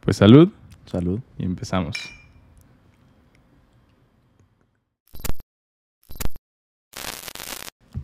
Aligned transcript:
Pues 0.00 0.16
salud 0.16 0.48
Salud. 0.86 1.20
y 1.38 1.44
empezamos. 1.44 1.94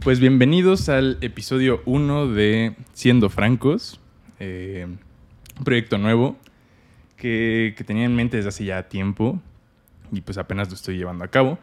Pues 0.01 0.21
bienvenidos 0.21 0.91
al 0.91 1.17
episodio 1.23 1.83
1 1.87 2.29
de 2.29 2.77
Siendo 2.93 3.31
Francos, 3.31 3.99
eh, 4.39 4.87
un 5.59 5.65
proyecto 5.65 5.97
nuevo 5.97 6.37
que, 7.17 7.75
que 7.77 7.83
tenía 7.83 8.05
en 8.05 8.15
mente 8.15 8.37
desde 8.37 8.51
hace 8.51 8.65
ya 8.67 8.89
tiempo 8.89 9.41
y 10.13 10.21
pues 10.21 10.37
apenas 10.37 10.69
lo 10.69 10.75
estoy 10.75 10.99
llevando 10.99 11.25
a 11.25 11.29
cabo. 11.29 11.59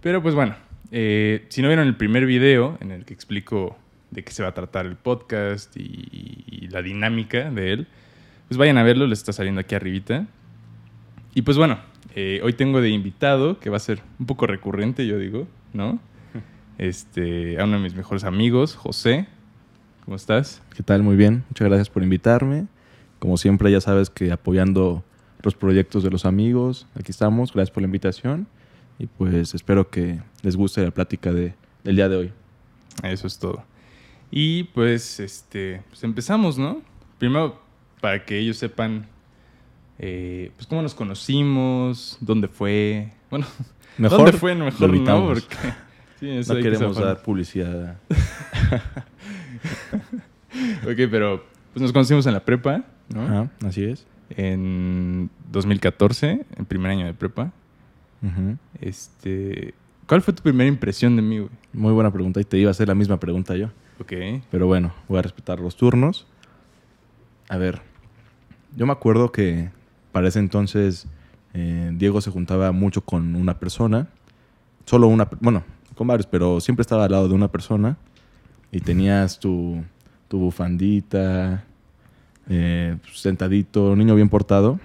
Pero 0.00 0.22
pues 0.22 0.34
bueno, 0.36 0.54
eh, 0.92 1.44
si 1.48 1.60
no 1.60 1.66
vieron 1.68 1.88
el 1.88 1.96
primer 1.96 2.24
video 2.24 2.78
en 2.80 2.92
el 2.92 3.04
que 3.04 3.12
explico 3.14 3.76
de 4.12 4.22
qué 4.22 4.32
se 4.32 4.44
va 4.44 4.50
a 4.50 4.54
tratar 4.54 4.86
el 4.86 4.96
podcast 4.96 5.76
y, 5.76 6.44
y 6.46 6.68
la 6.68 6.82
dinámica 6.82 7.50
de 7.50 7.72
él, 7.72 7.88
pues 8.52 8.58
vayan 8.58 8.76
a 8.76 8.82
verlo, 8.82 9.06
les 9.06 9.20
está 9.20 9.32
saliendo 9.32 9.62
aquí 9.62 9.74
arribita. 9.74 10.26
Y 11.34 11.40
pues 11.40 11.56
bueno, 11.56 11.78
eh, 12.14 12.42
hoy 12.44 12.52
tengo 12.52 12.82
de 12.82 12.90
invitado, 12.90 13.58
que 13.58 13.70
va 13.70 13.78
a 13.78 13.80
ser 13.80 14.02
un 14.18 14.26
poco 14.26 14.46
recurrente, 14.46 15.06
yo 15.06 15.18
digo, 15.18 15.48
¿no? 15.72 15.98
Este, 16.76 17.58
a 17.58 17.64
uno 17.64 17.78
de 17.78 17.82
mis 17.82 17.94
mejores 17.94 18.24
amigos, 18.24 18.76
José. 18.76 19.26
¿Cómo 20.04 20.16
estás? 20.16 20.60
¿Qué 20.76 20.82
tal? 20.82 21.02
Muy 21.02 21.16
bien. 21.16 21.44
Muchas 21.48 21.66
gracias 21.66 21.88
por 21.88 22.02
invitarme. 22.02 22.66
Como 23.20 23.38
siempre, 23.38 23.72
ya 23.72 23.80
sabes 23.80 24.10
que 24.10 24.30
apoyando 24.30 25.02
los 25.42 25.54
proyectos 25.54 26.02
de 26.02 26.10
los 26.10 26.26
amigos. 26.26 26.86
Aquí 26.94 27.10
estamos. 27.10 27.54
Gracias 27.54 27.72
por 27.72 27.80
la 27.82 27.86
invitación. 27.86 28.46
Y 28.98 29.06
pues 29.06 29.54
espero 29.54 29.88
que 29.88 30.20
les 30.42 30.56
guste 30.56 30.84
la 30.84 30.90
plática 30.90 31.32
de, 31.32 31.54
del 31.84 31.96
día 31.96 32.10
de 32.10 32.16
hoy. 32.16 32.32
Eso 33.02 33.26
es 33.26 33.38
todo. 33.38 33.64
Y 34.30 34.64
pues, 34.64 35.20
este, 35.20 35.82
pues 35.88 36.04
empezamos, 36.04 36.58
¿no? 36.58 36.82
Primero, 37.18 37.62
para 38.02 38.24
que 38.24 38.36
ellos 38.36 38.56
sepan, 38.56 39.06
eh, 40.00 40.50
pues 40.56 40.66
cómo 40.66 40.82
nos 40.82 40.92
conocimos, 40.92 42.18
dónde 42.20 42.48
fue. 42.48 43.12
Bueno, 43.30 43.46
Mejor 43.96 44.18
¿dónde 44.18 44.32
fue? 44.32 44.54
Mejor 44.56 44.90
lo 44.90 44.96
no, 44.96 45.26
porque 45.28 45.56
sí, 46.20 46.28
eso 46.28 46.52
No 46.52 46.56
hay 46.58 46.64
queremos 46.64 46.98
dar 46.98 47.22
publicidad. 47.22 47.96
Ok, 50.84 51.08
pero 51.10 51.46
pues 51.72 51.80
nos 51.80 51.92
conocimos 51.92 52.26
en 52.26 52.34
la 52.34 52.44
prepa, 52.44 52.84
¿no? 53.08 53.22
Ajá, 53.22 53.50
así 53.64 53.84
es. 53.84 54.06
En 54.28 55.30
2014, 55.50 56.44
en 56.56 56.64
primer 56.66 56.90
año 56.90 57.06
de 57.06 57.14
prepa. 57.14 57.52
Este, 58.80 59.72
¿cuál 60.06 60.20
fue 60.20 60.34
tu 60.34 60.42
primera 60.42 60.68
impresión 60.68 61.16
de 61.16 61.22
mí, 61.22 61.38
güey? 61.38 61.50
Muy 61.72 61.92
buena 61.92 62.12
pregunta. 62.12 62.38
Y 62.40 62.44
te 62.44 62.58
iba 62.58 62.68
a 62.68 62.72
hacer 62.72 62.88
la 62.88 62.94
misma 62.94 63.18
pregunta 63.18 63.56
yo. 63.56 63.68
Ok. 63.98 64.12
Pero 64.50 64.66
bueno, 64.66 64.92
voy 65.08 65.20
a 65.20 65.22
respetar 65.22 65.58
los 65.58 65.76
turnos. 65.76 66.26
A 67.48 67.56
ver, 67.56 67.80
yo 68.76 68.86
me 68.86 68.92
acuerdo 68.92 69.32
que 69.32 69.70
para 70.12 70.28
ese 70.28 70.38
entonces 70.38 71.06
eh, 71.54 71.90
Diego 71.94 72.20
se 72.20 72.30
juntaba 72.30 72.72
mucho 72.72 73.02
con 73.02 73.34
una 73.34 73.58
persona. 73.58 74.08
Solo 74.84 75.08
una, 75.08 75.28
bueno, 75.40 75.62
con 75.94 76.06
varios, 76.06 76.26
pero 76.26 76.60
siempre 76.60 76.82
estaba 76.82 77.04
al 77.04 77.12
lado 77.12 77.28
de 77.28 77.34
una 77.34 77.48
persona. 77.48 77.96
Y 78.70 78.80
tenías 78.80 79.38
tu, 79.38 79.82
tu 80.28 80.38
bufandita, 80.38 81.64
eh, 82.48 82.96
sentadito, 83.12 83.90
un 83.92 83.98
niño 83.98 84.14
bien 84.14 84.28
portado. 84.28 84.80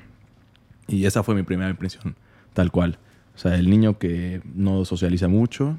Y 0.88 1.06
esa 1.06 1.24
fue 1.24 1.36
mi 1.36 1.44
primera 1.44 1.70
impresión, 1.70 2.16
tal 2.54 2.72
cual. 2.72 2.98
O 3.36 3.38
sea, 3.40 3.56
el 3.56 3.70
niño 3.70 3.98
que 3.98 4.42
no 4.56 4.84
socializa 4.86 5.28
mucho. 5.28 5.78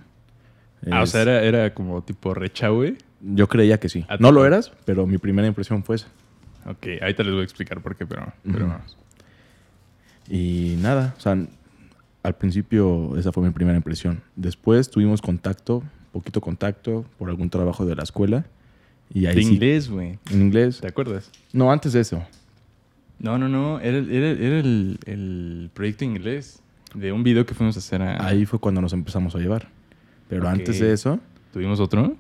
Ah, 0.91 1.03
o 1.03 1.07
sea, 1.07 1.23
era, 1.23 1.43
era 1.43 1.75
como 1.75 2.03
tipo 2.03 2.33
recha, 2.35 2.69
güey. 2.69 2.97
yo 3.21 3.49
creía 3.49 3.79
que 3.81 3.89
sí. 3.89 4.07
Ah, 4.09 4.17
No 4.21 4.33
lo 4.33 4.47
eras, 4.47 4.73
pero 4.85 5.07
mi 5.07 5.19
primera 5.19 5.49
impresión 5.49 5.83
fue 5.83 5.97
esa. 5.97 6.09
Ok, 6.71 6.87
ahorita 7.01 7.23
les 7.23 7.33
voy 7.33 7.41
a 7.41 7.45
explicar 7.45 7.81
por 7.81 7.97
qué, 7.97 8.07
pero, 8.07 8.33
pero 8.45 8.67
vamos. 8.69 8.97
Y 10.29 10.77
nada, 10.81 11.15
o 11.17 11.21
sea, 11.21 11.37
al 12.23 12.35
principio 12.37 13.17
esa 13.17 13.33
fue 13.33 13.43
mi 13.45 13.51
primera 13.51 13.77
impresión. 13.77 14.21
Después 14.37 14.91
tuvimos 14.91 15.23
contacto, 15.23 15.83
poquito 16.13 16.41
contacto, 16.41 17.05
por 17.19 17.31
algún 17.31 17.49
trabajo 17.51 17.87
de 17.87 17.95
la 17.97 18.03
escuela. 18.03 18.45
Y 19.13 19.25
ahí 19.27 19.37
De 19.37 19.43
sí- 19.43 19.55
inglés, 19.55 19.89
güey. 19.89 20.19
En 20.31 20.43
inglés. 20.43 20.81
¿Te 20.81 20.89
acuerdas? 20.89 21.31
No, 21.53 21.73
antes 21.73 21.95
de 21.95 22.01
eso. 22.01 22.23
No, 23.19 23.39
no, 23.39 23.49
no. 23.49 23.81
Era, 23.81 23.97
el- 23.99 24.11
era, 24.13 24.29
era 24.29 24.59
el, 24.61 24.99
el 25.07 25.71
proyecto 25.73 26.05
inglés 26.05 26.61
de 26.95 27.13
un 27.13 27.23
video 27.23 27.47
que 27.47 27.55
fuimos 27.55 27.77
a 27.77 27.79
hacer 27.79 28.03
a... 28.03 28.27
Ahí 28.27 28.45
fue 28.45 28.59
cuando 28.59 28.83
nos 28.83 28.93
empezamos 28.93 29.35
a 29.35 29.39
llevar. 29.39 29.69
Pero 30.29 30.43
Ok. 30.43 30.49
antes 30.51 30.79
de 30.81 30.93
eso, 30.93 31.19
¿Tuvimos 31.55 31.81
otro? 31.81 32.15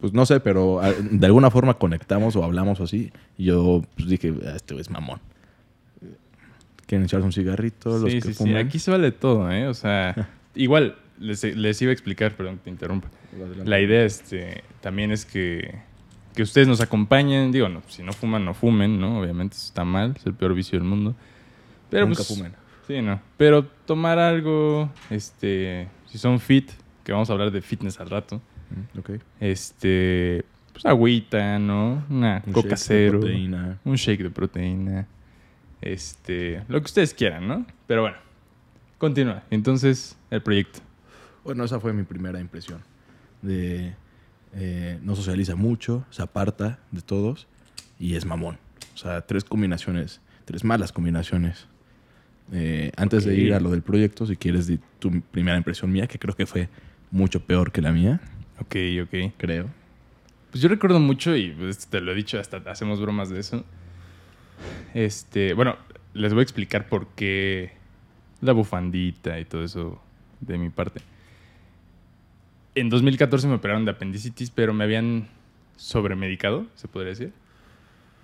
Pues 0.00 0.12
no 0.12 0.24
sé, 0.26 0.40
pero 0.40 0.80
ah, 0.80 0.92
de 0.92 1.26
alguna 1.26 1.50
forma 1.50 1.74
conectamos 1.74 2.36
o 2.36 2.44
hablamos 2.44 2.80
o 2.80 2.84
así. 2.84 3.12
Y 3.36 3.44
yo 3.46 3.82
pues, 3.96 4.08
dije, 4.08 4.32
"Ah, 4.46 4.52
este 4.56 4.78
es 4.80 4.90
mamón. 4.90 5.20
Quieren 6.86 7.04
echarse 7.04 7.26
un 7.26 7.32
cigarrito, 7.32 7.98
los 7.98 8.10
sí, 8.10 8.20
que 8.20 8.28
sí, 8.28 8.34
sí. 8.34 8.34
fuman. 8.34 8.56
Aquí 8.56 8.78
se 8.78 8.90
vale 8.90 9.12
todo, 9.12 9.50
¿eh? 9.50 9.66
O 9.66 9.74
sea, 9.74 10.28
igual, 10.54 10.96
les, 11.18 11.42
les 11.44 11.82
iba 11.82 11.90
a 11.90 11.92
explicar, 11.92 12.34
perdón 12.34 12.56
que 12.58 12.64
te 12.64 12.70
interrumpa. 12.70 13.08
Adelante. 13.34 13.68
La 13.68 13.80
idea 13.80 14.04
este, 14.04 14.64
también 14.80 15.10
es 15.10 15.26
que, 15.26 15.74
que 16.34 16.42
ustedes 16.42 16.66
nos 16.66 16.80
acompañen. 16.80 17.52
Digo, 17.52 17.68
no, 17.68 17.82
si 17.88 18.02
no 18.02 18.12
fuman, 18.12 18.44
no 18.44 18.54
fumen, 18.54 18.98
¿no? 18.98 19.20
Obviamente 19.20 19.56
eso 19.56 19.66
está 19.66 19.84
mal, 19.84 20.14
es 20.16 20.24
el 20.24 20.32
peor 20.34 20.54
vicio 20.54 20.78
del 20.78 20.88
mundo. 20.88 21.14
Pero 21.90 22.06
Nunca 22.06 22.22
pues, 22.24 22.28
fumen. 22.28 22.52
Sí, 22.86 23.02
no. 23.02 23.20
Pero 23.36 23.66
tomar 23.84 24.18
algo, 24.18 24.90
este, 25.10 25.88
si 26.06 26.16
son 26.16 26.40
fit, 26.40 26.70
que 27.04 27.12
vamos 27.12 27.28
a 27.28 27.34
hablar 27.34 27.50
de 27.50 27.60
fitness 27.60 28.00
al 28.00 28.08
rato, 28.08 28.40
Ok. 28.98 29.10
este, 29.40 30.44
pues 30.72 30.84
agüita, 30.86 31.58
¿no? 31.58 32.04
Una 32.10 32.42
Un 32.46 32.52
coca 32.52 32.70
shake 32.70 32.78
de 32.78 32.84
cero, 33.08 33.20
proteína. 33.20 33.78
un 33.84 33.94
shake 33.96 34.22
de 34.22 34.30
proteína, 34.30 35.06
este, 35.80 36.62
lo 36.68 36.78
que 36.80 36.84
ustedes 36.86 37.14
quieran, 37.14 37.46
¿no? 37.48 37.66
Pero 37.86 38.02
bueno, 38.02 38.16
continúa. 38.98 39.42
Entonces, 39.50 40.16
el 40.30 40.42
proyecto. 40.42 40.80
Bueno, 41.44 41.64
esa 41.64 41.80
fue 41.80 41.92
mi 41.92 42.02
primera 42.02 42.40
impresión. 42.40 42.80
De 43.42 43.94
eh, 44.54 44.98
no 45.02 45.14
socializa 45.14 45.54
mucho, 45.54 46.04
se 46.10 46.22
aparta 46.22 46.78
de 46.90 47.00
todos 47.02 47.46
y 47.98 48.14
es 48.16 48.24
mamón. 48.24 48.58
O 48.94 48.96
sea, 48.96 49.20
tres 49.22 49.44
combinaciones, 49.44 50.20
tres 50.44 50.64
malas 50.64 50.90
combinaciones. 50.92 51.66
Eh, 52.50 52.90
antes 52.96 53.24
de 53.24 53.36
ir 53.36 53.52
a 53.54 53.60
lo 53.60 53.70
del 53.70 53.82
proyecto, 53.82 54.26
si 54.26 54.36
quieres 54.36 54.66
di 54.66 54.80
tu 54.98 55.20
primera 55.20 55.56
impresión 55.56 55.92
mía, 55.92 56.06
que 56.06 56.18
creo 56.18 56.34
que 56.34 56.46
fue 56.46 56.68
mucho 57.10 57.40
peor 57.44 57.70
que 57.70 57.82
la 57.82 57.92
mía, 57.92 58.20
Ok, 58.60 58.76
ok. 59.02 59.32
creo. 59.36 59.66
Pues 60.50 60.62
yo 60.62 60.68
recuerdo 60.68 60.98
mucho, 60.98 61.36
y 61.36 61.50
pues, 61.50 61.86
te 61.86 62.00
lo 62.00 62.12
he 62.12 62.14
dicho, 62.14 62.38
hasta 62.38 62.58
hacemos 62.70 63.00
bromas 63.00 63.28
de 63.28 63.40
eso. 63.40 63.64
Este, 64.94 65.52
bueno, 65.54 65.76
les 66.14 66.32
voy 66.32 66.40
a 66.40 66.42
explicar 66.42 66.88
por 66.88 67.08
qué 67.08 67.72
la 68.40 68.52
bufandita 68.52 69.38
y 69.38 69.44
todo 69.44 69.64
eso 69.64 70.00
de 70.40 70.58
mi 70.58 70.70
parte. 70.70 71.00
En 72.74 72.88
2014 72.88 73.48
me 73.48 73.54
operaron 73.54 73.84
de 73.84 73.90
apendicitis, 73.90 74.50
pero 74.50 74.72
me 74.72 74.84
habían 74.84 75.28
sobremedicado, 75.76 76.66
se 76.74 76.88
podría 76.88 77.10
decir. 77.10 77.32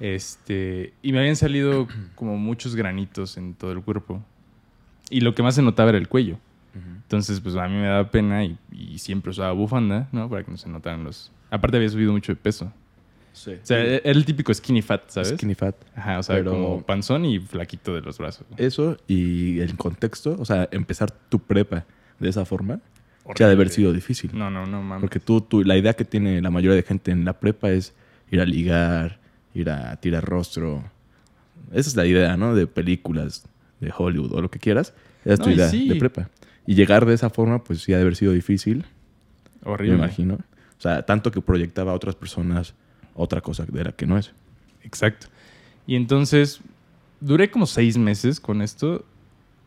Este, 0.01 0.93
y 1.03 1.13
me 1.13 1.21
habían 1.21 1.37
salido 1.37 1.89
como 2.15 2.37
muchos 2.37 2.75
granitos 2.75 3.37
en 3.37 3.55
todo 3.55 3.73
el 3.73 3.83
cuerpo. 3.83 4.25
Y 5.11 5.21
lo 5.21 5.35
que 5.35 5.43
más 5.43 5.55
se 5.55 5.63
notaba 5.63 5.91
era 5.91 5.99
el 5.99 6.09
cuello. 6.09 6.39
Entonces, 6.75 7.41
pues 7.41 7.55
a 7.57 7.69
mí 7.69 7.75
me 7.77 7.87
daba 7.87 8.11
pena 8.11 8.45
y, 8.45 8.59
y 8.73 8.99
siempre 8.99 9.31
usaba 9.31 9.53
bufanda, 9.53 10.09
¿no? 10.13 10.29
Para 10.29 10.43
que 10.45 10.51
no 10.51 10.57
se 10.57 10.69
notaran 10.69 11.05
los... 11.05 11.31
Aparte 11.51 11.77
había 11.77 11.89
subido 11.89 12.13
mucho 12.13 12.33
de 12.33 12.37
peso. 12.37 12.73
Sí. 13.33 13.53
O 13.53 13.67
sea, 13.67 13.79
era 13.79 14.01
el 14.11 14.25
típico 14.25 14.53
skinny 14.55 14.83
fat, 14.83 15.03
¿sabes? 15.09 15.31
Skinny 15.31 15.55
fat. 15.55 15.75
Ajá, 15.97 16.19
o 16.19 16.23
sea, 16.23 16.37
Pero- 16.37 16.53
como 16.53 16.83
panzón 16.83 17.25
y 17.25 17.39
flaquito 17.41 17.95
de 17.95 18.01
los 18.01 18.19
brazos. 18.19 18.47
Eso 18.57 18.97
y 19.09 19.59
el 19.61 19.77
contexto, 19.77 20.37
o 20.39 20.45
sea, 20.45 20.69
empezar 20.73 21.11
tu 21.11 21.39
prepa 21.41 21.85
de 22.21 22.29
esa 22.29 22.45
forma, 22.45 22.81
ya 23.37 23.47
de 23.47 23.53
haber 23.55 23.67
Horrible. 23.67 23.71
sido 23.75 23.93
difícil. 23.93 24.31
No, 24.35 24.51
no, 24.51 24.67
no, 24.67 24.83
mames. 24.83 25.01
Porque 25.01 25.19
tú, 25.21 25.41
tú, 25.41 25.63
la 25.65 25.77
idea 25.77 25.95
que 25.95 26.05
tiene 26.05 26.41
la 26.43 26.51
mayoría 26.51 26.77
de 26.77 26.83
gente 26.83 27.11
en 27.11 27.25
la 27.25 27.33
prepa 27.41 27.71
es 27.71 27.95
ir 28.31 28.41
a 28.41 28.45
ligar, 28.45 29.19
ir 29.55 29.71
a 29.71 29.97
tirar 29.97 30.25
rostro. 30.25 30.85
Esa 31.73 31.89
es 31.91 31.97
la 31.97 32.07
idea, 32.07 32.37
¿no? 32.37 32.55
De 32.55 32.67
películas, 32.67 33.47
de 33.81 33.93
Hollywood 33.97 34.33
o 34.33 34.41
lo 34.43 34.51
que 34.51 34.59
quieras. 34.59 34.93
Esa 35.25 35.35
es 35.35 35.41
tu 35.41 35.47
No, 35.49 35.55
idea 35.55 35.69
sí. 35.71 35.89
de 35.89 35.97
prepa. 35.97 36.29
Y 36.67 36.75
llegar 36.75 37.07
de 37.07 37.15
esa 37.15 37.31
forma, 37.31 37.63
pues 37.65 37.83
sí 37.83 37.93
ha 37.93 37.97
de 37.97 38.03
haber 38.03 38.17
sido 38.17 38.33
difícil, 38.33 38.85
Horrible. 39.65 39.97
me 39.97 39.99
imagino. 40.05 40.35
O 40.35 40.81
sea, 40.81 41.03
tanto 41.05 41.31
que 41.31 41.41
proyectaba 41.41 41.93
a 41.93 41.95
otras 41.95 42.15
personas 42.15 42.75
otra 43.15 43.41
cosa 43.41 43.65
de 43.67 43.85
la 43.85 43.93
que 43.93 44.07
no 44.07 44.19
es. 44.19 44.33
Exacto. 44.83 45.29
Y 45.87 45.97
entonces, 45.97 46.61
duré 47.21 47.51
como 47.51 47.67
seis 47.67 47.97
meses 47.97 48.41
con 48.41 48.61
esto. 48.63 49.05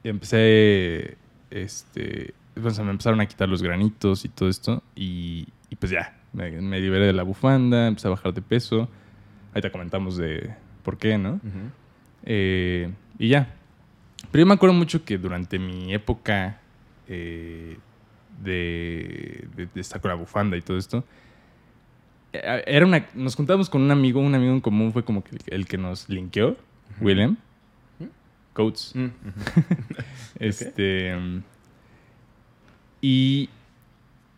Y 0.04 0.10
empecé, 0.10 1.18
este, 1.50 2.34
o 2.62 2.70
sea, 2.70 2.84
me 2.84 2.92
empezaron 2.92 3.20
a 3.22 3.26
quitar 3.26 3.48
los 3.50 3.62
granitos 3.64 4.26
y 4.26 4.30
todo 4.30 4.50
esto. 4.50 4.84
Y, 4.96 5.48
y 5.70 5.76
pues 5.76 5.92
ya, 5.92 6.18
me, 6.34 6.52
me 6.62 6.80
liberé 6.80 7.06
de 7.08 7.14
la 7.14 7.24
bufanda, 7.24 7.88
empecé 7.88 8.08
a 8.08 8.12
bajar 8.12 8.34
de 8.34 8.42
peso. 8.42 8.90
Ahorita 9.54 9.72
comentamos 9.72 10.18
de 10.18 10.54
por 10.84 10.98
qué, 10.98 11.18
¿no? 11.18 11.40
Eh, 12.24 12.92
y 13.18 13.30
ya. 13.30 13.56
Pero 14.32 14.42
yo 14.44 14.46
me 14.46 14.54
acuerdo 14.54 14.76
mucho 14.76 15.04
que 15.06 15.18
durante 15.18 15.58
mi 15.58 15.94
época 15.94 16.60
eh, 17.08 17.78
de, 18.44 19.48
de, 19.56 19.68
de 19.74 19.82
estar 19.82 20.00
con 20.02 20.10
la 20.10 20.16
bufanda 20.16 20.56
y 20.58 20.62
todo 20.62 20.78
esto, 20.78 21.04
eh, 22.34 22.64
era 22.68 22.86
una, 22.86 23.06
nos 23.16 23.36
juntábamos 23.36 23.70
con 23.70 23.82
un 23.82 23.92
amigo, 23.92 24.20
un 24.20 24.36
amigo 24.36 24.54
en 24.54 24.62
común 24.62 24.92
fue 24.94 25.04
como 25.04 25.24
que 25.24 25.36
el, 25.36 25.42
el 25.48 25.66
que 25.68 25.78
nos 25.78 26.08
linkeó, 26.10 26.56
William. 27.02 27.38
Coats. 28.54 28.94
Este. 30.40 31.16
mm, 31.16 31.44
Y. 33.02 33.50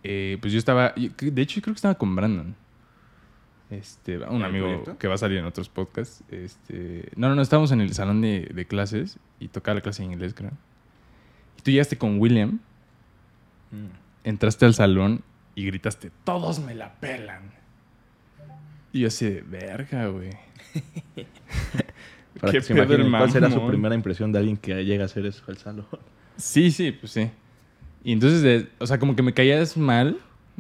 eh, 0.04 0.38
pues 0.42 0.52
yo 0.54 0.60
estaba. 0.60 0.94
De 0.96 1.42
hecho, 1.42 1.56
yo 1.56 1.62
creo 1.62 1.74
que 1.74 1.78
estaba 1.78 1.96
con 1.96 2.16
Brandon. 2.16 2.56
Este, 3.70 4.18
un 4.18 4.38
¿En 4.38 4.44
amigo 4.44 4.66
proyecto? 4.68 4.98
que 4.98 5.08
va 5.08 5.14
a 5.14 5.18
salir 5.18 5.38
en 5.38 5.46
otros 5.46 5.70
podcasts. 5.70 6.24
Este. 6.32 7.10
No, 7.16 7.30
no, 7.30 7.36
no, 7.36 7.42
estábamos 7.42 7.72
en 7.72 7.82
el 7.82 7.94
salón 7.94 8.20
de, 8.22 8.50
de 8.54 8.66
clases 8.66 9.20
y 9.40 9.48
tocaba 9.50 9.76
la 9.76 9.82
clase 9.82 10.04
de 10.04 10.12
inglés, 10.12 10.34
creo. 10.34 10.52
Y 11.60 11.62
tú 11.62 11.72
llegaste 11.72 11.98
con 11.98 12.20
William, 12.22 12.60
entraste 14.24 14.66
al 14.66 14.74
salón 14.74 15.22
y 15.56 15.66
gritaste: 15.66 16.10
¡Todos 16.24 16.60
me 16.60 16.74
la 16.74 16.94
pelan! 17.02 17.52
Y 18.94 19.02
yo 19.02 19.08
así 19.10 19.26
de 19.30 19.42
verga, 19.42 20.08
güey. 20.08 20.30
Para 22.40 22.52
¿Qué 22.54 22.60
que 22.60 22.64
se 22.64 22.74
imaginen 22.74 23.12
cuál 23.12 23.30
será 23.32 23.52
su 23.52 23.66
primera 23.68 23.94
impresión 23.94 24.32
de 24.32 24.40
alguien 24.40 24.56
que 24.58 24.84
llega 24.86 25.04
a 25.04 25.06
hacer 25.08 25.26
eso 25.26 25.44
al 25.48 25.58
salón. 25.58 25.86
Sí, 26.38 26.72
sí, 26.72 26.92
pues 26.94 27.12
sí. 27.12 27.30
Y 28.04 28.14
entonces, 28.14 28.42
de- 28.42 28.70
o 28.80 28.88
sea, 28.88 28.98
como 28.98 29.16
que 29.16 29.22
me 29.22 29.34
caías 29.34 29.76
mal. 29.76 30.18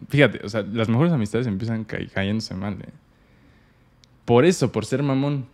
Fíjate, 0.09 0.45
o 0.45 0.49
sea, 0.49 0.61
las 0.63 0.89
mejores 0.89 1.13
amistades 1.13 1.47
empiezan 1.47 1.85
ca- 1.85 2.05
cayéndose 2.13 2.53
mal, 2.55 2.73
¿eh? 2.81 2.89
Por 4.25 4.43
eso, 4.45 4.71
por 4.71 4.85
ser 4.85 5.01
mamón. 5.01 5.47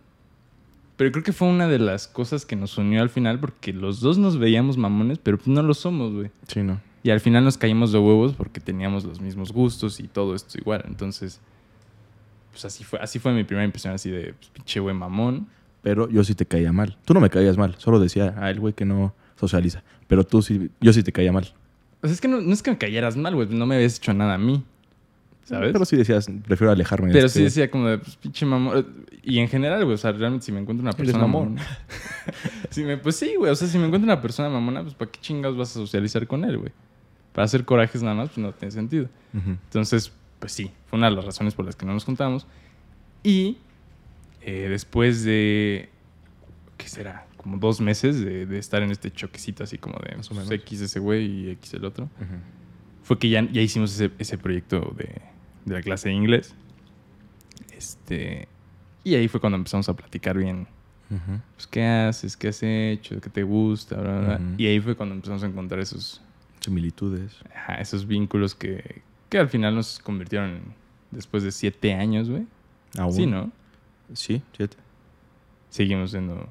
Pero 0.96 1.12
creo 1.12 1.22
que 1.22 1.32
fue 1.32 1.48
una 1.48 1.68
de 1.68 1.78
las 1.78 2.08
cosas 2.08 2.46
que 2.46 2.56
nos 2.56 2.78
unió 2.78 3.02
al 3.02 3.10
final, 3.10 3.38
porque 3.38 3.72
los 3.72 4.00
dos 4.00 4.16
nos 4.16 4.38
veíamos 4.38 4.78
mamones, 4.78 5.18
pero 5.18 5.38
no 5.44 5.62
lo 5.62 5.74
somos, 5.74 6.12
güey. 6.12 6.30
Sí, 6.48 6.62
¿no? 6.62 6.80
Y 7.02 7.10
al 7.10 7.20
final 7.20 7.44
nos 7.44 7.58
caímos 7.58 7.92
de 7.92 7.98
huevos 7.98 8.32
porque 8.32 8.60
teníamos 8.60 9.04
los 9.04 9.20
mismos 9.20 9.52
gustos 9.52 10.00
y 10.00 10.08
todo 10.08 10.34
esto 10.34 10.58
igual. 10.58 10.84
Entonces, 10.88 11.40
pues 12.50 12.64
así 12.64 12.82
fue, 12.82 12.98
así 12.98 13.18
fue 13.18 13.32
mi 13.32 13.44
primera 13.44 13.64
impresión, 13.64 13.94
así 13.94 14.10
de 14.10 14.32
pues, 14.32 14.50
pinche 14.50 14.80
güey 14.80 14.94
mamón. 14.94 15.46
Pero 15.82 16.08
yo 16.08 16.24
sí 16.24 16.34
te 16.34 16.46
caía 16.46 16.72
mal. 16.72 16.96
Tú 17.04 17.14
no 17.14 17.20
me 17.20 17.30
caías 17.30 17.56
mal. 17.56 17.76
Solo 17.78 18.00
decía, 18.00 18.34
ah, 18.38 18.50
el 18.50 18.58
güey 18.58 18.72
que 18.72 18.84
no 18.84 19.14
socializa. 19.38 19.84
Pero 20.08 20.24
tú 20.24 20.42
sí, 20.42 20.70
yo 20.80 20.92
sí 20.92 21.02
te 21.02 21.12
caía 21.12 21.30
mal. 21.30 21.52
O 22.02 22.06
sea, 22.06 22.14
es 22.14 22.20
que 22.20 22.26
no, 22.26 22.40
no 22.40 22.52
es 22.52 22.62
que 22.62 22.72
me 22.72 22.78
cayeras 22.78 23.16
mal, 23.16 23.34
güey. 23.36 23.48
No 23.50 23.66
me 23.66 23.76
habías 23.76 23.98
hecho 23.98 24.12
nada 24.14 24.34
a 24.34 24.38
mí. 24.38 24.64
¿Sabes? 25.46 25.72
Pero 25.72 25.84
sí 25.84 25.96
decías, 25.96 26.28
prefiero 26.44 26.72
alejarme 26.72 27.06
de 27.08 27.12
Pero 27.14 27.26
este 27.26 27.38
sí 27.38 27.44
decía 27.44 27.70
como 27.70 27.86
de, 27.88 27.98
pues, 27.98 28.16
pinche 28.16 28.44
mamón. 28.44 29.06
Y 29.22 29.38
en 29.38 29.48
general, 29.48 29.84
güey, 29.84 29.94
o 29.94 29.98
sea, 29.98 30.10
realmente 30.12 30.44
si 30.44 30.50
me 30.52 30.60
encuentro 30.60 30.82
una 30.82 30.92
persona 30.92 31.18
mamón. 31.20 31.54
mamona- 31.54 31.78
si 32.70 32.82
me, 32.82 32.96
pues 32.96 33.14
sí, 33.16 33.34
güey, 33.36 33.52
o 33.52 33.54
sea, 33.54 33.68
si 33.68 33.78
me 33.78 33.86
encuentro 33.86 34.04
una 34.10 34.20
persona 34.20 34.48
mamona, 34.48 34.82
pues 34.82 34.94
¿para 34.94 35.10
qué 35.10 35.20
chingados 35.20 35.56
vas 35.56 35.70
a 35.70 35.74
socializar 35.74 36.26
con 36.26 36.44
él, 36.44 36.58
güey? 36.58 36.72
Para 37.32 37.44
hacer 37.44 37.64
corajes 37.64 38.02
nada 38.02 38.14
más, 38.16 38.28
pues 38.30 38.38
no 38.38 38.52
tiene 38.52 38.72
sentido. 38.72 39.08
Entonces, 39.34 40.10
pues 40.40 40.50
sí, 40.52 40.70
fue 40.86 40.98
una 40.98 41.08
de 41.10 41.16
las 41.16 41.24
razones 41.24 41.54
por 41.54 41.64
las 41.64 41.76
que 41.76 41.86
no 41.86 41.92
nos 41.92 42.04
juntamos. 42.04 42.46
Y 43.22 43.58
eh, 44.42 44.66
después 44.68 45.22
de, 45.24 45.90
¿qué 46.76 46.88
será? 46.88 47.26
Como 47.36 47.58
dos 47.58 47.80
meses 47.80 48.18
de, 48.20 48.46
de 48.46 48.58
estar 48.58 48.82
en 48.82 48.90
este 48.90 49.10
choquecito 49.12 49.62
así 49.62 49.78
como 49.78 49.98
de 50.00 50.16
pues. 50.28 50.50
X 50.50 50.80
ese 50.80 50.98
güey 50.98 51.24
y 51.26 51.50
X 51.50 51.74
el 51.74 51.84
otro, 51.84 52.08
fue 53.04 53.18
que 53.18 53.28
ya, 53.28 53.42
ya 53.48 53.60
hicimos 53.60 53.94
ese, 53.94 54.10
ese 54.18 54.36
proyecto 54.38 54.92
de, 54.96 55.20
de 55.66 55.74
la 55.74 55.82
clase 55.82 56.08
de 56.08 56.14
inglés. 56.14 56.54
Este, 57.76 58.48
y 59.04 59.14
ahí 59.14 59.28
fue 59.28 59.40
cuando 59.40 59.56
empezamos 59.56 59.88
a 59.90 59.94
platicar 59.94 60.38
bien. 60.38 60.66
Pues, 61.54 61.66
¿qué 61.68 61.84
haces? 61.84 62.36
¿Qué 62.36 62.48
has 62.48 62.62
hecho? 62.62 63.20
¿Qué 63.20 63.30
te 63.30 63.42
gusta? 63.42 64.00
Bla, 64.00 64.18
bla. 64.20 64.40
Y 64.56 64.66
ahí 64.66 64.80
fue 64.80 64.96
cuando 64.96 65.14
empezamos 65.14 65.42
a 65.44 65.46
encontrar 65.46 65.80
esos, 65.80 66.20
Similitudes. 66.60 67.36
ajá, 67.54 67.74
esos 67.76 68.06
vínculos 68.06 68.54
que, 68.54 69.02
que 69.28 69.38
al 69.38 69.48
final 69.48 69.74
nos 69.76 70.00
convirtieron 70.00 70.50
en, 70.50 70.62
después 71.10 71.42
de 71.42 71.52
siete 71.52 71.94
años, 71.94 72.28
güey. 72.28 72.46
Aún. 72.98 73.12
Sí, 73.12 73.26
¿no? 73.26 73.52
Sí, 74.14 74.42
siete. 74.56 74.76
Seguimos 75.70 76.10
siendo 76.10 76.48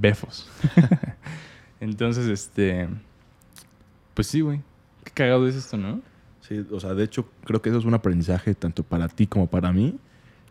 befos. 0.00 0.48
Entonces, 1.80 2.26
este, 2.28 2.88
pues 4.14 4.26
sí, 4.28 4.40
güey. 4.40 4.60
Qué 5.04 5.10
cagado 5.10 5.46
es 5.46 5.54
esto, 5.54 5.76
¿no? 5.76 6.00
Sí, 6.48 6.64
o 6.70 6.78
sea, 6.80 6.94
de 6.94 7.04
hecho, 7.04 7.26
creo 7.44 7.62
que 7.62 7.70
eso 7.70 7.78
es 7.78 7.84
un 7.84 7.94
aprendizaje 7.94 8.54
tanto 8.54 8.82
para 8.82 9.08
ti 9.08 9.26
como 9.26 9.46
para 9.46 9.72
mí, 9.72 9.96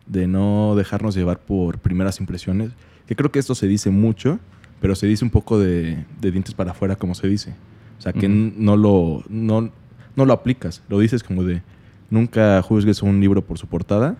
de 0.06 0.26
no 0.26 0.74
dejarnos 0.76 1.14
llevar 1.14 1.38
por 1.40 1.78
primeras 1.78 2.18
impresiones. 2.20 2.70
Que 3.06 3.14
creo 3.14 3.30
que 3.30 3.38
esto 3.38 3.54
se 3.54 3.66
dice 3.68 3.90
mucho, 3.90 4.38
pero 4.80 4.94
se 4.96 5.06
dice 5.06 5.24
un 5.24 5.30
poco 5.30 5.58
de, 5.58 6.04
de 6.20 6.30
dientes 6.30 6.52
para 6.54 6.72
afuera, 6.72 6.96
como 6.96 7.14
se 7.14 7.28
dice. 7.28 7.54
O 7.98 8.02
sea, 8.02 8.12
que 8.12 8.26
Ujú. 8.26 8.34
n- 8.34 8.52
no, 8.56 8.76
lo, 8.76 9.22
no, 9.28 9.70
no 10.16 10.24
lo 10.24 10.32
aplicas. 10.32 10.82
Lo 10.88 10.98
dices 10.98 11.22
como 11.22 11.44
de 11.44 11.62
nunca 12.10 12.60
juzgues 12.62 13.02
un 13.02 13.20
libro 13.20 13.42
por 13.44 13.56
su 13.58 13.66
portada, 13.68 14.16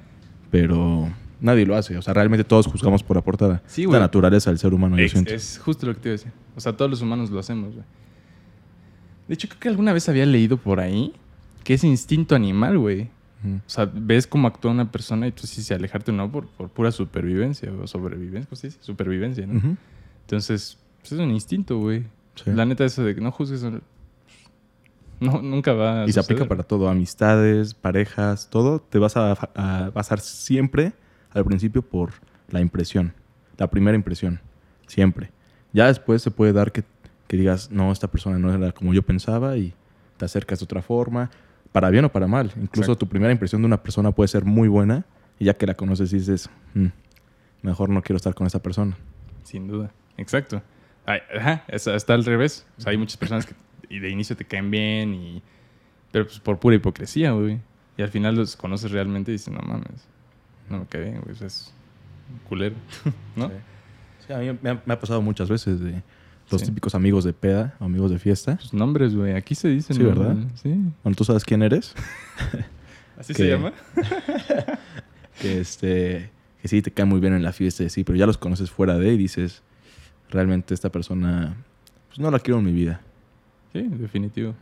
pero 0.50 1.08
nadie 1.40 1.66
lo 1.66 1.74
hace. 1.76 1.98
O 1.98 2.02
sea, 2.02 2.14
realmente 2.14 2.44
todos 2.44 2.66
juzgamos 2.66 3.02
por 3.02 3.16
la 3.16 3.22
portada. 3.22 3.62
Sí, 3.66 3.84
güey. 3.84 3.94
La 3.98 4.04
naturaleza 4.06 4.50
del 4.50 4.58
ser 4.60 4.72
humano, 4.72 4.96
Es, 4.96 5.14
es 5.14 5.58
justo 5.58 5.86
lo 5.86 5.94
que 5.94 6.00
te 6.00 6.08
iba 6.10 6.14
a 6.14 6.18
decir. 6.18 6.32
O 6.56 6.60
sea, 6.60 6.72
todos 6.76 6.90
los 6.90 7.02
humanos 7.02 7.30
lo 7.30 7.40
hacemos, 7.40 7.74
güey. 7.74 7.84
De 9.26 9.34
hecho, 9.34 9.48
creo 9.48 9.60
que 9.60 9.68
alguna 9.68 9.92
vez 9.92 10.08
había 10.08 10.24
leído 10.26 10.56
por 10.56 10.78
ahí 10.80 11.12
que 11.64 11.74
es 11.74 11.84
instinto 11.84 12.34
animal, 12.34 12.78
güey. 12.78 13.08
O 13.44 13.68
sea, 13.68 13.90
ves 13.92 14.26
cómo 14.26 14.48
actúa 14.48 14.70
una 14.70 14.90
persona 14.90 15.26
y 15.26 15.32
tú 15.32 15.46
sí, 15.46 15.62
si 15.62 15.74
alejarte 15.74 16.10
o 16.10 16.14
no 16.14 16.32
por, 16.32 16.46
por 16.46 16.70
pura 16.70 16.90
supervivencia 16.90 17.70
o 17.72 17.86
sobrevivencia, 17.86 18.48
¿cómo 18.48 18.56
se 18.56 18.68
dice? 18.68 18.78
Supervivencia, 18.80 19.46
¿no? 19.46 19.76
Entonces, 20.22 20.78
pues 21.00 21.12
es 21.12 21.18
un 21.18 21.30
instinto, 21.30 21.78
güey. 21.78 22.04
Sí. 22.36 22.50
La 22.54 22.64
neta, 22.64 22.86
eso 22.86 23.04
de 23.04 23.14
que 23.14 23.20
no 23.20 23.30
juzgues. 23.30 23.62
No, 25.20 25.42
nunca 25.42 25.74
va 25.74 26.04
a 26.04 26.06
Y 26.06 26.12
se 26.12 26.20
aplica 26.20 26.46
para 26.46 26.62
todo, 26.62 26.88
amistades, 26.88 27.74
parejas, 27.74 28.48
todo. 28.48 28.80
Te 28.80 28.98
vas 28.98 29.16
a, 29.18 29.32
a 29.32 29.90
basar 29.90 30.20
siempre 30.20 30.94
al 31.30 31.44
principio 31.44 31.82
por 31.82 32.12
la 32.48 32.60
impresión, 32.60 33.12
la 33.58 33.68
primera 33.68 33.94
impresión, 33.94 34.40
siempre. 34.86 35.30
Ya 35.72 35.88
después 35.88 36.22
se 36.22 36.30
puede 36.30 36.52
dar 36.52 36.72
que, 36.72 36.84
que 37.26 37.36
digas, 37.36 37.70
no, 37.70 37.92
esta 37.92 38.08
persona 38.08 38.38
no 38.38 38.54
era 38.54 38.72
como 38.72 38.94
yo 38.94 39.02
pensaba 39.02 39.56
y 39.56 39.74
te 40.16 40.24
acercas 40.24 40.60
de 40.60 40.64
otra 40.64 40.80
forma, 40.82 41.30
para 41.74 41.90
bien 41.90 42.04
o 42.04 42.08
para 42.12 42.28
mal. 42.28 42.46
Incluso 42.56 42.92
Exacto. 42.92 42.96
tu 42.98 43.08
primera 43.08 43.32
impresión 43.32 43.60
de 43.60 43.66
una 43.66 43.82
persona 43.82 44.12
puede 44.12 44.28
ser 44.28 44.44
muy 44.44 44.68
buena 44.68 45.04
y 45.40 45.46
ya 45.46 45.54
que 45.54 45.66
la 45.66 45.74
conoces 45.74 46.12
dices, 46.12 46.48
"Mm, 46.74 46.86
mejor 47.62 47.88
no 47.90 48.00
quiero 48.00 48.16
estar 48.16 48.32
con 48.32 48.46
esa 48.46 48.62
persona. 48.62 48.96
Sin 49.42 49.66
duda. 49.66 49.90
Exacto. 50.16 50.62
Ay, 51.04 51.18
ajá, 51.36 51.64
es- 51.66 51.88
está 51.88 52.14
al 52.14 52.24
revés. 52.24 52.64
O 52.78 52.80
sea, 52.80 52.92
hay 52.92 52.96
muchas 52.96 53.16
personas 53.16 53.44
que 53.44 53.54
y 53.90 53.98
de 53.98 54.08
inicio 54.08 54.36
te 54.36 54.44
caen 54.44 54.70
bien 54.70 55.14
y... 55.14 55.42
Pero 56.12 56.26
pues 56.26 56.38
por 56.38 56.58
pura 56.60 56.76
hipocresía, 56.76 57.32
güey. 57.32 57.58
Y 57.96 58.02
al 58.02 58.08
final 58.08 58.36
los 58.36 58.54
conoces 58.56 58.92
realmente 58.92 59.32
y 59.32 59.34
dices, 59.34 59.52
no 59.52 59.58
mames, 59.60 60.06
no 60.70 60.78
me 60.78 60.86
cae 60.86 61.02
bien, 61.02 61.20
güey. 61.22 61.32
o 61.32 61.36
sea, 61.36 61.48
es 61.48 61.74
culero, 62.48 62.76
¿no? 63.36 63.48
Sí. 63.48 63.54
Sí, 64.28 64.32
a 64.32 64.38
mí 64.38 64.56
me 64.62 64.70
ha, 64.70 64.82
me 64.86 64.94
ha 64.94 64.98
pasado 65.00 65.20
muchas 65.22 65.48
veces 65.50 65.80
de 65.80 66.02
los 66.50 66.60
Sí. 66.60 66.66
típicos 66.68 66.94
amigos 66.94 67.24
de 67.24 67.32
peda, 67.32 67.74
o 67.80 67.84
amigos 67.84 68.10
de 68.10 68.18
fiesta. 68.18 68.58
Sus 68.58 68.74
nombres, 68.74 69.14
güey. 69.14 69.34
Aquí 69.34 69.54
se 69.54 69.68
dicen. 69.68 69.96
Sí. 69.96 70.02
¿verdad? 70.02 70.36
Sí. 70.54 70.74
Bueno, 71.02 71.16
tú 71.16 71.24
sabes 71.24 71.44
quién 71.44 71.62
eres. 71.62 71.94
¿Así 73.18 73.32
Que- 73.34 73.42
se 73.42 73.48
llama? 73.48 73.72
que 75.40 75.60
este 75.60 76.30
que 76.62 76.68
sí 76.68 76.80
te 76.80 76.90
cae 76.90 77.04
muy 77.04 77.20
bien 77.20 77.34
en 77.34 77.42
la 77.42 77.52
fiesta 77.52 77.82
y 77.84 77.90
sí, 77.90 78.04
pero 78.04 78.16
ya 78.16 78.24
los 78.26 78.38
conoces 78.38 78.70
fuera 78.70 78.96
de 78.96 79.12
y 79.12 79.18
dices, 79.18 79.62
realmente 80.30 80.72
esta 80.72 80.90
persona 80.90 81.56
pues 82.08 82.18
no 82.18 82.30
la 82.30 82.38
quiero 82.38 82.58
en 82.60 82.64
mi 82.64 82.72
vida. 82.72 83.02
Sí, 83.74 83.82
definitivo. 83.82 84.54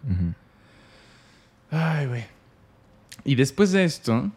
Ay, 1.70 2.06
güey. 2.06 2.24
Y 3.24 3.34
después 3.36 3.70
de 3.72 3.84
esto, 3.84 4.30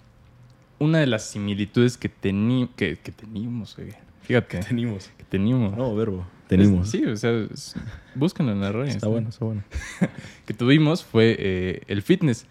una 0.80 1.00
de 1.00 1.08
las 1.08 1.24
similitudes 1.30 1.98
que, 1.98 2.08
tení, 2.10 2.70
que, 2.76 2.98
que 2.98 3.12
teníamos, 3.12 3.76
güey. 3.76 3.94
Fíjate. 4.22 4.60
Tenimos. 4.60 5.10
Que 5.18 5.24
teníamos. 5.24 5.76
No, 5.76 5.96
verbo. 5.96 6.26
Tenimos. 6.48 6.88
Es- 6.88 6.92
sí, 6.92 7.06
o 7.06 7.16
sea, 7.16 7.32
es- 7.52 7.76
búscanlo 8.14 8.52
en 8.52 8.62
la 8.62 8.72
radio. 8.72 8.86
está 8.92 9.08
bueno, 9.08 9.30
está 9.30 9.46
bueno. 9.46 9.64
Que 10.46 10.54
tuvimos 10.54 11.04
fue 11.04 11.36
eh, 11.40 11.82
el 11.88 12.02
fitness. 12.02 12.46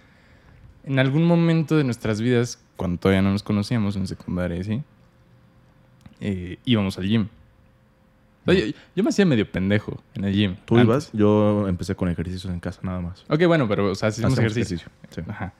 En 0.84 0.98
algún 0.98 1.24
momento 1.24 1.76
de 1.76 1.84
nuestras 1.84 2.20
vidas, 2.20 2.58
cuando 2.76 2.98
todavía 2.98 3.22
no 3.22 3.30
nos 3.32 3.42
conocíamos 3.42 3.96
en 3.96 4.06
secundaria, 4.06 4.62
¿sí? 4.64 4.82
Eh, 6.20 6.58
íbamos 6.64 6.98
al 6.98 7.04
gym. 7.06 7.28
O 8.46 8.52
sea, 8.52 8.60
yo, 8.66 8.74
yo 8.94 9.02
me 9.02 9.08
hacía 9.08 9.24
medio 9.24 9.50
pendejo 9.50 10.02
en 10.14 10.24
el 10.24 10.34
gym. 10.34 10.56
Tú 10.66 10.74
antes. 10.76 10.86
ibas, 10.86 11.10
yo 11.12 11.66
empecé 11.68 11.94
con 11.94 12.08
ejercicios 12.10 12.52
en 12.52 12.60
casa 12.60 12.80
nada 12.82 13.00
más. 13.00 13.24
Ok, 13.28 13.44
bueno, 13.46 13.66
pero, 13.68 13.90
o 13.90 13.94
sea, 13.94 14.10
hacíamos 14.10 14.34
Hacemos 14.34 14.52
ejercicio. 14.56 14.86
Sí. 15.10 15.22
Ajá. 15.26 15.54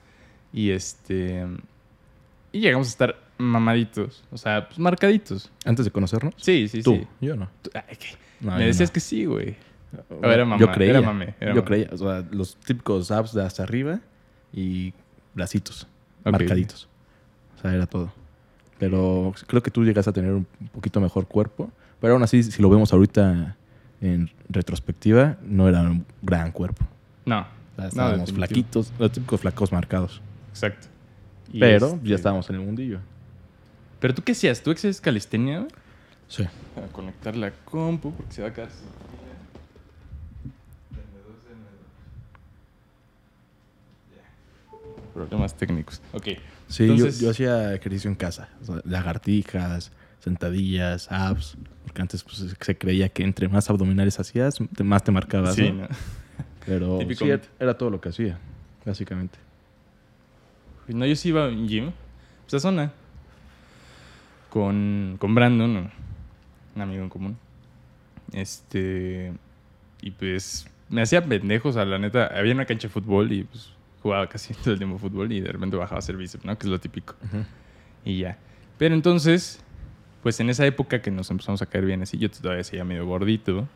Y 0.53 0.69
este. 0.69 1.45
Y 2.51 2.59
llegamos 2.59 2.87
a 2.87 2.89
estar 2.91 3.19
mamaditos. 3.39 4.23
O 4.31 4.37
sea, 4.37 4.67
pues 4.67 4.77
marcaditos. 4.79 5.51
Antes 5.65 5.85
de 5.85 5.91
conocernos. 5.91 6.35
Sí, 6.37 6.67
sí, 6.67 6.83
Tú, 6.83 6.93
sí. 6.95 7.07
yo 7.21 7.35
no. 7.35 7.49
Ay. 7.73 7.97
No, 8.41 8.55
Me 8.57 8.65
decías 8.65 8.89
no. 8.89 8.93
que 8.93 8.99
sí, 8.99 9.25
güey. 9.25 9.55
O 10.09 10.25
era 10.25 10.43
mamá, 10.45 10.59
Yo 10.59 10.71
creía. 10.71 10.91
era 10.91 11.01
mame, 11.01 11.35
era 11.39 11.51
yo 11.53 11.61
mame. 11.61 11.65
creía. 11.65 11.87
O 11.91 11.97
sea, 11.97 12.23
los 12.31 12.57
típicos 12.57 13.11
abs 13.11 13.33
de 13.33 13.43
hasta 13.43 13.63
arriba 13.63 13.99
y 14.51 14.93
bracitos 15.33 15.87
marcaditos. 16.23 16.89
O 17.57 17.61
sea, 17.61 17.73
era 17.73 17.85
todo. 17.85 18.11
Pero 18.77 19.33
creo 19.47 19.63
que 19.63 19.71
tú 19.71 19.85
llegas 19.85 20.07
a 20.07 20.11
tener 20.11 20.33
un 20.33 20.45
poquito 20.73 20.99
mejor 20.99 21.27
cuerpo. 21.27 21.71
Pero 22.01 22.13
aún 22.13 22.23
así, 22.23 22.43
si 22.43 22.61
lo 22.61 22.69
vemos 22.69 22.91
ahorita 22.91 23.55
en 24.01 24.29
retrospectiva, 24.49 25.37
no 25.43 25.69
era 25.69 25.81
un 25.81 26.05
gran 26.21 26.51
cuerpo. 26.51 26.85
No. 27.25 27.39
O 27.39 27.43
sea, 27.43 27.83
no, 27.83 27.87
estábamos 27.87 28.19
definitivo. 28.27 28.35
flaquitos, 28.37 28.93
los 28.99 29.11
típicos 29.13 29.39
flacos 29.41 29.71
marcados. 29.71 30.21
Exacto. 30.49 30.87
Y 31.53 31.59
Pero 31.59 31.87
este- 31.87 32.07
ya 32.09 32.15
estábamos 32.15 32.49
en 32.49 32.57
el 32.57 32.61
mundillo. 32.61 32.99
¿Pero 34.01 34.13
tú 34.13 34.21
qué 34.23 34.33
hacías? 34.33 34.61
¿Tú 34.61 34.71
hacías 34.71 34.99
calistenia? 34.99 35.67
Sí. 36.27 36.43
a 36.43 36.91
conectar 36.91 37.35
la 37.35 37.51
compu 37.51 38.11
porque 38.11 38.33
se 38.33 38.41
va 38.41 38.49
a 38.49 38.53
quedar 38.53 38.69
sin. 38.71 38.89
Problemas 45.13 45.55
técnicos. 45.55 46.01
Ok. 46.11 46.27
Sí, 46.67 46.83
Entonces- 46.83 47.19
yo, 47.19 47.25
yo 47.25 47.31
hacía 47.31 47.73
ejercicio 47.73 48.09
en 48.09 48.15
casa. 48.15 48.49
o 48.61 48.65
sea, 48.65 48.81
lagartijas, 48.83 49.91
sentadillas, 50.19 51.09
abs. 51.11 51.57
Porque 51.83 52.01
antes 52.01 52.23
pues, 52.23 52.37
se 52.59 52.77
creía 52.77 53.07
que 53.09 53.23
entre 53.23 53.47
más 53.47 53.69
abdominales 53.69 54.19
hacías, 54.19 54.57
más 54.83 55.03
te 55.03 55.11
marcabas. 55.11 55.55
Sí, 55.55 55.71
¿no? 55.71 55.83
¿no? 55.83 55.87
Pero 56.65 56.99
sí, 57.15 57.29
era 57.59 57.77
todo 57.77 57.91
lo 57.91 58.01
que 58.01 58.09
hacía, 58.09 58.39
básicamente. 58.83 59.37
No, 60.87 61.05
yo 61.05 61.15
sí 61.15 61.29
iba 61.29 61.45
a 61.45 61.47
un 61.47 61.67
gym, 61.67 61.91
pues 62.43 62.55
a 62.55 62.59
zona, 62.59 62.91
con, 64.49 65.15
con 65.19 65.35
Brandon, 65.35 65.77
un, 65.77 65.91
un 66.75 66.81
amigo 66.81 67.03
en 67.03 67.09
común. 67.09 67.37
Este, 68.33 69.33
y 70.01 70.11
pues 70.11 70.67
me 70.89 71.01
hacía 71.01 71.23
pendejos, 71.23 71.77
a 71.77 71.85
la 71.85 71.97
neta. 71.97 72.27
Había 72.27 72.53
una 72.53 72.65
cancha 72.65 72.87
de 72.87 72.93
fútbol 72.93 73.31
y 73.31 73.43
pues 73.43 73.71
jugaba 74.01 74.27
casi 74.27 74.53
todo 74.53 74.71
el 74.71 74.77
tiempo 74.77 74.97
fútbol 74.97 75.31
y 75.31 75.41
de 75.41 75.51
repente 75.51 75.75
bajaba 75.77 75.97
a 75.97 75.99
hacer 75.99 76.17
bíceps, 76.17 76.45
¿no? 76.45 76.57
Que 76.57 76.67
es 76.67 76.71
lo 76.71 76.79
típico. 76.79 77.15
Y 78.03 78.19
ya. 78.19 78.37
Pero 78.77 78.93
entonces, 78.93 79.59
pues 80.21 80.39
en 80.39 80.49
esa 80.49 80.65
época 80.65 81.01
que 81.01 81.11
nos 81.11 81.31
empezamos 81.31 81.61
a 81.61 81.65
caer 81.65 81.85
bien 81.85 82.01
así, 82.01 82.17
yo 82.17 82.29
todavía 82.29 82.63
seguía 82.63 82.83
medio 82.83 83.05
gordito 83.05 83.67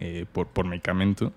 eh, 0.00 0.26
por, 0.32 0.46
por 0.46 0.66
medicamento. 0.66 1.32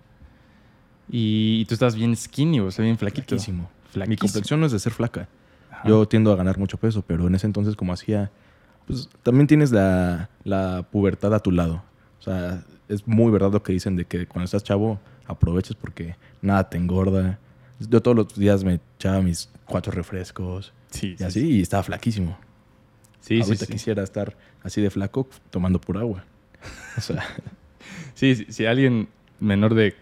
Y, 1.10 1.60
y 1.62 1.66
tú 1.66 1.74
estabas 1.74 1.96
bien 1.96 2.16
skinny, 2.16 2.60
o 2.60 2.72
sea, 2.72 2.84
bien 2.84 2.98
flaquito. 2.98 3.30
Flaquísimo. 3.30 3.70
Mi 4.08 4.18
complexión 4.18 4.60
no 4.60 4.66
es 4.66 4.72
de 4.72 4.80
ser 4.80 4.94
flaca. 4.94 5.28
Ajá. 5.72 5.88
Yo 5.88 6.08
tiendo 6.08 6.32
a 6.32 6.36
ganar 6.36 6.58
mucho 6.58 6.78
peso, 6.78 7.02
pero 7.02 7.28
en 7.28 7.36
ese 7.36 7.48
entonces 7.48 7.76
como 7.76 7.94
hacía, 7.94 8.30
pues 8.88 9.10
también 9.22 9.46
tienes 9.48 9.72
la, 9.72 10.30
la 10.44 10.88
pubertad 10.92 11.34
a 11.36 11.40
tu 11.40 11.52
lado. 11.52 11.84
O 12.20 12.24
sea, 12.24 12.64
es 12.88 13.06
muy 13.08 13.32
verdad 13.32 13.52
lo 13.52 13.62
que 13.62 13.74
dicen 13.74 13.96
de 13.96 14.06
que 14.06 14.26
cuando 14.26 14.46
estás 14.46 14.64
chavo 14.64 15.00
aproveches 15.28 15.76
porque 15.76 16.16
nada 16.42 16.68
te 16.70 16.78
engorda. 16.78 17.38
Yo 17.80 18.02
todos 18.02 18.18
los 18.18 18.36
días 18.36 18.64
me 18.64 18.80
echaba 18.98 19.22
mis 19.22 19.50
cuatro 19.66 19.92
refrescos 19.92 20.74
Sí, 20.90 21.12
y 21.14 21.18
sí, 21.18 21.24
así 21.24 21.40
sí. 21.42 21.48
y 21.58 21.62
estaba 21.62 21.84
flaquísimo. 21.84 22.38
Sí, 23.20 23.42
Ahorita 23.42 23.66
quisiera 23.68 24.02
estar 24.04 24.36
así 24.64 24.82
de 24.82 24.90
flaco 24.90 25.28
tomando 25.52 25.80
pura 25.82 26.00
agua. 26.00 26.24
O 26.98 27.02
sea, 27.02 27.24
Sí, 28.16 28.36
si 28.50 28.66
alguien 28.66 29.10
menor 29.40 29.76
de 29.76 29.94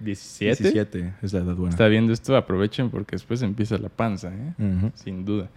17, 0.00 0.62
17 0.62 1.14
es 1.22 1.32
la 1.32 1.40
edad 1.40 1.54
buena. 1.54 1.70
está 1.70 1.86
viendo 1.88 2.12
esto, 2.12 2.36
aprovechen 2.36 2.88
porque 2.90 3.16
después 3.16 3.42
empieza 3.42 3.76
la 3.78 3.88
panza, 3.90 4.32
¿eh? 4.32 4.54
Sin 4.94 5.24
duda. 5.24 5.48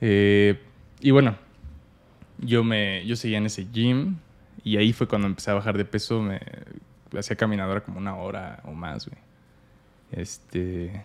Eh, 0.00 0.58
y 1.00 1.10
bueno, 1.10 1.36
yo 2.38 2.64
me 2.64 3.04
yo 3.06 3.16
seguía 3.16 3.38
en 3.38 3.46
ese 3.46 3.66
gym 3.72 4.16
y 4.64 4.76
ahí 4.76 4.92
fue 4.92 5.06
cuando 5.08 5.26
empecé 5.28 5.50
a 5.50 5.54
bajar 5.54 5.76
de 5.78 5.84
peso. 5.84 6.22
Me 6.22 6.40
hacía 7.18 7.36
caminadora 7.36 7.82
como 7.82 7.98
una 7.98 8.16
hora 8.16 8.60
o 8.64 8.72
más, 8.72 9.06
güey. 9.08 9.20
Este. 10.12 11.04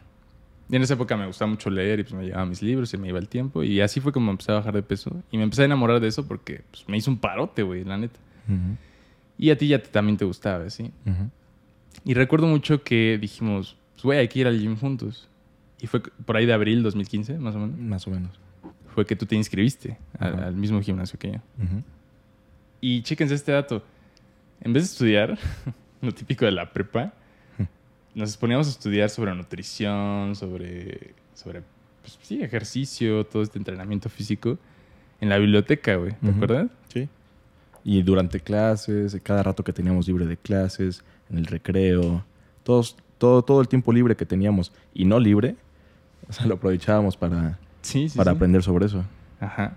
Y 0.69 0.75
en 0.75 0.81
esa 0.83 0.93
época 0.93 1.17
me 1.17 1.27
gustaba 1.27 1.51
mucho 1.51 1.69
leer 1.69 1.99
y 1.99 2.03
pues 2.03 2.13
me 2.13 2.23
llevaba 2.25 2.45
mis 2.45 2.61
libros 2.61 2.93
y 2.93 2.97
me 2.97 3.09
iba 3.09 3.19
el 3.19 3.27
tiempo. 3.27 3.61
Y 3.63 3.81
así 3.81 3.99
fue 3.99 4.11
como 4.13 4.31
empecé 4.31 4.51
a 4.53 4.55
bajar 4.55 4.73
de 4.73 4.83
peso. 4.83 5.21
Y 5.31 5.37
me 5.37 5.43
empecé 5.43 5.63
a 5.63 5.65
enamorar 5.65 5.99
de 5.99 6.07
eso 6.07 6.25
porque 6.27 6.61
pues, 6.71 6.87
me 6.87 6.97
hizo 6.97 7.11
un 7.11 7.17
parote, 7.17 7.61
güey, 7.63 7.83
la 7.83 7.97
neta. 7.97 8.19
Y 9.37 9.49
a 9.49 9.57
ti 9.57 9.67
ya 9.67 9.79
te- 9.81 9.89
también 9.89 10.17
te 10.17 10.23
gustaba, 10.25 10.69
¿sí? 10.69 10.91
Y 12.05 12.13
recuerdo 12.13 12.47
mucho 12.47 12.83
que 12.83 13.17
dijimos, 13.19 13.75
pues, 13.93 14.03
güey, 14.03 14.19
hay 14.19 14.27
que 14.29 14.39
ir 14.39 14.47
al 14.47 14.59
gym 14.59 14.77
juntos. 14.77 15.27
Y 15.81 15.87
fue 15.87 16.01
por 16.01 16.37
ahí 16.37 16.45
de 16.45 16.53
abril 16.53 16.83
2015, 16.83 17.37
más 17.37 17.55
o 17.55 17.59
menos. 17.59 17.77
Más 17.79 18.07
o 18.07 18.11
menos. 18.11 18.31
Fue 18.93 19.05
que 19.05 19.15
tú 19.15 19.25
te 19.25 19.35
inscribiste 19.35 19.97
al, 20.19 20.43
al 20.43 20.55
mismo 20.55 20.81
gimnasio 20.81 21.17
que 21.17 21.31
yo. 21.31 21.37
Ujú. 21.63 21.83
Y 22.81 23.01
chéquense 23.03 23.35
este 23.35 23.51
dato. 23.51 23.83
En 24.61 24.73
vez 24.73 24.83
de 24.83 24.87
estudiar, 24.87 25.37
lo 26.01 26.13
típico 26.13 26.45
de 26.45 26.51
la 26.51 26.71
prepa, 26.71 27.13
nos 28.13 28.35
poníamos 28.37 28.67
a 28.67 28.71
estudiar 28.71 29.09
sobre 29.09 29.33
nutrición, 29.33 30.35
sobre, 30.35 31.13
sobre 31.33 31.63
pues, 32.01 32.19
sí, 32.21 32.41
ejercicio, 32.41 33.25
todo 33.25 33.41
este 33.41 33.57
entrenamiento 33.57 34.09
físico 34.09 34.57
en 35.21 35.29
la 35.29 35.37
biblioteca, 35.37 35.95
güey. 35.95 36.11
¿Te 36.13 36.27
Ujú. 36.27 36.35
acuerdas? 36.35 36.71
Sí. 36.89 37.07
Y 37.83 38.03
durante 38.03 38.39
clases, 38.39 39.17
cada 39.23 39.43
rato 39.43 39.63
que 39.63 39.73
teníamos 39.73 40.07
libre 40.07 40.25
de 40.25 40.37
clases, 40.37 41.03
en 41.29 41.37
el 41.37 41.45
recreo, 41.45 42.23
todos, 42.63 42.97
todo, 43.17 43.41
todo 43.43 43.61
el 43.61 43.67
tiempo 43.67 43.93
libre 43.93 44.15
que 44.15 44.25
teníamos 44.25 44.73
y 44.93 45.05
no 45.05 45.19
libre, 45.19 45.55
o 46.27 46.33
sea, 46.33 46.45
lo 46.45 46.55
aprovechábamos 46.55 47.15
para, 47.17 47.57
Sí, 47.81 48.09
sí. 48.09 48.17
para 48.17 48.31
sí. 48.31 48.35
aprender 48.35 48.63
sobre 48.63 48.85
eso. 48.85 49.03
Ajá. 49.39 49.75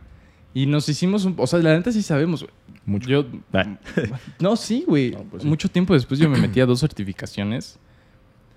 Y 0.52 0.66
nos 0.66 0.88
hicimos 0.88 1.25
un... 1.25 1.34
O 1.38 1.46
sea, 1.46 1.58
la 1.61 1.75
neta 1.76 1.90
sí 1.90 2.02
sabemos, 2.02 2.42
güey. 2.42 2.52
Mucho. 2.87 3.08
Yo... 3.08 3.26
Ah. 3.52 3.76
No, 4.38 4.56
sí, 4.56 4.84
güey. 4.87 5.11
No, 5.11 5.25
pues 5.25 5.42
sí. 5.42 5.49
Mucho 5.49 5.68
tiempo 5.68 5.94
después 5.94 6.20
yo 6.20 6.28
me 6.28 6.38
metí 6.38 6.61
a 6.61 6.66
dos 6.66 6.80
certificaciones. 6.80 7.78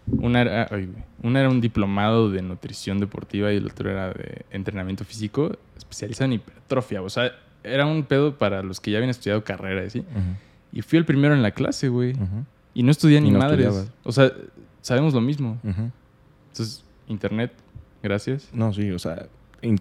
Una 0.08 0.42
era, 0.42 0.68
ay. 0.72 0.89
Una 1.24 1.39
era 1.39 1.50
un 1.50 1.60
diplomado 1.60 2.30
de 2.30 2.42
nutrición 2.42 3.00
deportiva 3.00 3.51
y 3.51 3.58
el 3.58 3.66
otro 3.66 3.89
era 3.89 4.10
de 4.10 4.46
entrenamiento 4.51 5.04
físico 5.06 5.58
especializado 5.75 6.25
en 6.25 6.34
hipertrofia. 6.34 7.01
O 7.01 7.10
sea, 7.10 7.32
era 7.63 7.86
un 7.86 8.04
pedo 8.04 8.38
para 8.38 8.63
los 8.63 8.80
que 8.80 8.92
ya 8.92 8.98
habían 8.98 9.10
estudiado 9.10 9.44
carrera, 9.44 9.89
¿sí? 9.89 10.04
Y 10.72 10.82
fui 10.82 11.00
el 11.00 11.06
primero 11.06 11.34
en 11.34 11.42
la 11.42 11.51
clase, 11.51 11.89
güey. 11.89 12.13
ujú, 12.13 12.46
Y 12.74 12.84
no 12.84 12.92
estudié 12.92 13.20
ni 13.22 13.32
no 13.32 13.39
madres. 13.39 13.89
O 14.04 14.12
sea, 14.12 14.32
sabemos 14.82 15.13
lo 15.13 15.22
mismo. 15.22 15.58
Entonces, 15.63 16.84
internet, 17.08 17.51
gracias. 18.04 18.50
No, 18.54 18.74
sí, 18.74 18.92
o 18.92 19.00
sea, 19.00 19.27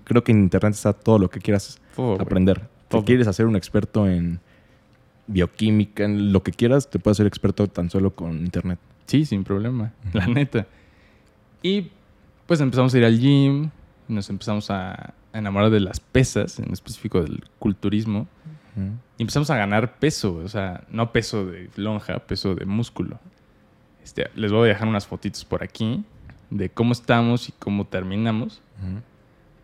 creo 0.05 0.25
que 0.25 0.33
en 0.33 0.41
internet 0.41 0.75
está 0.75 0.93
todo 0.93 1.19
lo 1.19 1.31
que 1.31 1.41
quieras 1.41 1.81
aprender. 2.19 2.69
Si 2.91 3.03
quieres 3.03 3.27
hacer 3.27 3.47
un 3.47 3.57
experto 3.57 4.09
en 4.09 4.41
bioquímica, 5.27 6.05
en 6.05 6.33
lo 6.33 6.43
que 6.43 6.53
quieras, 6.53 6.89
te 6.89 6.99
puedes 6.99 7.17
hacer 7.17 7.27
experto 7.27 7.67
tan 7.67 7.91
solo 7.91 8.15
con 8.15 8.39
internet. 8.39 8.79
Sí, 9.07 9.25
sin 9.25 9.45
problema, 9.45 9.93
la 10.13 10.27
neta. 10.27 10.67
Y 11.63 11.91
pues 12.47 12.61
empezamos 12.61 12.95
a 12.95 12.99
ir 12.99 13.05
al 13.05 13.19
gym, 13.19 13.71
nos 14.09 14.31
empezamos 14.31 14.71
a 14.71 15.15
enamorar 15.33 15.71
de 15.71 15.81
las 15.81 16.01
pesas, 16.01 16.59
en 16.59 16.73
específico 16.73 17.23
del 17.23 17.45
culturismo, 17.59 18.29
y 19.17 19.23
empezamos 19.23 19.49
a 19.49 19.57
ganar 19.57 19.99
peso, 19.99 20.35
o 20.35 20.49
sea, 20.49 20.85
no 20.91 21.11
peso 21.11 21.47
de 21.47 21.71
lonja, 21.77 22.19
peso 22.19 22.55
de 22.55 22.67
músculo. 22.67 23.19
Este, 24.05 24.29
les 24.35 24.53
voy 24.53 24.67
a 24.67 24.73
dejar 24.75 24.87
unas 24.87 25.07
fotitos 25.07 25.45
por 25.47 25.63
aquí 25.63 26.05
de 26.51 26.69
cómo 26.69 26.93
estamos 26.93 27.49
y 27.49 27.53
cómo 27.53 27.87
terminamos. 27.87 28.61
Ujú. 28.83 29.01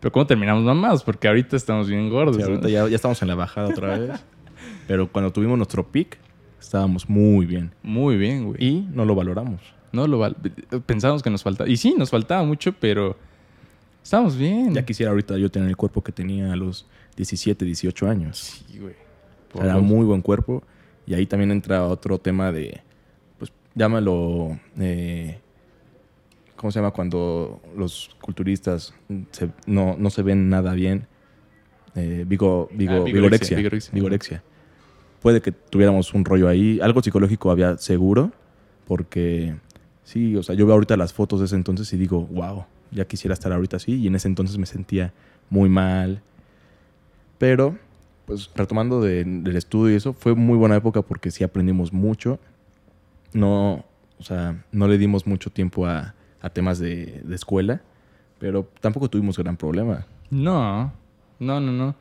Pero 0.03 0.11
cómo 0.11 0.27
terminamos 0.27 0.63
mamados, 0.65 1.01
porque 1.01 1.29
ahorita 1.29 1.55
estamos 1.55 1.87
bien 1.87 2.09
gordos. 2.09 2.35
Sí, 2.35 2.41
¿no? 2.41 2.49
ahorita 2.49 2.67
ya, 2.67 2.87
ya 2.89 2.95
estamos 2.97 3.21
en 3.21 3.29
la 3.29 3.35
bajada 3.35 3.69
otra 3.69 3.97
vez. 3.97 4.23
Pero 4.85 5.09
cuando 5.09 5.31
tuvimos 5.31 5.55
nuestro 5.57 5.87
pick, 5.89 6.17
estábamos 6.59 7.09
muy 7.09 7.45
bien. 7.45 7.71
Muy 7.83 8.17
bien, 8.17 8.47
güey. 8.47 8.57
Y 8.61 8.81
no 8.93 9.05
lo 9.05 9.15
valoramos. 9.15 9.61
No 9.93 10.05
lo 10.07 10.19
val- 10.19 10.35
pensábamos 10.85 11.23
que 11.23 11.29
nos 11.29 11.41
faltaba. 11.41 11.69
Y 11.69 11.77
sí, 11.77 11.95
nos 11.97 12.09
faltaba 12.09 12.43
mucho, 12.43 12.73
pero 12.73 13.15
estábamos 14.03 14.35
bien. 14.35 14.73
Ya 14.73 14.83
quisiera 14.85 15.11
ahorita 15.11 15.37
yo 15.37 15.49
tener 15.49 15.69
el 15.69 15.77
cuerpo 15.77 16.03
que 16.03 16.11
tenía 16.11 16.51
a 16.51 16.55
los 16.57 16.85
17, 17.15 17.63
18 17.63 18.09
años. 18.09 18.37
Sí, 18.67 18.79
güey. 18.79 18.95
Era 19.55 19.77
muy 19.77 20.05
buen 20.05 20.21
cuerpo. 20.21 20.63
Y 21.05 21.13
ahí 21.13 21.25
también 21.25 21.51
entra 21.51 21.85
otro 21.85 22.17
tema 22.19 22.51
de, 22.51 22.81
pues 23.37 23.53
llámalo, 23.73 24.57
eh, 24.79 25.39
¿cómo 26.63 26.71
se 26.71 26.79
llama? 26.79 26.91
Cuando 26.91 27.61
los 27.75 28.15
culturistas 28.21 28.93
se- 29.31 29.49
no, 29.65 29.97
no 29.99 30.09
se 30.09 30.23
ven 30.23 30.47
nada 30.47 30.73
bien. 30.73 31.07
Eh, 31.93 32.23
vigo, 32.25 32.69
vigo- 32.71 32.93
Ah, 32.93 33.03
vigorexia, 33.03 33.57
vigorexia, 33.57 33.57
vigorexia. 33.57 33.91
vigorexia. 33.93 34.43
Puede 35.21 35.41
que 35.41 35.51
tuviéramos 35.51 36.13
un 36.13 36.23
rollo 36.23 36.47
ahí. 36.47 36.79
Algo 36.81 37.03
psicológico 37.03 37.51
había 37.51 37.77
seguro. 37.77 38.31
Porque 38.87 39.55
sí, 40.05 40.37
o 40.37 40.43
sea, 40.43 40.55
yo 40.55 40.65
veo 40.65 40.75
ahorita 40.75 40.95
las 40.95 41.11
fotos 41.11 41.41
de 41.41 41.47
ese 41.47 41.55
entonces 41.57 41.91
y 41.91 41.97
digo, 41.97 42.21
wow, 42.27 42.63
ya 42.91 43.03
quisiera 43.05 43.33
estar 43.33 43.51
ahorita 43.51 43.75
así. 43.75 43.95
Y 43.95 44.07
en 44.07 44.15
ese 44.15 44.29
entonces 44.29 44.57
me 44.57 44.65
sentía 44.65 45.11
muy 45.49 45.67
mal. 45.67 46.21
Pero, 47.37 47.77
pues 48.25 48.49
retomando 48.55 49.01
de- 49.01 49.25
del 49.25 49.55
estudio 49.57 49.93
y 49.93 49.97
eso, 49.97 50.13
fue 50.13 50.33
muy 50.33 50.57
buena 50.57 50.77
época 50.77 51.01
porque 51.01 51.29
sí 51.29 51.43
aprendimos 51.43 51.91
mucho. 51.91 52.39
No, 53.33 53.83
o 54.17 54.23
sea, 54.23 54.63
no 54.71 54.87
le 54.87 54.97
dimos 54.97 55.27
mucho 55.27 55.49
tiempo 55.49 55.85
a, 55.87 56.13
a 56.43 56.49
temas 56.51 56.77
de, 56.77 57.21
de 57.23 57.35
escuela, 57.35 57.81
pero 58.37 58.69
tampoco 58.81 59.09
tuvimos 59.09 59.39
gran 59.39 59.57
problema. 59.57 60.05
No, 60.29 60.93
no, 61.39 61.59
no, 61.59 61.71
no. 61.71 61.95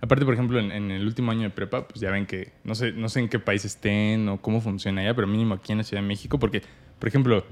Aparte, 0.00 0.24
por 0.24 0.34
ejemplo, 0.34 0.58
en, 0.58 0.72
en 0.72 0.90
el 0.90 1.06
último 1.06 1.30
año 1.30 1.42
de 1.42 1.50
prepa, 1.50 1.86
pues 1.86 2.00
ya 2.00 2.10
ven 2.10 2.26
que 2.26 2.52
no 2.64 2.74
sé, 2.74 2.92
no 2.92 3.08
sé 3.08 3.20
en 3.20 3.28
qué 3.28 3.38
país 3.38 3.64
estén 3.64 4.28
o 4.28 4.40
cómo 4.40 4.60
funciona 4.60 5.02
allá, 5.02 5.14
pero 5.14 5.26
mínimo 5.26 5.54
aquí 5.54 5.72
en 5.72 5.78
la 5.78 5.84
Ciudad 5.84 6.02
de 6.02 6.08
México, 6.08 6.38
porque, 6.38 6.62
por 6.98 7.08
ejemplo, 7.08 7.44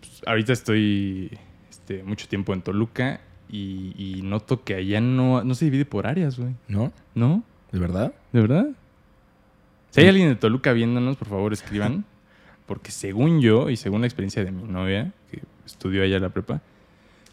pues, 0.00 0.22
ahorita 0.26 0.52
estoy 0.52 1.38
este, 1.68 2.02
mucho 2.02 2.26
tiempo 2.26 2.52
en 2.54 2.62
Toluca 2.62 3.20
y, 3.48 3.92
y 3.96 4.22
noto 4.22 4.64
que 4.64 4.74
allá 4.74 5.00
no, 5.00 5.44
no 5.44 5.54
se 5.54 5.66
divide 5.66 5.84
por 5.84 6.06
áreas, 6.06 6.38
güey. 6.38 6.54
¿No? 6.68 6.92
¿No? 7.14 7.44
¿De 7.70 7.78
verdad? 7.78 8.14
¿De 8.32 8.40
verdad? 8.40 8.66
Si 9.90 10.00
hay 10.00 10.08
alguien 10.08 10.28
de 10.28 10.36
Toluca 10.36 10.72
viéndonos, 10.72 11.16
por 11.16 11.28
favor, 11.28 11.52
escriban. 11.52 12.04
Porque 12.66 12.92
según 12.92 13.40
yo 13.40 13.68
y 13.68 13.76
según 13.76 14.02
la 14.02 14.06
experiencia 14.06 14.44
de 14.44 14.52
mi 14.52 14.62
novia, 14.62 15.12
que 15.28 15.42
estudió 15.66 16.02
allá 16.02 16.18
la 16.18 16.28
prepa, 16.30 16.60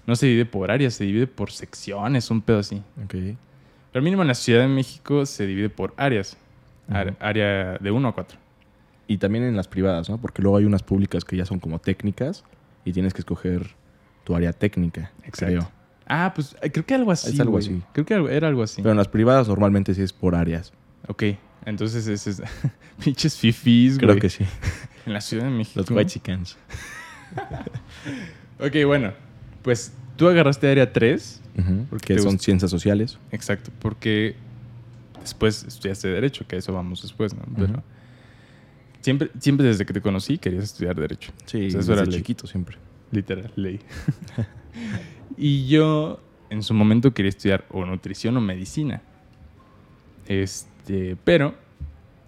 no 0.05 0.15
se 0.15 0.25
divide 0.27 0.45
por 0.45 0.71
áreas, 0.71 0.93
se 0.93 1.03
divide 1.03 1.27
por 1.27 1.51
secciones, 1.51 2.31
un 2.31 2.41
pedo 2.41 2.59
así. 2.59 2.81
Ok. 3.03 3.15
Pero 3.91 4.03
mínimo 4.03 4.21
en 4.21 4.27
la 4.27 4.35
Ciudad 4.35 4.61
de 4.61 4.67
México 4.67 5.25
se 5.25 5.45
divide 5.45 5.69
por 5.69 5.93
áreas. 5.97 6.37
Área 7.19 7.77
de 7.79 7.91
1 7.91 8.07
a 8.07 8.13
4. 8.13 8.39
Y 9.07 9.17
también 9.17 9.43
en 9.43 9.55
las 9.55 9.67
privadas, 9.67 10.09
¿no? 10.09 10.17
Porque 10.17 10.41
luego 10.41 10.57
hay 10.57 10.65
unas 10.65 10.83
públicas 10.83 11.25
que 11.25 11.35
ya 11.35 11.45
son 11.45 11.59
como 11.59 11.79
técnicas 11.79 12.43
y 12.85 12.93
tienes 12.93 13.13
que 13.13 13.21
escoger 13.21 13.75
tu 14.23 14.35
área 14.35 14.53
técnica, 14.53 15.11
creo. 15.31 15.69
Ah, 16.05 16.31
pues 16.33 16.55
eh, 16.61 16.71
creo 16.71 16.85
que 16.85 16.93
algo 16.93 17.11
así. 17.11 17.33
Es 17.33 17.39
algo 17.39 17.53
güey. 17.53 17.65
así. 17.65 17.81
Creo 17.91 18.05
que 18.05 18.13
era 18.35 18.47
algo 18.47 18.63
así. 18.63 18.81
Pero 18.81 18.91
en 18.91 18.97
las 18.97 19.09
privadas 19.09 19.47
normalmente 19.49 19.93
sí 19.93 20.01
es 20.01 20.13
por 20.13 20.35
áreas. 20.35 20.71
Ok, 21.07 21.23
entonces 21.65 22.07
ese 22.07 22.29
es. 22.29 22.41
Pinches 23.03 23.37
fifis, 23.37 23.97
Creo 23.97 24.11
güey. 24.11 24.19
que 24.21 24.29
sí. 24.29 24.45
En 25.05 25.13
la 25.13 25.21
Ciudad 25.21 25.45
de 25.45 25.51
México. 25.51 25.79
Los 25.79 25.89
white 25.89 26.11
chickens. 26.11 26.57
Ok, 28.59 28.75
bueno. 28.85 29.13
Pues 29.61 29.93
tú 30.15 30.27
agarraste 30.27 30.69
área 30.69 30.91
3. 30.91 31.41
Porque 31.89 32.13
Que 32.15 32.19
son 32.19 32.31
gusta- 32.33 32.43
ciencias 32.45 32.71
sociales. 32.71 33.17
Exacto, 33.31 33.71
porque 33.79 34.35
después 35.21 35.63
estudiaste 35.63 36.07
Derecho, 36.07 36.45
que 36.47 36.55
a 36.55 36.59
eso 36.59 36.73
vamos 36.73 37.01
después, 37.01 37.35
¿no? 37.35 37.41
Pero 37.55 37.83
siempre, 39.01 39.29
siempre 39.39 39.65
desde 39.67 39.85
que 39.85 39.93
te 39.93 40.01
conocí 40.01 40.37
querías 40.37 40.63
estudiar 40.63 40.95
Derecho. 40.95 41.31
Sí, 41.45 41.67
O 41.67 41.69
sea, 41.71 41.79
eso 41.81 41.91
desde 41.91 41.93
era 41.93 42.05
ley. 42.05 42.17
chiquito 42.19 42.47
siempre. 42.47 42.77
Literal, 43.11 43.51
ley. 43.55 43.79
y 45.37 45.67
yo 45.67 46.19
en 46.49 46.63
su 46.63 46.73
momento 46.73 47.13
quería 47.13 47.29
estudiar 47.29 47.65
o 47.69 47.85
nutrición 47.85 48.37
o 48.37 48.41
medicina. 48.41 49.01
Este, 50.27 51.15
pero 51.23 51.55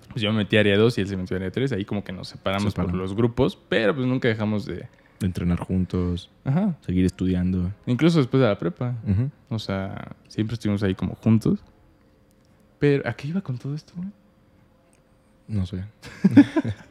pues 0.09 0.21
yo 0.21 0.31
me 0.31 0.39
metí 0.39 0.57
a 0.57 0.59
área 0.61 0.77
2 0.77 0.97
y 0.97 1.01
él 1.01 1.07
se 1.07 1.17
metió 1.17 1.35
a 1.35 1.39
área 1.39 1.51
3. 1.51 1.71
Ahí 1.73 1.85
como 1.85 2.03
que 2.03 2.11
nos 2.11 2.27
separamos 2.29 2.73
por 2.73 2.93
los 2.93 3.15
grupos, 3.15 3.57
pero 3.69 3.95
pues 3.95 4.05
nunca 4.07 4.27
dejamos 4.27 4.65
de... 4.65 4.87
De 5.19 5.25
entrenar 5.27 5.59
juntos, 5.59 6.29
Ajá. 6.45 6.77
seguir 6.79 7.03
estudiando. 7.05 7.73
Incluso 7.85 8.19
después 8.19 8.39
de 8.41 8.47
la 8.47 8.57
prepa. 8.57 8.95
Ujú. 9.05 9.29
O 9.49 9.59
sea, 9.59 10.13
siempre 10.29 10.53
estuvimos 10.53 10.81
ahí 10.81 10.95
como 10.95 11.15
juntos. 11.15 11.59
Pero, 12.79 13.07
¿a 13.07 13.11
qué 13.13 13.27
iba 13.27 13.41
con 13.41 13.57
todo 13.57 13.75
esto, 13.75 13.91
güey? 13.97 14.07
No 15.47 15.65
sé. 15.65 15.83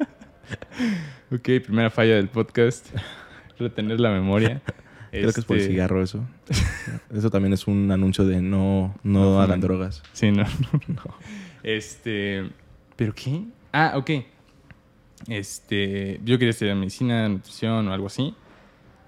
Ok, 1.31 1.43
primera 1.65 1.91
falla 1.91 2.15
del 2.15 2.29
podcast. 2.29 2.87
Retener 3.59 4.01
la 4.01 4.11
memoria. 4.11 4.63
Creo 5.11 5.33
que 5.33 5.41
es 5.41 5.45
por 5.47 5.57
el 5.57 5.63
Este, 5.63 5.73
cigarro 5.75 6.03
eso. 6.03 6.25
eso 7.13 7.31
también 7.31 7.53
es 7.55 7.67
un 7.67 7.91
anuncio 7.91 8.25
de 8.27 8.41
no, 8.41 8.95
no, 9.03 9.21
No 9.25 9.41
hagan 9.41 9.61
fumen. 9.61 9.61
drogas. 9.61 10.03
Sí, 10.13 10.31
no, 10.31 10.45
no, 10.45 10.81
no. 10.89 11.15
Este. 11.63 12.49
¿Pero 12.99 13.15
qué? 13.15 13.45
Ah, 13.73 13.93
ok. 13.95 14.11
Este. 15.29 16.21
Yo 16.25 16.37
quería 16.37 16.51
estudiar 16.51 16.75
medicina, 16.75 17.29
nutrición 17.29 17.87
o 17.87 17.93
algo 17.93 18.09
así. 18.09 18.35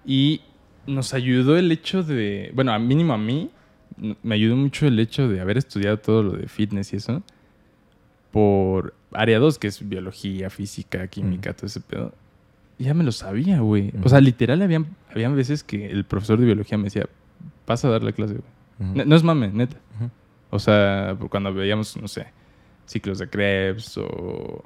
Y 0.07 0.43
nos 0.87 1.13
ayudó 1.13 1.57
el 1.57 1.73
hecho 1.73 2.05
de. 2.05 2.53
Bueno, 2.55 2.73
a 2.73 2.79
mínimo 2.79 3.13
a 3.13 3.19
mí. 3.19 3.51
Me 4.23 4.37
ayudó 4.37 4.55
mucho 4.55 4.87
el 4.87 4.99
hecho 5.01 5.29
de 5.29 5.41
haber 5.41 5.59
estudiado 5.59 5.99
todo 5.99 6.23
lo 6.23 6.33
de 6.33 6.47
fitness 6.47 6.93
y 6.93 6.97
eso. 6.97 7.23
Por 8.31 8.95
área 9.13 9.41
2, 9.41 9.59
que 9.59 9.67
es 9.67 9.87
biología, 9.87 10.51
física, 10.51 11.09
química, 11.09 11.53
todo 11.53 11.67
ese 11.67 11.81
pedo. 11.81 12.15
Ya 12.79 12.95
me 12.95 13.03
lo 13.03 13.11
sabía, 13.11 13.59
güey. 13.59 13.93
O 14.05 14.09
sea, 14.09 14.21
literal, 14.21 14.63
habían, 14.63 14.87
habían 15.11 15.35
veces 15.35 15.65
que 15.65 15.91
el 15.91 16.05
profesor 16.05 16.39
de 16.39 16.47
biología 16.47 16.79
me 16.79 16.85
decía, 16.85 17.07
pasa 17.67 17.89
a 17.89 17.91
dar 17.91 18.05
la 18.05 18.13
clase, 18.13 18.35
güey. 18.35 19.05
No 19.05 19.17
es 19.17 19.25
mame, 19.25 19.49
neta. 19.49 19.77
O 20.49 20.61
sea, 20.61 21.17
cuando 21.29 21.53
veíamos, 21.53 21.97
no 21.97 22.09
sé, 22.09 22.29
ciclos 22.91 23.19
de 23.19 23.29
Krebs 23.29 23.97
o 23.99 24.65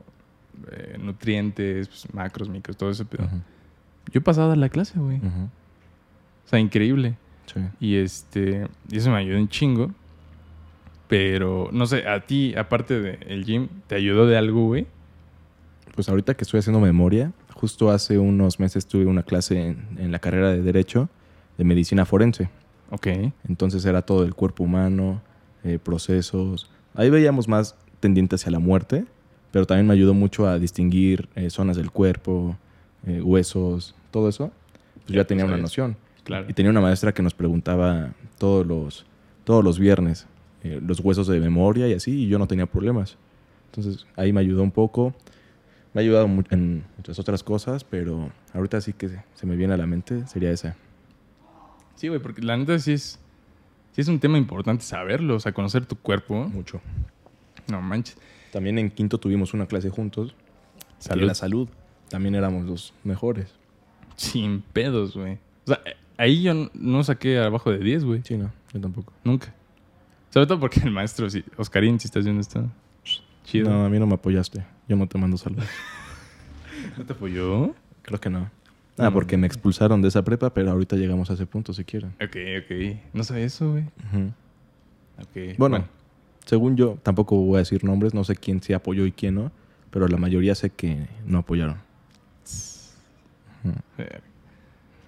eh, 0.72 0.96
nutrientes, 0.98 1.88
pues, 1.88 2.14
macros, 2.14 2.48
micros, 2.48 2.76
todo 2.76 2.90
ese 2.90 3.04
pedo. 3.04 3.26
Ujú. 3.26 3.36
Yo 4.12 4.22
pasaba 4.22 4.56
la 4.56 4.70
clase, 4.70 4.98
güey. 4.98 5.18
O 5.18 6.48
sea, 6.48 6.58
increíble. 6.58 7.16
Sí. 7.46 7.60
Y 7.80 7.96
este, 7.96 8.66
y 8.90 8.96
eso 8.96 9.10
me 9.10 9.18
ayudó 9.18 9.38
un 9.38 9.48
chingo. 9.48 9.90
Pero, 11.06 11.68
no 11.70 11.86
sé, 11.86 12.08
a 12.08 12.20
ti, 12.20 12.54
aparte 12.56 12.98
del 12.98 13.44
gym, 13.44 13.68
¿te 13.86 13.94
ayudó 13.94 14.26
de 14.26 14.38
algo, 14.38 14.66
güey? 14.66 14.86
Pues 15.94 16.08
ahorita 16.08 16.34
que 16.34 16.44
estoy 16.44 16.60
haciendo 16.60 16.80
memoria, 16.80 17.32
justo 17.52 17.90
hace 17.90 18.18
unos 18.18 18.58
meses 18.58 18.86
tuve 18.86 19.04
una 19.04 19.22
clase 19.22 19.68
en, 19.68 19.86
en 19.98 20.12
la 20.12 20.18
carrera 20.18 20.50
de 20.50 20.62
Derecho 20.62 21.10
de 21.58 21.64
Medicina 21.64 22.06
Forense. 22.06 22.48
Ok. 22.90 23.06
Entonces 23.46 23.84
era 23.84 24.00
todo 24.02 24.24
el 24.24 24.34
cuerpo 24.34 24.64
humano, 24.64 25.20
eh, 25.62 25.78
procesos. 25.78 26.70
Ahí 26.94 27.10
veíamos 27.10 27.48
más 27.48 27.76
tendiente 28.04 28.34
hacia 28.34 28.50
la 28.52 28.58
muerte, 28.58 29.06
pero 29.50 29.66
también 29.66 29.86
me 29.86 29.94
ayudó 29.94 30.12
mucho 30.12 30.46
a 30.46 30.58
distinguir 30.58 31.28
eh, 31.36 31.48
zonas 31.48 31.76
del 31.78 31.90
cuerpo, 31.90 32.56
eh, 33.06 33.22
huesos, 33.22 33.94
todo 34.10 34.28
eso. 34.28 34.50
Pues 35.06 35.08
Ya 35.08 35.22
ya 35.22 35.24
tenía 35.26 35.44
una 35.44 35.52
sabías. 35.54 35.62
noción. 35.70 35.96
Claro. 36.24 36.46
Y 36.48 36.52
tenía 36.52 36.70
una 36.70 36.80
maestra 36.82 37.12
que 37.14 37.22
nos 37.22 37.32
preguntaba 37.34 38.12
todos 38.38 38.66
los, 38.66 39.06
todos 39.44 39.64
los 39.64 39.78
viernes 39.78 40.26
eh, 40.62 40.80
los 40.86 41.00
huesos 41.00 41.26
de 41.28 41.40
memoria 41.40 41.88
y 41.88 41.94
así, 41.94 42.24
y 42.24 42.28
yo 42.28 42.38
no 42.38 42.46
tenía 42.46 42.66
problemas. 42.66 43.16
Entonces 43.66 44.06
ahí 44.16 44.32
me 44.32 44.40
ayudó 44.40 44.62
un 44.62 44.70
poco. 44.70 45.14
Me 45.92 46.00
ha 46.00 46.02
ayudado 46.02 46.26
en 46.50 46.84
muchas 46.96 47.18
otras 47.18 47.42
cosas, 47.42 47.84
pero 47.84 48.30
ahorita 48.52 48.80
sí 48.80 48.92
que 48.92 49.08
se- 49.08 49.24
se 49.34 49.46
me 49.46 49.56
viene 49.56 49.74
a 49.74 49.76
la 49.76 49.86
mente 49.86 50.26
sería 50.26 50.50
esa. 50.50 50.76
Sí, 51.96 52.08
güey, 52.08 52.20
porque 52.20 52.42
la 52.42 52.56
neta 52.56 52.78
sí 52.78 52.92
es, 52.92 53.18
sí 53.92 54.00
es 54.00 54.08
un 54.08 54.18
tema 54.18 54.36
importante 54.38 54.82
saberlo, 54.84 55.36
o 55.36 55.40
sea, 55.40 55.52
conocer 55.52 55.86
tu 55.86 55.96
cuerpo. 55.96 56.48
Mucho. 56.48 56.80
No 57.68 57.80
manches. 57.80 58.16
También 58.52 58.78
en 58.78 58.90
quinto 58.90 59.18
tuvimos 59.18 59.54
una 59.54 59.66
clase 59.66 59.90
juntos. 59.90 60.34
Salud. 60.98 61.22
Y 61.22 61.26
la 61.26 61.34
salud. 61.34 61.68
También 62.08 62.34
éramos 62.34 62.64
los 62.64 62.94
mejores. 63.02 63.48
Sin 64.16 64.62
pedos, 64.62 65.16
güey. 65.16 65.38
O 65.66 65.68
sea, 65.68 65.80
ahí 66.16 66.42
yo 66.42 66.70
no 66.74 67.02
saqué 67.04 67.38
abajo 67.38 67.70
de 67.70 67.78
10, 67.78 68.04
güey. 68.04 68.22
Sí, 68.24 68.36
no, 68.36 68.52
yo 68.72 68.80
tampoco. 68.80 69.12
Nunca. 69.24 69.52
Sobre 70.30 70.46
todo 70.46 70.60
porque 70.60 70.80
el 70.80 70.90
maestro, 70.90 71.28
sí, 71.30 71.44
Oscarín, 71.56 71.98
si 72.00 72.06
estás 72.06 72.24
viendo 72.24 72.40
esto, 72.40 72.68
chido. 73.44 73.70
No, 73.70 73.84
a 73.84 73.88
mí 73.88 73.98
no 73.98 74.06
me 74.06 74.14
apoyaste. 74.14 74.64
Yo 74.88 74.96
no 74.96 75.06
te 75.06 75.18
mando 75.18 75.36
saludos. 75.36 75.66
¿No 76.98 77.04
te 77.04 77.12
apoyó? 77.12 77.74
Creo 78.02 78.20
que 78.20 78.30
no. 78.30 78.50
Ah, 78.96 79.10
porque 79.10 79.36
me 79.36 79.46
expulsaron 79.46 80.02
de 80.02 80.08
esa 80.08 80.22
prepa, 80.22 80.54
pero 80.54 80.70
ahorita 80.70 80.96
llegamos 80.96 81.30
a 81.30 81.34
ese 81.34 81.46
punto 81.46 81.72
si 81.72 81.84
quieren. 81.84 82.10
Ok, 82.22 82.36
ok. 82.62 82.96
No 83.12 83.24
sabía 83.24 83.44
eso, 83.44 83.72
güey. 83.72 83.82
Ujú. 83.82 84.32
Ok. 85.20 85.58
Bueno, 85.58 85.88
según 86.44 86.76
yo, 86.76 86.98
tampoco 87.02 87.36
voy 87.36 87.56
a 87.56 87.58
decir 87.58 87.84
nombres, 87.84 88.14
no 88.14 88.24
sé 88.24 88.36
quién 88.36 88.62
sí 88.62 88.72
apoyó 88.72 89.06
y 89.06 89.12
quién 89.12 89.36
no, 89.36 89.52
pero 89.90 90.08
la 90.08 90.16
mayoría 90.16 90.54
sé 90.54 90.70
que 90.70 91.08
no 91.26 91.38
apoyaron. 91.38 91.78
Verga. 93.96 94.20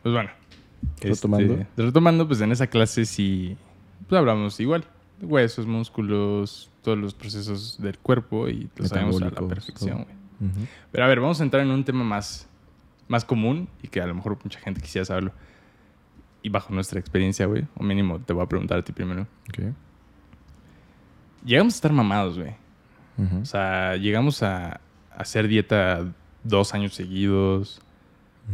Pues 0.03 0.15
bueno. 0.15 0.31
Retomando. 1.01 1.55
Este, 1.55 1.83
retomando, 1.83 2.27
pues 2.27 2.41
en 2.41 2.53
esa 2.53 2.67
clase 2.67 3.05
sí 3.05 3.57
pues 4.09 4.19
hablamos 4.19 4.59
igual. 4.61 4.85
Huesos, 5.21 5.67
músculos, 5.67 6.71
todos 6.83 6.99
los 6.99 7.15
procesos 7.15 7.81
del 7.81 7.99
cuerpo 7.99 8.49
y 8.49 8.69
lo 8.77 8.87
sabemos 8.87 9.21
a 9.23 9.31
la 9.31 9.49
perfección. 9.49 10.07
Ujú. 10.41 10.67
Pero 10.93 11.05
a 11.05 11.09
ver, 11.09 11.21
vamos 11.21 11.41
a 11.41 11.45
entrar 11.45 11.63
en 11.63 11.71
un 11.71 11.85
tema 11.85 12.05
más, 12.05 12.49
más 13.09 13.25
común 13.25 13.69
y 13.83 13.89
que 13.89 14.01
a 14.01 14.07
lo 14.07 14.15
mejor 14.15 14.39
mucha 14.45 14.61
gente 14.61 14.81
quisiera 14.81 15.05
saberlo. 15.05 15.33
Y 16.43 16.51
bajo 16.51 16.73
nuestra 16.73 17.01
experiencia, 17.01 17.47
güey, 17.47 17.67
o 17.77 17.83
mínimo 17.83 18.21
te 18.21 18.33
voy 18.33 18.45
a 18.45 18.47
preguntar 18.47 18.79
a 18.79 18.85
ti 18.85 18.93
primero. 18.93 19.27
Ok. 19.49 19.75
Llegamos 21.45 21.75
a 21.75 21.77
estar 21.77 21.93
mamados, 21.93 22.39
güey. 22.39 22.55
O 23.41 23.45
sea, 23.47 23.97
llegamos 23.97 24.43
a, 24.43 24.75
a 24.75 24.81
hacer 25.17 25.49
dieta 25.49 26.13
dos 26.45 26.75
años 26.75 26.95
seguidos, 26.95 27.81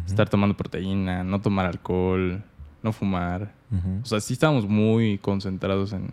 estar 0.07 0.29
tomando 0.29 0.57
proteína, 0.57 1.25
no 1.25 1.41
tomar 1.41 1.67
alcohol, 1.67 2.43
no 2.83 2.93
fumar. 2.93 3.53
O 4.03 4.07
sea, 4.07 4.21
sí 4.21 4.35
estábamos 4.35 4.69
muy 4.69 5.19
concentrados 5.19 5.93
en 5.93 6.13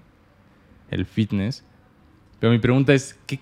el 0.89 1.05
fitness. 1.05 1.63
Pero 2.39 2.51
mi 2.51 2.59
pregunta 2.59 2.93
es, 2.93 3.19
¿qué 3.27 3.39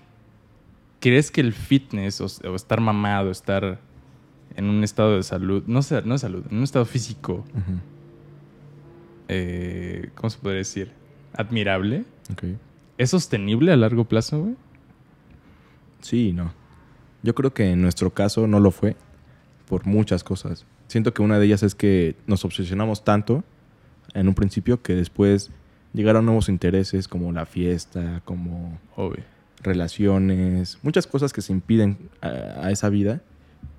crees 1.00 1.30
que 1.30 1.40
el 1.40 1.52
fitness 1.52 2.20
o, 2.20 2.26
o 2.50 2.54
estar 2.56 2.80
mamado, 2.80 3.30
estar 3.30 3.78
en 4.56 4.64
un 4.64 4.82
estado 4.82 5.16
de 5.16 5.22
salud, 5.22 5.62
no, 5.66 5.82
sé, 5.82 6.02
no 6.02 6.14
de 6.14 6.18
salud, 6.18 6.44
en 6.50 6.58
un 6.58 6.64
estado 6.64 6.84
físico, 6.84 7.44
eh, 9.28 10.10
¿cómo 10.16 10.30
se 10.30 10.38
podría 10.38 10.58
decir? 10.58 10.90
Admirable. 11.34 12.04
Ok. 12.32 12.44
¿Es 12.98 13.10
sostenible 13.10 13.72
a 13.72 13.76
largo 13.76 14.04
plazo, 14.04 14.40
güey? 14.42 14.56
Sí 16.00 16.28
y 16.28 16.32
no. 16.32 16.52
Yo 17.22 17.34
creo 17.34 17.52
que 17.52 17.70
en 17.72 17.80
nuestro 17.82 18.10
caso 18.10 18.46
no 18.46 18.60
lo 18.60 18.70
fue 18.70 18.96
por 19.68 19.86
muchas 19.86 20.22
cosas. 20.24 20.66
Siento 20.86 21.12
que 21.12 21.22
una 21.22 21.38
de 21.38 21.46
ellas 21.46 21.62
es 21.62 21.74
que 21.74 22.16
nos 22.26 22.44
obsesionamos 22.44 23.04
tanto 23.04 23.44
en 24.14 24.28
un 24.28 24.34
principio 24.34 24.82
que 24.82 24.94
después 24.94 25.50
llegaron 25.92 26.26
nuevos 26.26 26.48
intereses 26.48 27.08
como 27.08 27.32
la 27.32 27.46
fiesta, 27.46 28.22
como 28.24 28.78
Obvio. 28.96 29.24
relaciones, 29.62 30.78
muchas 30.82 31.06
cosas 31.06 31.32
que 31.32 31.42
se 31.42 31.52
impiden 31.52 31.98
a, 32.20 32.28
a 32.66 32.70
esa 32.70 32.88
vida 32.88 33.20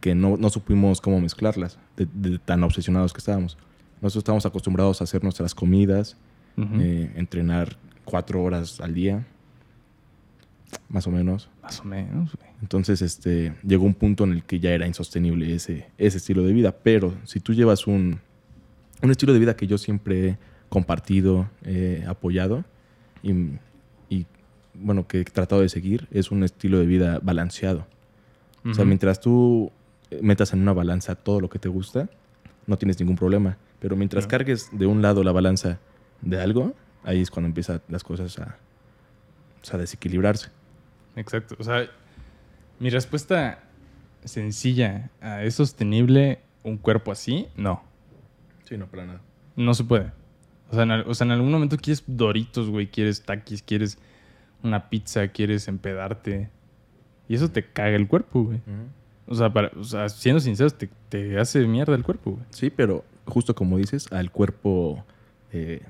que 0.01 0.15
no, 0.15 0.38
no 0.38 0.49
supimos 0.49 1.01
cómo 1.01 1.19
mezclarlas, 1.19 1.77
de, 1.97 2.08
de 2.13 2.39
tan 2.39 2.63
obsesionados 2.63 3.13
que 3.13 3.19
estábamos. 3.19 3.58
Nosotros 4.01 4.21
estábamos 4.21 4.45
acostumbrados 4.45 5.01
a 5.01 5.03
hacer 5.03 5.23
nuestras 5.23 5.53
comidas, 5.55 6.17
eh, 6.58 7.12
entrenar 7.15 7.77
cuatro 8.09 8.43
horas 8.43 8.79
al 8.81 8.93
día, 8.93 9.25
más 10.89 11.07
o 11.07 11.11
menos. 11.11 11.49
Más 11.61 11.79
o 11.81 11.85
menos, 11.85 12.35
güey. 12.35 12.49
Entonces, 12.61 13.01
este, 13.01 13.53
llegó 13.63 13.85
un 13.85 13.93
punto 13.93 14.23
en 14.23 14.31
el 14.33 14.43
que 14.43 14.59
ya 14.59 14.71
era 14.71 14.87
insostenible 14.87 15.53
ese, 15.53 15.87
ese 15.97 16.17
estilo 16.17 16.43
de 16.43 16.53
vida. 16.53 16.71
Pero 16.71 17.13
si 17.23 17.39
tú 17.39 17.53
llevas 17.53 17.87
un, 17.87 18.19
un 19.01 19.11
estilo 19.11 19.33
de 19.33 19.39
vida 19.39 19.55
que 19.55 19.67
yo 19.67 19.77
siempre 19.77 20.27
he 20.27 20.37
compartido, 20.69 21.49
he 21.63 22.03
apoyado, 22.07 22.65
y 23.21 23.33
bueno, 24.81 25.07
que 25.07 25.21
he 25.21 25.25
tratado 25.25 25.61
de 25.61 25.69
seguir 25.69 26.07
es 26.11 26.31
un 26.31 26.43
estilo 26.43 26.79
de 26.79 26.85
vida 26.85 27.19
balanceado. 27.21 27.85
O 28.65 28.73
sea, 28.73 28.83
mientras 28.85 29.21
tú 29.21 29.71
eh, 30.11 30.19
metas 30.21 30.53
en 30.53 30.61
una 30.61 30.73
balanza 30.73 31.15
todo 31.15 31.39
lo 31.39 31.49
que 31.49 31.59
te 31.59 31.69
gusta, 31.69 32.09
no 32.67 32.77
tienes 32.77 32.99
ningún 32.99 33.15
problema. 33.15 33.57
Pero 33.79 33.95
mientras 33.95 34.27
cargues 34.27 34.69
de 34.73 34.85
un 34.85 35.01
lado 35.01 35.23
la 35.23 35.31
balanza 35.31 35.79
de 36.21 36.41
algo, 36.41 36.73
ahí 37.03 37.21
es 37.21 37.31
cuando 37.31 37.47
empiezan 37.47 37.81
las 37.88 38.03
cosas 38.03 38.38
a, 38.39 38.57
a 39.71 39.77
desequilibrarse. 39.77 40.49
Exacto. 41.15 41.55
O 41.59 41.63
sea, 41.63 41.89
mi 42.79 42.89
respuesta 42.89 43.63
sencilla 44.23 45.09
a 45.21 45.43
¿es 45.43 45.55
sostenible 45.55 46.39
un 46.63 46.77
cuerpo 46.77 47.12
así? 47.12 47.47
No. 47.55 47.83
Sí, 48.65 48.77
no, 48.77 48.88
para 48.88 49.05
nada. 49.05 49.21
No 49.55 49.73
se 49.73 49.83
puede. 49.83 50.12
O 50.71 50.75
sea, 50.75 50.83
en, 50.83 50.91
o 50.91 51.13
sea, 51.13 51.25
en 51.25 51.31
algún 51.31 51.51
momento 51.51 51.77
quieres 51.77 52.03
doritos, 52.05 52.69
güey. 52.69 52.88
Quieres 52.88 53.23
taquis, 53.23 53.63
quieres 53.63 53.97
una 54.63 54.89
pizza, 54.89 55.27
quieres 55.29 55.67
empedarte. 55.67 56.49
Y 57.27 57.35
eso 57.35 57.49
te 57.49 57.65
caga 57.65 57.95
el 57.95 58.07
cuerpo, 58.07 58.43
güey. 58.43 58.62
O 59.27 59.35
sea, 59.35 59.51
para, 59.51 59.71
o 59.77 59.83
sea, 59.83 60.09
siendo 60.09 60.39
sinceros, 60.39 60.75
te, 60.77 60.89
te 61.09 61.39
hace 61.39 61.65
mierda 61.65 61.95
el 61.95 62.03
cuerpo, 62.03 62.31
güey. 62.31 62.43
Sí, 62.49 62.69
pero 62.69 63.03
justo 63.25 63.53
como 63.55 63.77
dices, 63.77 64.12
al 64.12 64.31
cuerpo 64.31 65.03
eh, 65.51 65.85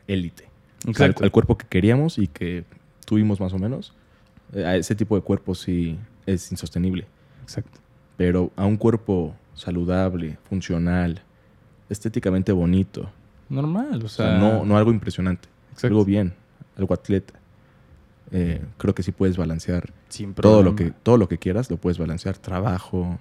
élite. 0.86 0.92
O 0.92 0.94
sea, 0.94 1.26
al, 1.26 1.32
cuerpo 1.32 1.58
que 1.58 1.68
queríamos 1.68 2.18
y 2.18 2.28
que 2.28 2.66
tuvimos 3.06 3.40
más 3.40 3.54
o 3.54 3.60
menos. 3.60 3.94
eh, 4.54 4.66
a 4.66 4.76
ese 4.76 4.96
tipo 4.96 5.16
de 5.16 5.22
cuerpo 5.22 5.56
sí 5.56 5.98
es 6.26 6.52
insostenible. 6.52 7.06
Exacto. 7.44 7.80
Pero 8.18 8.52
a 8.56 8.66
un 8.66 8.78
cuerpo 8.78 9.36
saludable, 9.54 10.38
funcional, 10.50 11.22
estéticamente 11.90 12.52
bonito. 12.52 13.10
Normal, 13.50 14.02
o 14.02 14.06
O 14.06 14.10
sea. 14.10 14.38
no, 14.38 14.66
no 14.66 14.78
algo 14.78 14.92
impresionante. 14.92 15.50
Exacto. 15.72 15.88
Algo 15.88 16.06
bien, 16.06 16.34
algo 16.78 16.94
atleta. 16.94 17.34
Eh, 18.32 18.62
creo 18.78 18.94
que 18.94 19.02
sí 19.02 19.12
puedes 19.12 19.38
balancear 19.38 19.92
Sin 20.08 20.36
todo 20.36 20.62
lo, 20.62 20.76
que, 20.76 20.92
todo 20.92 21.18
lo 21.18 21.28
que 21.28 21.40
quieras, 21.40 21.72
lo 21.72 21.78
puedes 21.78 21.98
balancear. 21.98 22.38
Trabajo, 22.38 23.18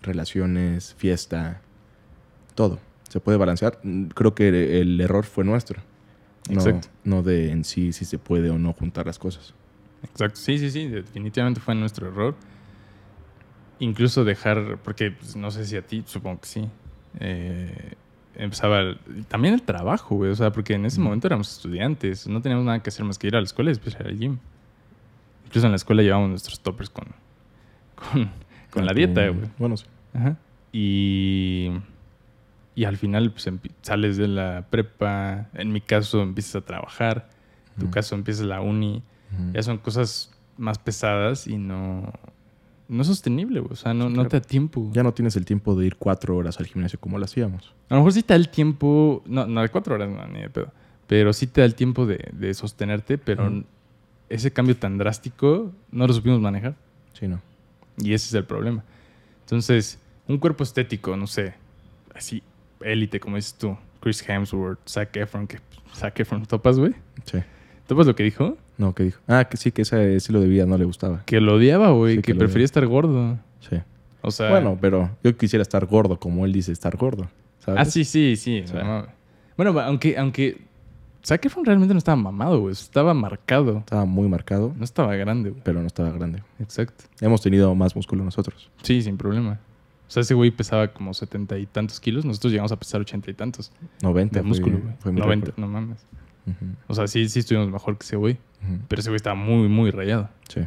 relaciones, 0.00 0.94
fiesta, 0.96 1.60
todo. 2.54 2.78
Se 3.08 3.20
puede 3.20 3.36
balancear. 3.36 3.78
Creo 4.14 4.34
que 4.34 4.80
el 4.80 5.00
error 5.00 5.24
fue 5.24 5.44
nuestro. 5.44 5.80
No, 6.48 6.54
Exacto. 6.54 6.88
no 7.04 7.22
de 7.22 7.50
en 7.50 7.64
sí 7.64 7.92
si 7.92 8.04
se 8.04 8.18
puede 8.18 8.50
o 8.50 8.58
no 8.58 8.72
juntar 8.72 9.06
las 9.06 9.18
cosas. 9.18 9.54
Exacto, 10.02 10.36
sí, 10.40 10.58
sí, 10.58 10.70
sí, 10.70 10.86
definitivamente 10.88 11.60
fue 11.60 11.74
nuestro 11.74 12.08
error. 12.08 12.34
Incluso 13.80 14.24
dejar, 14.24 14.78
porque 14.82 15.12
pues, 15.12 15.36
no 15.36 15.50
sé 15.50 15.64
si 15.64 15.76
a 15.76 15.82
ti, 15.82 16.02
supongo 16.06 16.40
que 16.40 16.46
sí, 16.48 16.68
eh, 17.20 17.92
empezaba 18.34 18.80
el- 18.80 18.98
también 19.28 19.54
el 19.54 19.62
trabajo, 19.62 20.16
güey, 20.16 20.30
o 20.32 20.34
sea, 20.36 20.50
porque 20.52 20.74
en 20.74 20.84
ese 20.86 21.00
momento 21.00 21.26
éramos 21.28 21.50
estudiantes, 21.52 22.26
no 22.26 22.40
teníamos 22.42 22.64
nada 22.66 22.82
que 22.82 22.88
hacer 22.90 23.04
más 23.04 23.18
que 23.18 23.28
ir 23.28 23.36
a 23.36 23.40
la 23.40 23.44
escuela 23.44 23.70
y 23.70 23.74
después 23.74 23.94
ir 24.00 24.06
al 24.06 24.18
gym. 24.18 24.38
Incluso 25.46 25.66
en 25.66 25.72
la 25.72 25.76
escuela 25.76 26.02
llevábamos 26.02 26.30
nuestros 26.30 26.60
toppers 26.60 26.90
con, 26.90 27.06
con, 27.94 28.30
con 28.70 28.84
la 28.86 28.92
dieta, 28.94 29.28
güey. 29.28 29.48
Bueno, 29.58 29.76
sí. 29.76 29.86
Ajá. 30.12 30.36
Y, 30.72 31.70
y 32.78 32.84
al 32.84 32.96
final 32.96 33.32
pues, 33.32 33.50
sales 33.82 34.16
de 34.18 34.28
la 34.28 34.64
prepa, 34.70 35.48
en 35.54 35.72
mi 35.72 35.80
caso 35.80 36.22
empiezas 36.22 36.54
a 36.54 36.60
trabajar, 36.60 37.28
en 37.74 37.86
tu 37.86 37.90
caso 37.90 38.14
empiezas 38.14 38.46
la 38.46 38.60
uni, 38.60 39.02
ya 39.52 39.64
son 39.64 39.78
cosas 39.78 40.30
más 40.56 40.78
pesadas 40.78 41.48
y 41.48 41.58
no, 41.58 42.12
no 42.86 43.02
es 43.02 43.08
sostenible. 43.08 43.58
O 43.68 43.74
sea, 43.74 43.94
no, 43.94 44.08
no 44.08 44.28
te 44.28 44.38
da 44.38 44.46
tiempo. 44.46 44.92
Ya 44.92 45.02
no 45.02 45.12
tienes 45.12 45.34
el 45.34 45.44
tiempo 45.44 45.74
de 45.74 45.86
ir 45.86 45.96
cuatro 45.96 46.36
horas 46.36 46.60
al 46.60 46.66
gimnasio 46.66 47.00
como 47.00 47.18
lo 47.18 47.24
hacíamos. 47.24 47.74
A 47.88 47.94
lo 47.94 48.02
mejor 48.02 48.12
sí 48.12 48.22
te 48.22 48.34
da 48.34 48.36
el 48.36 48.48
tiempo, 48.48 49.24
no, 49.26 49.44
no 49.48 49.60
de 49.60 49.70
cuatro 49.70 49.96
horas, 49.96 50.08
no, 50.08 50.24
ni 50.28 50.42
de 50.42 50.48
pedo. 50.48 50.70
Pero 51.08 51.32
sí 51.32 51.48
te 51.48 51.62
da 51.62 51.64
el 51.64 51.74
tiempo 51.74 52.06
de, 52.06 52.30
de 52.32 52.54
sostenerte, 52.54 53.18
pero 53.18 53.64
ese 54.28 54.52
cambio 54.52 54.76
tan 54.76 54.98
drástico 54.98 55.72
no 55.90 56.06
lo 56.06 56.12
supimos 56.12 56.40
manejar. 56.40 56.76
Sí, 57.12 57.26
no. 57.26 57.40
Y 57.96 58.12
ese 58.12 58.28
es 58.28 58.34
el 58.34 58.44
problema. 58.44 58.84
Entonces, 59.40 59.98
un 60.28 60.38
cuerpo 60.38 60.62
estético, 60.62 61.16
no 61.16 61.26
sé, 61.26 61.54
así, 62.14 62.40
élite, 62.80 63.20
como 63.20 63.36
dices 63.36 63.54
tú, 63.54 63.76
Chris 64.00 64.26
Hemsworth, 64.28 64.78
Zac 64.88 65.16
Efron, 65.16 65.46
que 65.46 65.58
Zac 65.94 66.18
Efron, 66.20 66.44
¿topas, 66.46 66.78
güey? 66.78 66.94
Sí. 67.24 67.38
¿Topas 67.86 68.06
lo 68.06 68.14
que 68.14 68.22
dijo? 68.22 68.56
No, 68.76 68.94
¿qué 68.94 69.04
dijo? 69.04 69.20
Ah, 69.26 69.44
que 69.44 69.56
sí, 69.56 69.72
que 69.72 69.82
ese 69.82 70.16
estilo 70.16 70.40
de 70.40 70.48
vida 70.48 70.66
no 70.66 70.76
le 70.78 70.84
gustaba. 70.84 71.22
Que 71.24 71.40
lo 71.40 71.54
odiaba, 71.54 71.90
güey, 71.90 72.16
Sí, 72.16 72.22
que, 72.22 72.34
prefería 72.34 72.64
estar 72.64 72.86
gordo. 72.86 73.38
Sí. 73.60 73.76
O 74.20 74.30
sea, 74.30 74.50
Bueno, 74.50 74.78
pero 74.80 75.10
yo 75.24 75.36
quisiera 75.36 75.62
estar 75.62 75.86
gordo, 75.86 76.18
como 76.18 76.44
él 76.44 76.52
dice, 76.52 76.72
estar 76.72 76.96
gordo. 76.96 77.28
¿sabes? 77.60 77.80
Ah, 77.80 77.84
sí, 77.84 78.04
sí, 78.04 78.36
sí. 78.36 78.64
No. 78.72 79.06
Bueno, 79.56 79.78
aunque, 79.80 80.16
aunque 80.16 80.58
Zac 81.24 81.44
Efron 81.44 81.64
realmente 81.64 81.92
no 81.94 81.98
estaba 81.98 82.16
mamado, 82.16 82.60
güey. 82.60 82.72
Estaba 82.72 83.14
marcado. 83.14 83.78
Estaba 83.78 84.04
muy 84.04 84.28
marcado, 84.28 84.72
No 84.76 84.84
estaba 84.84 85.14
grande, 85.16 85.50
güey. 85.50 85.62
pero 85.64 85.80
no 85.80 85.86
estaba 85.86 86.10
grande. 86.10 86.42
Exacto. 86.60 87.04
Hemos 87.20 87.42
tenido 87.42 87.74
más 87.74 87.96
músculo 87.96 88.24
nosotros. 88.24 88.70
Sí, 88.82 89.02
sin 89.02 89.16
problema. 89.16 89.58
O 90.08 90.10
sea, 90.10 90.22
ese 90.22 90.32
güey 90.34 90.50
pesaba 90.50 90.88
como 90.88 91.12
setenta 91.12 91.58
y 91.58 91.66
tantos 91.66 92.00
kilos. 92.00 92.24
Nosotros 92.24 92.50
llegamos 92.50 92.72
a 92.72 92.76
pesar 92.78 93.00
ochenta 93.00 93.30
y 93.30 93.34
tantos 93.34 93.70
90 94.02 94.40
de 94.40 94.42
músculo, 94.42 94.78
güey. 94.78 94.94
Fue 95.00 95.12
mi 95.12 95.20
90, 95.20 95.46
récord. 95.46 95.60
no 95.60 95.68
mames. 95.68 95.98
O 96.86 96.94
sea, 96.94 97.06
sí, 97.06 97.28
sí 97.28 97.40
estuvimos 97.40 97.70
mejor 97.70 97.98
que 97.98 98.04
ese 98.04 98.16
güey. 98.16 98.38
Pero 98.88 99.00
ese 99.00 99.10
güey 99.10 99.16
estaba 99.16 99.36
muy, 99.36 99.68
muy 99.68 99.90
rayado. 99.90 100.30
Sí. 100.48 100.62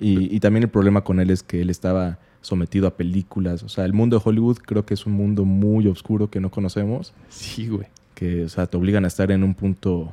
Y, 0.00 0.34
y 0.34 0.40
también 0.40 0.64
el 0.64 0.68
problema 0.70 1.02
con 1.02 1.20
él 1.20 1.30
es 1.30 1.42
que 1.44 1.60
él 1.62 1.70
estaba 1.70 2.18
sometido 2.40 2.88
a 2.88 2.96
películas. 2.96 3.62
O 3.62 3.68
sea, 3.68 3.84
el 3.84 3.92
mundo 3.92 4.18
de 4.18 4.22
Hollywood 4.24 4.58
creo 4.58 4.84
que 4.84 4.94
es 4.94 5.06
un 5.06 5.12
mundo 5.12 5.44
muy 5.44 5.86
oscuro 5.86 6.28
que 6.30 6.40
no 6.40 6.50
conocemos. 6.50 7.14
Sí, 7.28 7.68
güey. 7.68 7.86
Que, 8.14 8.44
o 8.44 8.48
sea, 8.48 8.66
te 8.66 8.76
obligan 8.76 9.04
a 9.04 9.08
estar 9.08 9.30
en 9.30 9.44
un 9.44 9.54
punto 9.54 10.12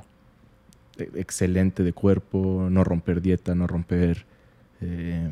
e- 0.98 1.10
excelente 1.16 1.82
de 1.84 1.92
cuerpo, 1.94 2.68
no 2.70 2.84
romper 2.84 3.22
dieta, 3.22 3.56
no 3.56 3.66
romper 3.68 4.26
eh, 4.82 5.32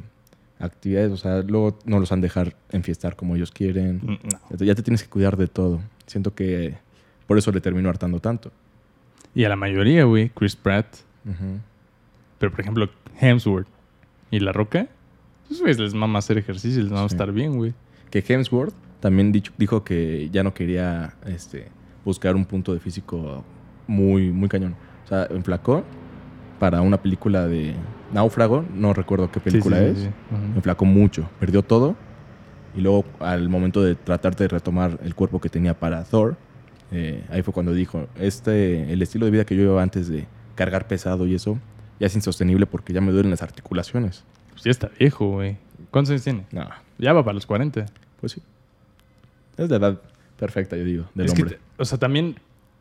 actividades. 0.60 1.12
O 1.12 1.18
sea, 1.18 1.42
luego 1.42 1.80
no 1.86 2.00
los 2.00 2.12
han 2.12 2.22
dejar 2.22 2.56
enfiestar 2.72 3.16
como 3.16 3.36
ellos 3.36 3.52
quieren. 3.52 3.98
Mm, 4.04 4.18
No. 4.52 4.58
Ya 4.66 4.76
te- 4.76 4.84
tienes 4.84 5.04
que 5.04 5.10
cuidar 5.10 5.38
de 5.38 5.48
todo. 5.48 5.82
Siento 6.06 6.34
que 6.34 6.76
por 7.28 7.38
eso 7.38 7.52
le 7.52 7.62
terminó 7.62 7.89
hartando 7.89 8.20
tanto. 8.20 8.52
Y 9.36 9.44
a 9.46 9.50
la 9.50 9.56
mayoría, 9.56 10.04
güey, 10.04 10.30
Chris 10.30 10.56
Pratt. 10.56 10.86
Pero, 12.39 12.52
por 12.52 12.60
ejemplo, 12.62 12.89
Hemsworth 13.20 13.68
y 14.32 14.39
La 14.39 14.52
Roca. 14.52 14.88
Güeyes 15.50 15.80
les 15.80 15.94
mama 15.94 16.20
hacer 16.20 16.38
ejercicio, 16.38 16.82
les 16.82 16.92
mama 16.92 17.08
Sí. 17.08 17.16
estar 17.16 17.32
bien, 17.32 17.56
güey. 17.56 17.74
Que 18.10 18.24
Hemsworth 18.28 18.74
también 19.00 19.32
dicho- 19.32 19.52
dijo 19.58 19.84
que 19.84 20.30
ya 20.32 20.44
no 20.44 20.54
quería 20.54 21.16
este, 21.26 21.68
buscar 22.06 22.36
un 22.36 22.46
punto 22.46 22.74
de 22.74 22.80
físico 22.80 23.44
muy, 23.88 24.32
muy 24.32 24.50
cañón. 24.50 24.76
O 25.06 25.08
sea, 25.08 25.28
enflacó 25.30 25.84
para 26.60 26.82
una 26.82 27.02
película 27.02 27.46
de 27.48 27.74
Náufrago, 28.13 28.63
no 28.73 28.93
recuerdo 28.93 29.32
qué 29.32 29.39
película 29.39 29.78
Sí, 29.80 29.86
sí, 29.86 29.91
es. 29.91 29.97
sí. 30.04 30.10
Enflacó 30.56 30.86
mucho, 30.86 31.30
perdió 31.39 31.63
todo. 31.63 31.95
Y 32.76 32.82
luego, 32.82 33.06
al 33.19 33.49
momento 33.49 33.84
de 33.84 33.95
tratar 33.95 34.36
de 34.36 34.47
retomar 34.47 34.99
el 35.04 35.13
cuerpo 35.15 35.39
que 35.41 35.49
tenía 35.49 35.80
para 35.80 36.04
Thor, 36.04 36.38
eh, 36.91 37.23
ahí 37.30 37.41
fue 37.41 37.54
cuando 37.54 37.73
dijo: 37.73 38.08
este, 38.19 38.91
El 38.93 39.02
estilo 39.02 39.26
de 39.26 39.32
vida 39.32 39.45
que 39.45 39.56
yo 39.56 39.62
llevaba 39.63 39.84
antes 39.84 40.08
de 40.08 40.26
cargar 40.56 40.88
pesado 40.88 41.26
y 41.28 41.36
eso, 41.36 41.60
ya 41.99 42.08
es 42.08 42.15
insostenible 42.15 42.65
porque 42.65 42.93
ya 42.93 43.02
me 43.02 43.12
duelen 43.12 43.32
las 43.32 43.41
articulaciones. 43.43 44.23
Pues 44.52 44.63
ya 44.63 44.71
está 44.71 44.89
viejo, 44.99 45.30
güey. 45.32 45.58
¿Cuántos 45.91 46.12
años 46.12 46.23
tiene? 46.23 46.45
No, 46.52 46.67
Ya 46.99 47.13
va 47.13 47.23
para 47.23 47.34
los 47.36 47.45
40. 47.45 47.86
pues 48.19 48.32
sí. 48.34 48.41
Es 49.58 49.69
la 49.69 49.78
edad 49.78 50.02
perfecta, 50.38 50.76
yo 50.76 50.84
digo, 50.84 51.06
del 51.13 51.28
es 51.28 51.34
hombre. 51.34 51.60
o 51.78 51.86
sea, 51.86 51.97
también 51.99 52.36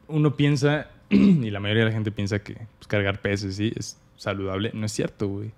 uno 0.09 0.37
piensa, 0.37 0.89
y 1.11 1.51
la 1.51 1.61
mayoría 1.61 1.85
de 1.85 1.91
la 1.91 1.95
gente 1.95 2.11
piensa 2.11 2.39
que 2.39 2.55
pues, 2.55 2.87
cargar 2.89 3.21
pesos 3.21 3.55
sí 3.57 3.73
es 3.77 3.99
saludable. 4.23 4.71
No 4.73 4.87
es 4.87 4.93
cierto, 4.93 5.29
güey. 5.29 5.51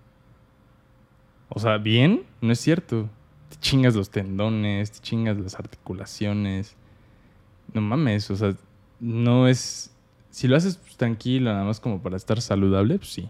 O 1.50 1.60
sea, 1.60 1.76
bien, 1.76 2.24
no 2.40 2.52
es 2.52 2.60
cierto. 2.60 3.08
Te 3.50 3.56
chingas 3.56 3.94
los 3.94 4.10
tendones, 4.10 4.90
te 4.90 5.00
chingas 5.00 5.36
las 5.38 5.54
articulaciones. 5.54 6.74
No 7.72 7.80
mames, 7.80 8.30
o 8.30 8.36
sea, 8.36 8.54
no 9.00 9.46
es... 9.48 9.94
Si 10.30 10.48
lo 10.48 10.56
haces 10.56 10.76
pues, 10.78 10.96
tranquilo, 10.96 11.52
nada 11.52 11.64
más 11.64 11.78
como 11.78 12.02
para 12.02 12.16
estar 12.16 12.40
saludable, 12.40 12.96
pues 12.98 13.12
sí. 13.12 13.28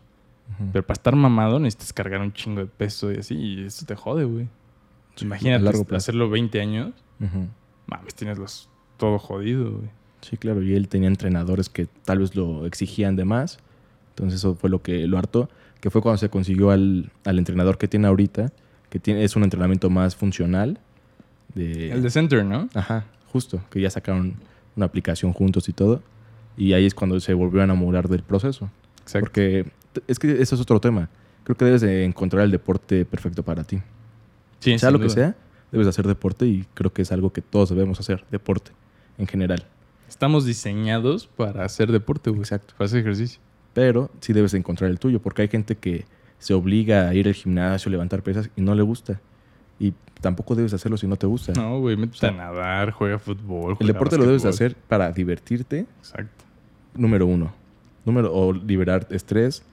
Pero 0.72 0.86
para 0.86 0.94
estar 0.94 1.16
mamado 1.16 1.58
necesitas 1.58 1.92
cargar 1.92 2.20
un 2.20 2.32
chingo 2.32 2.60
de 2.60 2.66
peso 2.66 3.10
y 3.10 3.16
así, 3.16 3.34
y 3.34 3.64
eso 3.64 3.86
te 3.86 3.96
jode, 3.96 4.24
güey. 4.24 4.48
Sí, 5.16 5.24
Imagínate 5.24 5.64
largo 5.64 5.86
hacerlo 5.94 6.28
20 6.28 6.60
años, 6.60 6.92
mames, 7.86 8.14
tienes 8.14 8.38
los 8.38 8.68
todo 8.98 9.18
jodido, 9.18 9.78
güey. 9.78 9.88
Sí, 10.20 10.36
claro, 10.36 10.62
y 10.62 10.74
él 10.74 10.88
tenía 10.88 11.08
entrenadores 11.08 11.68
que 11.68 11.86
tal 11.86 12.18
vez 12.18 12.34
lo 12.34 12.66
exigían 12.66 13.16
de 13.16 13.24
más. 13.24 13.58
Entonces 14.14 14.40
eso 14.40 14.54
fue 14.54 14.70
lo 14.70 14.80
que 14.80 15.06
lo 15.06 15.18
hartó, 15.18 15.48
que 15.80 15.90
fue 15.90 16.00
cuando 16.00 16.18
se 16.18 16.28
consiguió 16.28 16.70
al, 16.70 17.10
al 17.24 17.38
entrenador 17.38 17.78
que 17.78 17.88
tiene 17.88 18.06
ahorita, 18.06 18.52
que 18.90 19.00
tiene, 19.00 19.24
es 19.24 19.34
un 19.34 19.42
entrenamiento 19.42 19.90
más 19.90 20.14
funcional. 20.14 20.78
De, 21.54 21.90
El 21.90 22.02
de 22.02 22.10
Center, 22.10 22.44
¿no? 22.44 22.68
Ajá, 22.74 23.06
justo, 23.32 23.60
que 23.70 23.80
ya 23.80 23.90
sacaron 23.90 24.34
una 24.76 24.86
aplicación 24.86 25.32
juntos 25.32 25.68
y 25.68 25.72
todo. 25.72 26.02
Y 26.56 26.72
ahí 26.74 26.86
es 26.86 26.94
cuando 26.94 27.18
se 27.18 27.34
volvió 27.34 27.60
a 27.60 27.64
enamorar 27.64 28.08
del 28.08 28.22
proceso. 28.22 28.70
Exacto. 29.02 29.26
Porque 29.26 29.66
es 30.06 30.18
que 30.18 30.40
eso 30.40 30.54
es 30.54 30.60
otro 30.60 30.80
tema. 30.80 31.08
Creo 31.42 31.56
que 31.56 31.64
debes 31.64 31.80
de 31.80 32.04
encontrar 32.04 32.44
el 32.44 32.50
deporte 32.50 33.04
perfecto 33.04 33.42
para 33.42 33.64
ti. 33.64 33.80
Sí, 34.60 34.78
sea 34.78 34.90
lo 34.90 35.00
que 35.00 35.10
sea, 35.10 35.36
debes 35.72 35.86
de 35.86 35.90
hacer 35.90 36.06
deporte 36.06 36.46
y 36.46 36.64
creo 36.74 36.92
que 36.92 37.02
es 37.02 37.12
algo 37.12 37.32
que 37.32 37.42
todos 37.42 37.68
debemos 37.70 38.00
hacer, 38.00 38.24
deporte 38.30 38.70
en 39.18 39.26
general. 39.26 39.66
Estamos 40.08 40.46
diseñados 40.46 41.26
para 41.26 41.64
hacer 41.64 41.92
deporte, 41.92 42.30
güey. 42.30 42.42
Exacto. 42.42 42.74
Para 42.78 42.86
hacer 42.86 43.00
ejercicio. 43.00 43.40
Pero 43.74 44.10
sí 44.20 44.32
debes 44.32 44.52
de 44.52 44.58
encontrar 44.58 44.90
el 44.90 44.98
tuyo, 44.98 45.20
porque 45.20 45.42
hay 45.42 45.48
gente 45.48 45.76
que 45.76 46.06
se 46.38 46.54
obliga 46.54 47.08
a 47.08 47.14
ir 47.14 47.26
al 47.26 47.34
gimnasio, 47.34 47.90
levantar 47.90 48.22
pesas 48.22 48.48
y 48.56 48.62
no 48.62 48.74
le 48.74 48.82
gusta. 48.82 49.20
Y 49.78 49.92
tampoco 50.20 50.54
debes 50.54 50.72
hacerlo 50.72 50.96
si 50.96 51.06
no 51.06 51.16
te 51.16 51.26
gusta. 51.26 51.52
No, 51.52 51.80
güey, 51.80 51.96
métete 51.96 52.16
O 52.16 52.20
sea, 52.20 52.28
a 52.28 52.32
nadar, 52.32 52.92
juega 52.92 53.18
fútbol. 53.18 53.76
el 53.80 53.86
deporte 53.86 54.16
lo 54.16 54.24
debes 54.24 54.44
hacer 54.44 54.76
para 54.76 55.10
divertirte, 55.12 55.86
Exacto. 55.98 56.44
número 56.94 57.26
uno. 57.26 57.52
Número, 58.04 58.32
o 58.32 58.52
liberar 58.52 59.06
estrés. 59.10 59.64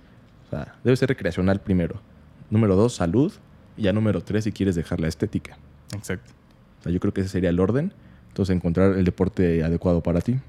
O 0.47 0.49
sea, 0.49 0.75
debe 0.83 0.95
ser 0.95 1.09
recreacional 1.09 1.61
primero. 1.61 2.01
Número 2.49 2.75
dos, 2.75 2.95
salud. 2.95 3.31
Y 3.77 3.83
ya 3.83 3.93
número 3.93 4.21
tres, 4.21 4.45
si 4.45 4.51
quieres 4.51 4.75
dejar 4.75 4.99
la 4.99 5.07
estética. 5.07 5.57
Exacto. 5.95 6.31
O 6.79 6.83
sea, 6.83 6.91
yo 6.91 6.99
creo 6.99 7.13
que 7.13 7.21
ese 7.21 7.29
sería 7.29 7.49
el 7.49 7.59
orden. 7.59 7.93
Entonces, 8.29 8.55
encontrar 8.55 8.97
el 8.97 9.05
deporte 9.05 9.63
adecuado 9.63 10.01
para 10.01 10.21
ti 10.21 10.39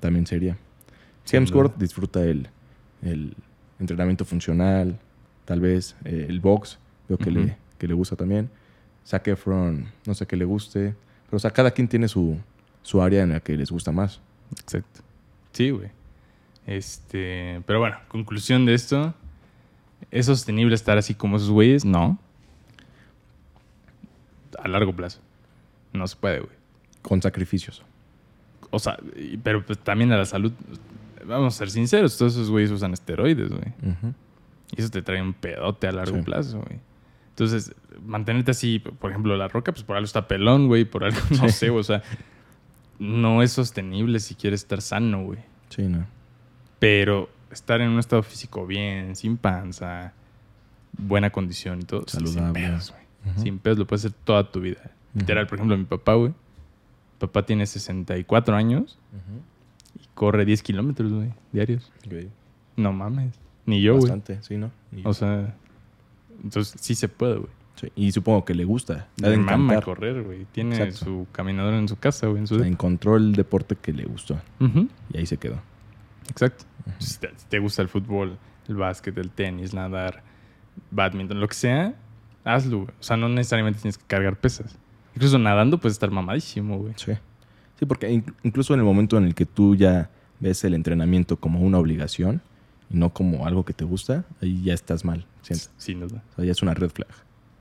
también 0.00 0.26
sería. 0.26 0.56
Sin 1.24 1.38
Hemsworth 1.38 1.76
disfruta 1.76 2.24
el, 2.24 2.48
el 3.02 3.34
entrenamiento 3.78 4.24
funcional, 4.24 4.98
tal 5.44 5.60
vez 5.60 5.96
eh, 6.04 6.26
el 6.28 6.40
box, 6.40 6.78
veo 7.08 7.18
que, 7.18 7.30
le, 7.30 7.56
que 7.78 7.86
le 7.86 7.94
gusta 7.94 8.16
también. 8.16 8.48
Zac 9.06 9.28
Efron, 9.28 9.90
no 10.06 10.14
sé 10.14 10.26
qué 10.26 10.36
le 10.36 10.44
guste. 10.44 10.94
Pero, 11.26 11.36
o 11.36 11.40
sea, 11.40 11.50
cada 11.50 11.70
quien 11.70 11.88
tiene 11.88 12.08
su, 12.08 12.38
su 12.82 13.02
área 13.02 13.22
en 13.22 13.30
la 13.30 13.40
que 13.40 13.56
les 13.56 13.70
gusta 13.70 13.92
más. 13.92 14.20
Exacto. 14.52 15.00
Sí, 15.52 15.70
güey. 15.70 15.90
Este, 16.66 17.60
pero 17.66 17.80
bueno, 17.80 17.96
conclusión 18.08 18.66
de 18.66 18.74
esto. 18.74 19.14
¿Es 20.10 20.26
sostenible 20.26 20.74
estar 20.74 20.98
así 20.98 21.14
como 21.14 21.36
esos 21.36 21.50
güeyes? 21.50 21.84
No. 21.84 22.18
A 24.58 24.68
largo 24.68 24.94
plazo. 24.94 25.20
No 25.92 26.06
se 26.06 26.16
puede, 26.16 26.40
güey. 26.40 26.52
Con 27.02 27.20
sacrificios. 27.20 27.82
O 28.70 28.78
sea, 28.78 28.98
pero 29.42 29.64
pues 29.64 29.78
también 29.78 30.12
a 30.12 30.16
la 30.16 30.24
salud. 30.24 30.52
Vamos 31.26 31.54
a 31.54 31.58
ser 31.58 31.70
sinceros, 31.70 32.16
todos 32.18 32.34
esos 32.34 32.50
güeyes 32.50 32.70
usan 32.70 32.92
esteroides, 32.92 33.50
güey. 33.50 33.72
Y 34.76 34.80
eso 34.80 34.90
te 34.90 35.02
trae 35.02 35.20
un 35.22 35.34
pedote 35.34 35.86
a 35.88 35.92
largo 35.92 36.16
Sí. 36.16 36.22
plazo, 36.22 36.60
güey. 36.60 36.80
Entonces, 37.30 37.74
mantenerte 38.04 38.50
así, 38.50 38.78
por 38.78 39.10
ejemplo, 39.10 39.36
la 39.36 39.48
roca, 39.48 39.72
pues 39.72 39.84
por 39.84 39.96
algo 39.96 40.04
está 40.04 40.28
pelón, 40.28 40.66
güey, 40.68 40.84
por 40.84 41.04
algo, 41.04 41.18
no 41.42 41.48
sé, 41.48 41.70
o 41.70 41.82
sea, 41.82 42.02
no 42.98 43.42
es 43.42 43.52
sostenible 43.52 44.20
si 44.20 44.34
quieres 44.34 44.60
estar 44.62 44.80
sano, 44.82 45.24
güey. 45.24 45.38
Sí, 45.70 45.82
no. 45.82 46.06
Pero 46.78 47.30
estar 47.50 47.80
en 47.80 47.90
un 47.90 47.98
estado 47.98 48.22
físico 48.22 48.66
bien, 48.66 49.16
sin 49.16 49.36
panza, 49.36 50.12
buena 50.96 51.30
condición 51.30 51.80
y 51.80 51.84
todo. 51.84 52.04
Saludable. 52.06 52.42
Sin 52.42 52.52
pedos, 52.52 52.90
güey. 52.92 53.36
Sin 53.38 53.58
pedos 53.58 53.78
lo 53.78 53.86
puedes 53.86 54.04
hacer 54.04 54.16
toda 54.24 54.50
tu 54.50 54.60
vida. 54.60 54.90
Literal, 55.14 55.46
por 55.46 55.56
ejemplo, 55.58 55.76
mi 55.76 55.84
papá, 55.84 56.14
güey. 56.14 56.32
Papá 57.18 57.46
tiene 57.46 57.66
64 57.66 58.56
años 58.56 58.98
y 59.94 60.06
corre 60.14 60.44
10 60.44 60.62
kilómetros, 60.62 61.12
güey, 61.12 61.32
diarios. 61.52 61.92
No 62.76 62.92
mames. 62.92 63.34
Ni 63.66 63.80
yo, 63.82 63.92
güey. 63.92 64.02
Bastante, 64.02 64.42
sí, 64.42 64.56
¿no? 64.56 64.70
O 65.04 65.14
sea, 65.14 65.54
entonces 66.42 66.74
sí 66.80 66.94
se 66.94 67.08
puede, 67.08 67.36
güey. 67.36 67.50
sí. 67.76 67.88
Y 67.94 68.12
supongo 68.12 68.44
que 68.44 68.54
le 68.54 68.64
gusta. 68.64 69.08
Le 69.16 69.36
mama 69.36 69.80
correr, 69.80 70.22
güey. 70.22 70.46
Tiene 70.52 70.76
Exacto. 70.76 71.04
su 71.04 71.26
caminadora 71.32 71.78
en 71.78 71.88
su 71.88 71.96
casa, 71.96 72.26
güey, 72.26 72.40
en 72.40 72.46
su... 72.46 72.56
O 72.56 72.58
sea, 72.58 72.66
encontró 72.66 73.16
el 73.16 73.32
deporte 73.34 73.76
que 73.76 73.92
le 73.92 74.04
gustó. 74.04 74.40
Y 75.12 75.16
ahí 75.18 75.26
se 75.26 75.36
quedó. 75.36 75.60
Exacto. 76.28 76.64
Si 76.98 77.18
te, 77.18 77.28
si 77.36 77.46
te 77.46 77.58
gusta 77.58 77.82
el 77.82 77.88
fútbol, 77.88 78.38
el 78.68 78.74
básquet, 78.76 79.16
el 79.18 79.30
tenis, 79.30 79.72
nadar, 79.74 80.22
badminton, 80.90 81.38
lo 81.40 81.46
que 81.48 81.54
sea, 81.54 81.94
hazlo, 82.44 82.78
güey. 82.78 82.90
O 82.98 83.02
sea, 83.02 83.16
no 83.16 83.28
necesariamente 83.28 83.80
tienes 83.80 83.98
que 83.98 84.04
cargar 84.06 84.36
pesas. 84.36 84.76
Incluso 85.14 85.38
nadando 85.38 85.78
puedes 85.78 85.94
estar 85.94 86.10
mamadísimo, 86.10 86.78
güey. 86.78 86.94
Sí. 86.96 87.12
Sí, 87.78 87.86
porque 87.86 88.10
in- 88.10 88.24
incluso 88.42 88.74
en 88.74 88.80
el 88.80 88.86
momento 88.86 89.16
en 89.18 89.24
el 89.24 89.34
que 89.34 89.46
tú 89.46 89.74
ya 89.74 90.10
ves 90.40 90.64
el 90.64 90.74
entrenamiento 90.74 91.36
como 91.36 91.60
una 91.60 91.78
obligación 91.78 92.40
y 92.90 92.96
no 92.96 93.10
como 93.10 93.46
algo 93.46 93.64
que 93.64 93.72
te 93.72 93.84
gusta, 93.84 94.24
ahí 94.40 94.62
ya 94.62 94.74
estás 94.74 95.04
mal, 95.04 95.26
siento. 95.42 95.66
Sin 95.78 96.00
duda. 96.00 96.22
O 96.32 96.36
sea, 96.36 96.44
ya 96.44 96.52
es 96.52 96.62
una 96.62 96.74
red 96.74 96.90
flag. 96.90 97.08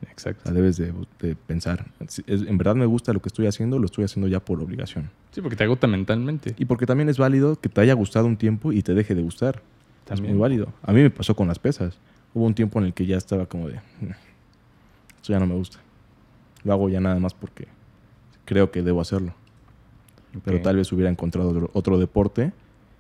O 0.04 0.10
Exacto. 0.10 0.42
sea, 0.46 0.54
debes 0.54 0.78
de, 0.78 0.94
de 1.20 1.36
pensar, 1.36 1.86
si 2.08 2.24
es- 2.26 2.42
en 2.42 2.58
verdad 2.58 2.76
me 2.76 2.86
gusta 2.88 3.14
lo 3.14 3.22
que 3.22 3.30
estoy 3.30 3.46
haciendo, 3.48 3.78
lo 3.80 3.86
estoy 3.86 4.04
haciendo 4.04 4.28
ya 4.28 4.40
por 4.40 4.60
obligación. 4.62 5.10
Sí, 5.32 5.42
porque 5.42 5.56
te 5.56 5.64
agota 5.64 5.86
mentalmente. 5.88 6.56
Y 6.58 6.66
porque 6.66 6.86
también 6.88 7.08
es 7.10 7.18
válido 7.20 7.60
que 7.60 7.70
te 7.70 7.82
haya 7.82 7.94
gustado 7.94 8.26
un 8.26 8.36
tiempo 8.38 8.72
y 8.74 8.82
te 8.82 8.94
deje 8.96 9.14
de 9.16 9.22
gustar. 9.22 9.62
También. 10.06 10.26
Es 10.26 10.32
muy 10.34 10.42
válido. 10.42 10.74
A 10.84 10.92
mí 10.92 11.02
me 11.02 11.10
pasó 11.12 11.36
con 11.36 11.48
las 11.48 11.60
pesas. 11.60 11.98
Hubo 12.34 12.46
un 12.46 12.56
tiempo 12.56 12.80
en 12.80 12.86
el 12.86 12.94
que 12.94 13.06
ya 13.06 13.16
estaba 13.18 13.46
como 13.46 13.68
de, 13.70 13.76
"Mm, 13.76 14.10
esto 15.18 15.34
ya 15.34 15.40
no 15.40 15.46
me 15.46 15.54
gusta. 15.56 15.78
Lo 16.64 16.74
hago 16.74 16.90
ya 16.90 17.00
nada 17.00 17.20
más 17.20 17.34
porque 17.36 17.68
creo 18.46 18.72
que 18.72 18.82
debo 18.82 19.02
hacerlo. 19.02 19.34
Pero 20.44 20.62
tal 20.62 20.78
vez 20.78 20.92
hubiera 20.92 21.10
encontrado 21.10 21.50
otro, 21.50 21.70
otro 21.74 22.00
deporte 22.00 22.54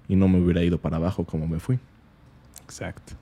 y 0.07 0.15
no 0.15 0.27
me 0.27 0.39
hubiera 0.39 0.63
ido 0.63 0.77
para 0.79 0.97
abajo 0.97 1.25
como 1.25 1.47
me 1.47 1.59
fui. 1.59 1.79
Exacto. 2.63 3.13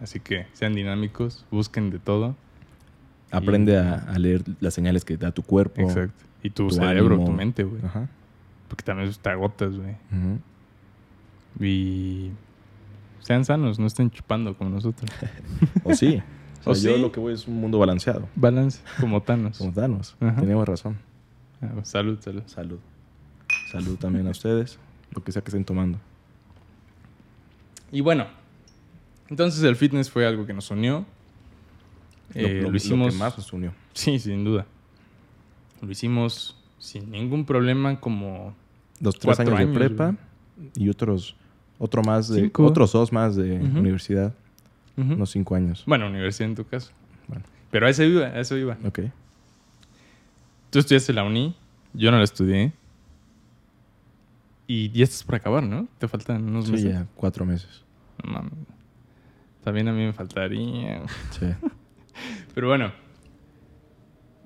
Así 0.00 0.20
que 0.20 0.46
sean 0.52 0.74
dinámicos, 0.74 1.44
busquen 1.50 1.90
de 1.90 1.98
todo. 1.98 2.36
Aprende 3.30 3.76
a, 3.78 3.94
a 3.94 4.18
leer 4.18 4.42
las 4.60 4.74
señales 4.74 5.04
que 5.04 5.16
da 5.16 5.32
tu 5.32 5.42
cuerpo. 5.42 5.82
Exacto. 5.82 6.24
Y 6.42 6.50
tu, 6.50 6.68
tu 6.68 6.74
cerebro, 6.76 7.14
ánimo. 7.16 7.30
tu 7.30 7.32
mente, 7.32 7.64
güey. 7.64 7.84
Ajá. 7.84 8.08
Porque 8.68 8.84
también 8.84 9.10
te 9.20 9.30
agotas, 9.30 9.76
güey. 9.76 9.96
Y 11.60 12.30
sean 13.20 13.44
sanos, 13.44 13.78
no 13.78 13.86
estén 13.86 14.10
chupando 14.10 14.56
como 14.56 14.70
nosotros. 14.70 15.10
O 15.84 15.94
sí. 15.94 16.22
O 16.64 16.72
yo 16.74 16.94
sí. 16.94 17.00
lo 17.00 17.10
que 17.12 17.20
voy 17.20 17.34
es 17.34 17.48
un 17.48 17.60
mundo 17.60 17.78
balanceado. 17.78 18.28
Balance, 18.34 18.80
como 19.00 19.22
Thanos. 19.22 19.58
Como 19.58 19.72
Thanos. 19.72 20.16
Ajá. 20.20 20.40
Tenemos 20.40 20.68
razón. 20.68 20.98
Ah, 21.60 21.72
salud, 21.82 22.18
salud. 22.20 22.42
Salud. 22.46 22.78
Salud 23.70 23.96
también 23.96 24.26
a 24.26 24.30
ustedes. 24.30 24.78
Lo 25.14 25.22
que 25.22 25.32
sea 25.32 25.42
que 25.42 25.48
estén 25.48 25.64
tomando. 25.64 25.98
Y 27.92 28.00
bueno, 28.00 28.26
entonces 29.28 29.62
el 29.62 29.76
fitness 29.76 30.10
fue 30.10 30.26
algo 30.26 30.46
que 30.46 30.52
nos 30.52 30.70
unió. 30.70 31.04
Eh, 32.34 32.60
lo, 32.62 32.74
hicimos. 32.74 33.12
que 33.12 33.18
más 33.18 33.36
nos 33.36 33.52
unió. 33.52 33.72
Sí, 33.94 34.18
sin 34.18 34.44
duda. 34.44 34.66
Lo 35.80 35.90
hicimos 35.90 36.56
sin 36.78 37.10
ningún 37.10 37.44
problema, 37.44 38.00
como. 38.00 38.54
Los 39.00 39.18
tres 39.18 39.38
años, 39.40 39.58
de 39.58 39.66
prepa 39.68 40.16
y 40.74 40.88
otros, 40.88 41.36
otro 41.78 42.02
más 42.02 42.28
de, 42.28 42.42
Cinco. 42.42 42.64
otros 42.66 42.92
dos 42.92 43.12
más 43.12 43.36
de 43.36 43.52
universidad. 43.52 44.34
Unos 44.96 45.30
cinco 45.30 45.54
años. 45.54 45.84
Bueno, 45.86 46.08
universidad 46.08 46.48
en 46.48 46.56
tu 46.56 46.64
caso. 46.64 46.90
Bueno. 47.28 47.44
Pero 47.70 47.86
a 47.86 47.90
eso 47.90 48.02
iba, 48.02 48.26
a 48.26 48.40
eso 48.40 48.56
iba. 48.56 48.76
Ok. 48.84 49.00
Tú 50.70 50.80
estudiaste 50.80 51.12
la 51.12 51.22
uni, 51.22 51.54
yo 51.94 52.10
no 52.10 52.18
la 52.18 52.24
estudié. 52.24 52.72
Y 54.68 54.90
ya 54.90 55.02
estás 55.04 55.24
por 55.24 55.34
acabar, 55.34 55.62
¿no? 55.64 55.88
Te 55.98 56.06
faltan 56.08 56.44
unos 56.46 56.66
Sí, 56.66 56.72
meses. 56.72 56.92
ya 56.92 57.06
cuatro 57.16 57.44
meses. 57.44 57.84
También 59.64 59.88
a 59.88 59.92
mí 59.92 60.04
me 60.04 60.12
faltaría. 60.12 61.02
Sí. 61.30 61.46
Pero 62.54 62.68
bueno, 62.68 62.92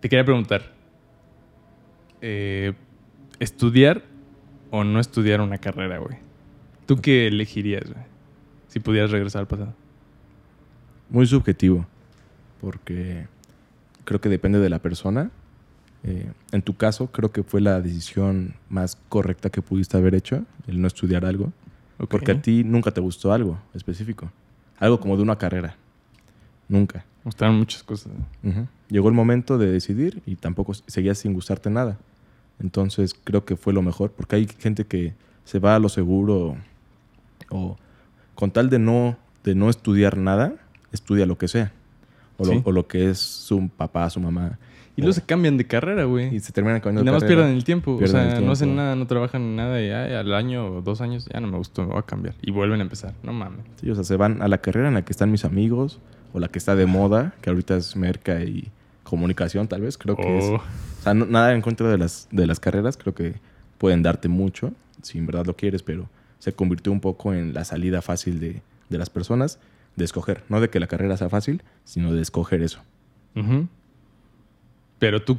te 0.01 0.09
quería 0.09 0.25
preguntar. 0.25 0.63
eh, 2.21 2.73
¿Estudiar 3.41 4.03
o 4.71 4.85
no 4.85 5.01
estudiar 5.01 5.41
una 5.41 5.59
carrera, 5.59 5.99
güey? 5.99 6.17
¿Tú 6.87 7.01
qué 7.01 7.27
elegirías, 7.27 7.91
güey? 7.91 8.05
Si 8.69 8.79
pudieras 8.79 9.11
regresar 9.11 9.41
al 9.41 9.49
pasado. 9.49 9.75
Muy 11.11 11.27
subjetivo. 11.27 11.85
Porque 12.61 13.27
creo 14.05 14.21
que 14.21 14.29
depende 14.29 14.61
de 14.61 14.71
la 14.71 14.79
persona. 14.79 15.31
Eh, 16.05 16.33
en 16.51 16.63
tu 16.63 16.75
caso, 16.75 17.07
creo 17.09 17.31
que 17.31 17.43
fue 17.43 17.61
la 17.61 17.81
decisión 17.81 18.55
más 18.69 18.99
correcta 19.09 19.51
que 19.51 19.63
pudiste 19.63 19.97
haber 19.97 20.15
hecho, 20.15 20.45
el 20.67 20.81
no 20.81 20.87
estudiar 20.89 21.25
algo. 21.25 21.53
Porque 22.09 22.33
a 22.33 22.43
ti 22.43 22.65
nunca 22.65 22.91
te 22.91 23.01
gustó 23.01 23.33
algo 23.33 23.59
específico. 23.75 24.31
Algo 24.79 24.99
como 24.99 25.17
de 25.17 25.23
una 25.23 25.37
carrera. 25.37 25.77
Nunca. 26.69 27.05
Me 27.23 27.29
gustaron 27.29 27.57
muchas 27.57 27.85
cosas. 27.85 28.13
Llegó 28.89 29.09
el 29.09 29.15
momento 29.15 29.59
de 29.59 29.71
decidir 29.71 30.21
y 30.27 30.35
tampoco 30.35 30.75
seguías 30.75 31.19
sin 31.19 31.35
gustarte 31.35 31.71
nada. 31.71 31.99
Entonces 32.59 33.15
creo 33.23 33.45
que 33.45 33.55
fue 33.57 33.73
lo 33.73 33.83
mejor, 33.83 34.11
porque 34.11 34.37
hay 34.37 34.49
gente 34.59 34.85
que 34.85 35.15
se 35.45 35.59
va 35.61 35.77
a 35.77 35.79
lo 35.79 35.89
seguro 35.89 36.57
o 37.51 37.77
con 38.35 38.51
tal 38.51 38.71
de 38.71 38.79
no, 38.81 39.17
de 39.45 39.55
no 39.55 39.71
estudiar 39.71 40.17
nada, 40.17 40.55
estudia 40.91 41.27
lo 41.27 41.39
que 41.39 41.47
sea. 41.49 41.73
O, 42.39 42.45
Sí. 42.45 42.55
lo, 42.55 42.63
o 42.65 42.73
lo 42.73 42.89
que 42.89 43.11
es 43.11 43.19
su 43.19 43.69
papá, 43.69 44.09
su 44.11 44.19
mamá. 44.19 44.59
Y 44.95 45.01
luego 45.01 45.15
se 45.15 45.23
cambian 45.23 45.57
de 45.57 45.67
carrera, 45.67 46.05
güey. 46.05 46.35
y 46.35 46.41
se 46.41 46.53
terminan 46.53 46.77
Y 46.79 46.81
cambiando 46.81 47.01
de 47.01 47.05
nada 47.07 47.17
más 47.17 47.23
carrera. 47.23 47.41
pierden 47.43 47.57
el 47.57 47.65
tiempo. 47.65 47.97
Pierden 47.99 48.27
o 48.27 48.31
sea, 48.31 48.41
no 48.41 48.53
hacen 48.53 48.77
nada, 48.77 48.95
no 48.95 49.07
trabajan 49.07 49.41
en 49.43 49.57
nada 49.57 49.81
y 49.81 49.89
ay, 49.91 50.13
al 50.15 50.35
año 50.35 50.67
o 50.67 50.83
dos 50.83 51.01
años 51.01 51.27
ya 51.33 51.41
no 51.41 51.49
me 51.49 51.57
gustó, 51.57 51.83
me 51.83 51.89
voy 51.89 51.99
a 51.99 52.03
cambiar. 52.03 52.35
Y 52.43 52.51
vuelven 52.51 52.81
a 52.81 52.83
empezar. 52.83 53.15
No 53.23 53.33
mames. 53.33 53.61
Sí, 53.81 53.89
o 53.91 53.95
sea, 53.95 54.05
se 54.05 54.17
van 54.17 54.43
a 54.43 54.49
la 54.49 54.59
carrera 54.59 54.89
en 54.89 54.95
la 54.95 55.03
que 55.05 55.13
están 55.13 55.31
mis 55.31 55.45
amigos 55.47 55.99
o 56.35 56.41
la 56.41 56.49
que 56.49 56.59
está 56.59 56.77
de 56.77 56.85
moda, 56.87 57.35
que 57.41 57.49
ahorita 57.51 57.77
es 57.77 57.97
merca 57.97 58.43
y 58.45 58.71
comunicación 59.03 59.67
tal 59.69 59.81
vez, 59.83 59.97
creo 59.99 60.15
que 60.17 60.39
es 60.39 60.45
Oh, 60.45 60.55
O 60.57 61.03
sea, 61.03 61.15
no- 61.15 61.27
nada 61.27 61.53
en 61.55 61.63
contra 61.63 61.89
de 61.91 61.99
las, 61.99 62.29
de 62.31 62.47
las 62.47 62.61
carreras, 62.61 62.97
creo 62.97 63.15
que 63.15 63.35
pueden 63.79 64.03
darte 64.03 64.29
mucho, 64.29 64.73
si 65.03 65.19
en 65.19 65.27
verdad 65.27 65.45
lo 65.47 65.57
quieres, 65.57 65.83
pero 65.83 66.09
se 66.39 66.53
convirtió 66.53 66.93
un 66.93 67.01
poco 67.01 67.33
en 67.35 67.53
la 67.55 67.65
salida 67.65 68.03
fácil 68.03 68.41
de, 68.41 68.63
de 68.91 68.99
las 68.99 69.11
personas 69.11 69.59
de 69.97 70.05
escoger. 70.05 70.43
No 70.49 70.61
de 70.61 70.69
que 70.71 70.81
la 70.81 70.87
carrera 70.87 71.17
sea 71.17 71.29
fácil, 71.29 71.63
sino 71.85 72.13
de 72.13 72.23
escoger 72.23 72.63
eso. 72.63 72.81
Pero 75.03 75.21
tú, 75.21 75.37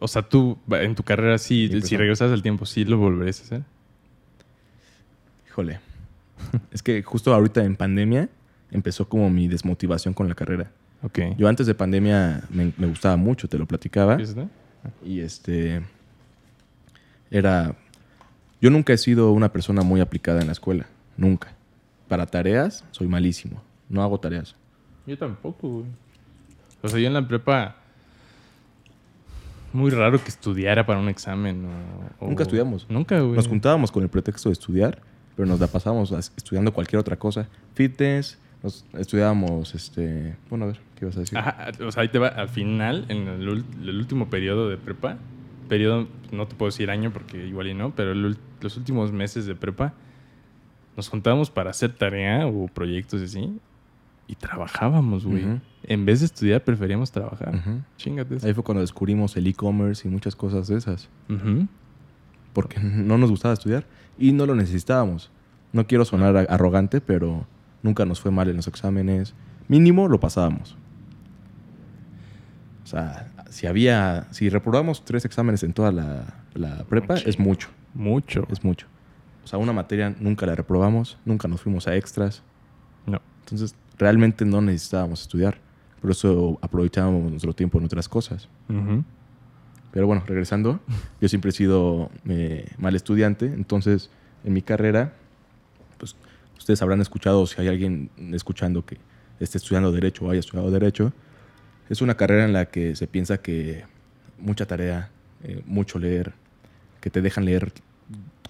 o 0.00 0.08
sea, 0.08 0.22
tú 0.22 0.58
en 0.72 0.96
tu 0.96 1.04
carrera 1.04 1.38
sí, 1.38 1.80
si 1.80 1.96
regresas 1.96 2.32
al 2.32 2.42
tiempo, 2.42 2.66
sí 2.66 2.84
lo 2.84 2.98
volverías 2.98 3.38
a 3.38 3.44
hacer. 3.44 3.62
Híjole. 5.46 5.78
es 6.72 6.82
que 6.82 7.00
justo 7.04 7.32
ahorita 7.32 7.62
en 7.62 7.76
pandemia 7.76 8.28
empezó 8.72 9.08
como 9.08 9.30
mi 9.30 9.46
desmotivación 9.46 10.12
con 10.12 10.28
la 10.28 10.34
carrera. 10.34 10.72
Ok. 11.04 11.20
Yo 11.36 11.46
antes 11.46 11.68
de 11.68 11.74
pandemia 11.76 12.42
me, 12.50 12.72
me 12.76 12.88
gustaba 12.88 13.16
mucho, 13.16 13.46
te 13.46 13.58
lo 13.58 13.66
platicaba. 13.66 14.16
¿Viste? 14.16 14.48
Y 15.04 15.20
este. 15.20 15.80
Era. 17.30 17.76
Yo 18.60 18.70
nunca 18.70 18.92
he 18.92 18.98
sido 18.98 19.30
una 19.30 19.52
persona 19.52 19.82
muy 19.82 20.00
aplicada 20.00 20.40
en 20.40 20.46
la 20.46 20.52
escuela. 20.52 20.88
Nunca. 21.16 21.54
Para 22.08 22.26
tareas, 22.26 22.84
soy 22.90 23.06
malísimo. 23.06 23.62
No 23.88 24.02
hago 24.02 24.18
tareas. 24.18 24.56
Yo 25.06 25.16
tampoco, 25.16 25.68
güey. 25.68 25.86
O 26.82 26.88
sea, 26.88 26.98
yo 26.98 27.06
en 27.06 27.14
la 27.14 27.28
prepa. 27.28 27.77
Muy 29.72 29.90
raro 29.90 30.22
que 30.22 30.28
estudiara 30.28 30.86
para 30.86 30.98
un 30.98 31.08
examen. 31.08 31.66
o- 31.66 32.24
o- 32.24 32.28
Nunca 32.28 32.42
estudiamos. 32.44 32.86
Nunca, 32.88 33.20
güey. 33.20 33.36
Nos 33.36 33.48
juntábamos 33.48 33.92
con 33.92 34.02
el 34.02 34.08
pretexto 34.08 34.48
de 34.48 34.54
estudiar, 34.54 35.00
pero 35.36 35.46
nos 35.46 35.60
la 35.60 35.66
pasábamos 35.66 36.12
as- 36.12 36.32
estudiando 36.36 36.72
cualquier 36.72 37.00
otra 37.00 37.16
cosa. 37.16 37.48
Fitness, 37.74 38.38
nos 38.62 38.84
estudiábamos, 38.98 39.74
este... 39.74 40.36
Bueno, 40.50 40.64
a 40.64 40.68
ver, 40.68 40.80
¿qué 40.96 41.04
ibas 41.04 41.16
a 41.16 41.20
decir? 41.20 41.38
Ajá, 41.38 41.68
o 41.86 41.92
sea, 41.92 42.02
ahí 42.02 42.08
te 42.08 42.18
va. 42.18 42.28
Al 42.28 42.48
final, 42.48 43.04
en 43.08 43.28
el, 43.28 43.64
el 43.82 43.98
último 43.98 44.30
periodo 44.30 44.68
de 44.68 44.76
prepa, 44.78 45.16
periodo, 45.68 46.08
no 46.32 46.46
te 46.48 46.54
puedo 46.56 46.70
decir 46.70 46.90
año 46.90 47.12
porque 47.12 47.46
igual 47.46 47.66
y 47.68 47.74
no, 47.74 47.94
pero 47.94 48.12
el 48.12 48.36
los 48.60 48.76
últimos 48.76 49.12
meses 49.12 49.46
de 49.46 49.54
prepa, 49.54 49.92
nos 50.96 51.08
juntábamos 51.08 51.50
para 51.50 51.70
hacer 51.70 51.92
tarea 51.92 52.46
o 52.48 52.66
proyectos 52.66 53.20
y 53.20 53.24
así, 53.24 53.58
y 54.28 54.34
trabajábamos, 54.36 55.24
güey. 55.26 55.44
En 55.82 56.04
vez 56.04 56.20
de 56.20 56.26
estudiar, 56.26 56.62
preferíamos 56.62 57.10
trabajar. 57.10 57.56
Ujú. 57.56 57.80
Chingate 57.96 58.36
eso. 58.36 58.46
Ahí 58.46 58.52
fue 58.54 58.62
cuando 58.62 58.82
descubrimos 58.82 59.36
el 59.36 59.46
e-commerce 59.46 60.06
y 60.06 60.10
muchas 60.10 60.36
cosas 60.36 60.68
de 60.68 60.76
esas. 60.76 61.08
Porque 62.52 62.78
no 62.80 63.18
nos 63.18 63.30
gustaba 63.30 63.54
estudiar 63.54 63.86
y 64.18 64.32
no 64.32 64.44
lo 64.46 64.54
necesitábamos. 64.54 65.30
No 65.72 65.86
quiero 65.86 66.04
sonar 66.04 66.46
arrogante, 66.50 67.00
pero 67.00 67.46
nunca 67.82 68.04
nos 68.04 68.20
fue 68.20 68.30
mal 68.30 68.48
en 68.48 68.56
los 68.56 68.68
exámenes. 68.68 69.34
Mínimo 69.66 70.08
lo 70.08 70.20
pasábamos. 70.20 70.76
O 72.84 72.86
sea, 72.86 73.32
si 73.50 73.66
había... 73.66 74.26
Si 74.30 74.48
reprobamos 74.48 75.04
tres 75.04 75.24
exámenes 75.24 75.62
en 75.62 75.72
toda 75.72 75.92
la, 75.92 76.34
la 76.54 76.84
prepa, 76.84 77.14
Mucho. 77.14 77.28
es 77.28 77.38
mucho. 77.38 77.68
Mucho. 77.94 78.46
Es 78.50 78.64
mucho. 78.64 78.86
O 79.44 79.46
sea, 79.46 79.58
una 79.58 79.72
materia 79.72 80.14
nunca 80.20 80.44
la 80.46 80.54
reprobamos, 80.54 81.18
nunca 81.24 81.48
nos 81.48 81.60
fuimos 81.62 81.86
a 81.88 81.96
extras. 81.96 82.42
No. 83.08 83.20
Entonces, 83.40 83.74
realmente 83.98 84.44
no 84.44 84.60
necesitábamos 84.60 85.22
estudiar. 85.22 85.58
Por 86.00 86.10
eso 86.10 86.58
aprovechábamos 86.60 87.30
nuestro 87.30 87.52
tiempo 87.54 87.78
en 87.78 87.84
otras 87.84 88.08
cosas. 88.08 88.48
Ujú. 88.68 89.04
Pero 89.90 90.06
bueno, 90.06 90.22
regresando, 90.26 90.80
yo 91.20 91.28
siempre 91.28 91.50
he 91.50 91.52
sido 91.52 92.10
eh, 92.28 92.68
mal 92.78 92.94
estudiante. 92.94 93.46
Entonces, 93.46 94.10
en 94.44 94.52
mi 94.52 94.62
carrera, 94.62 95.14
pues 95.96 96.14
ustedes 96.56 96.82
habrán 96.82 97.00
escuchado, 97.00 97.46
si 97.46 97.60
hay 97.60 97.68
alguien 97.68 98.10
escuchando 98.32 98.84
que 98.84 98.98
esté 99.40 99.58
estudiando 99.58 99.90
Derecho 99.90 100.26
o 100.26 100.30
haya 100.30 100.40
estudiado 100.40 100.70
Derecho, 100.70 101.12
es 101.88 102.02
una 102.02 102.16
carrera 102.16 102.44
en 102.44 102.52
la 102.52 102.66
que 102.66 102.94
se 102.96 103.06
piensa 103.06 103.38
que 103.38 103.84
mucha 104.38 104.66
tarea, 104.66 105.10
eh, 105.42 105.62
mucho 105.66 105.98
leer, 105.98 106.34
que 107.00 107.10
te 107.10 107.22
dejan 107.22 107.44
leer 107.44 107.72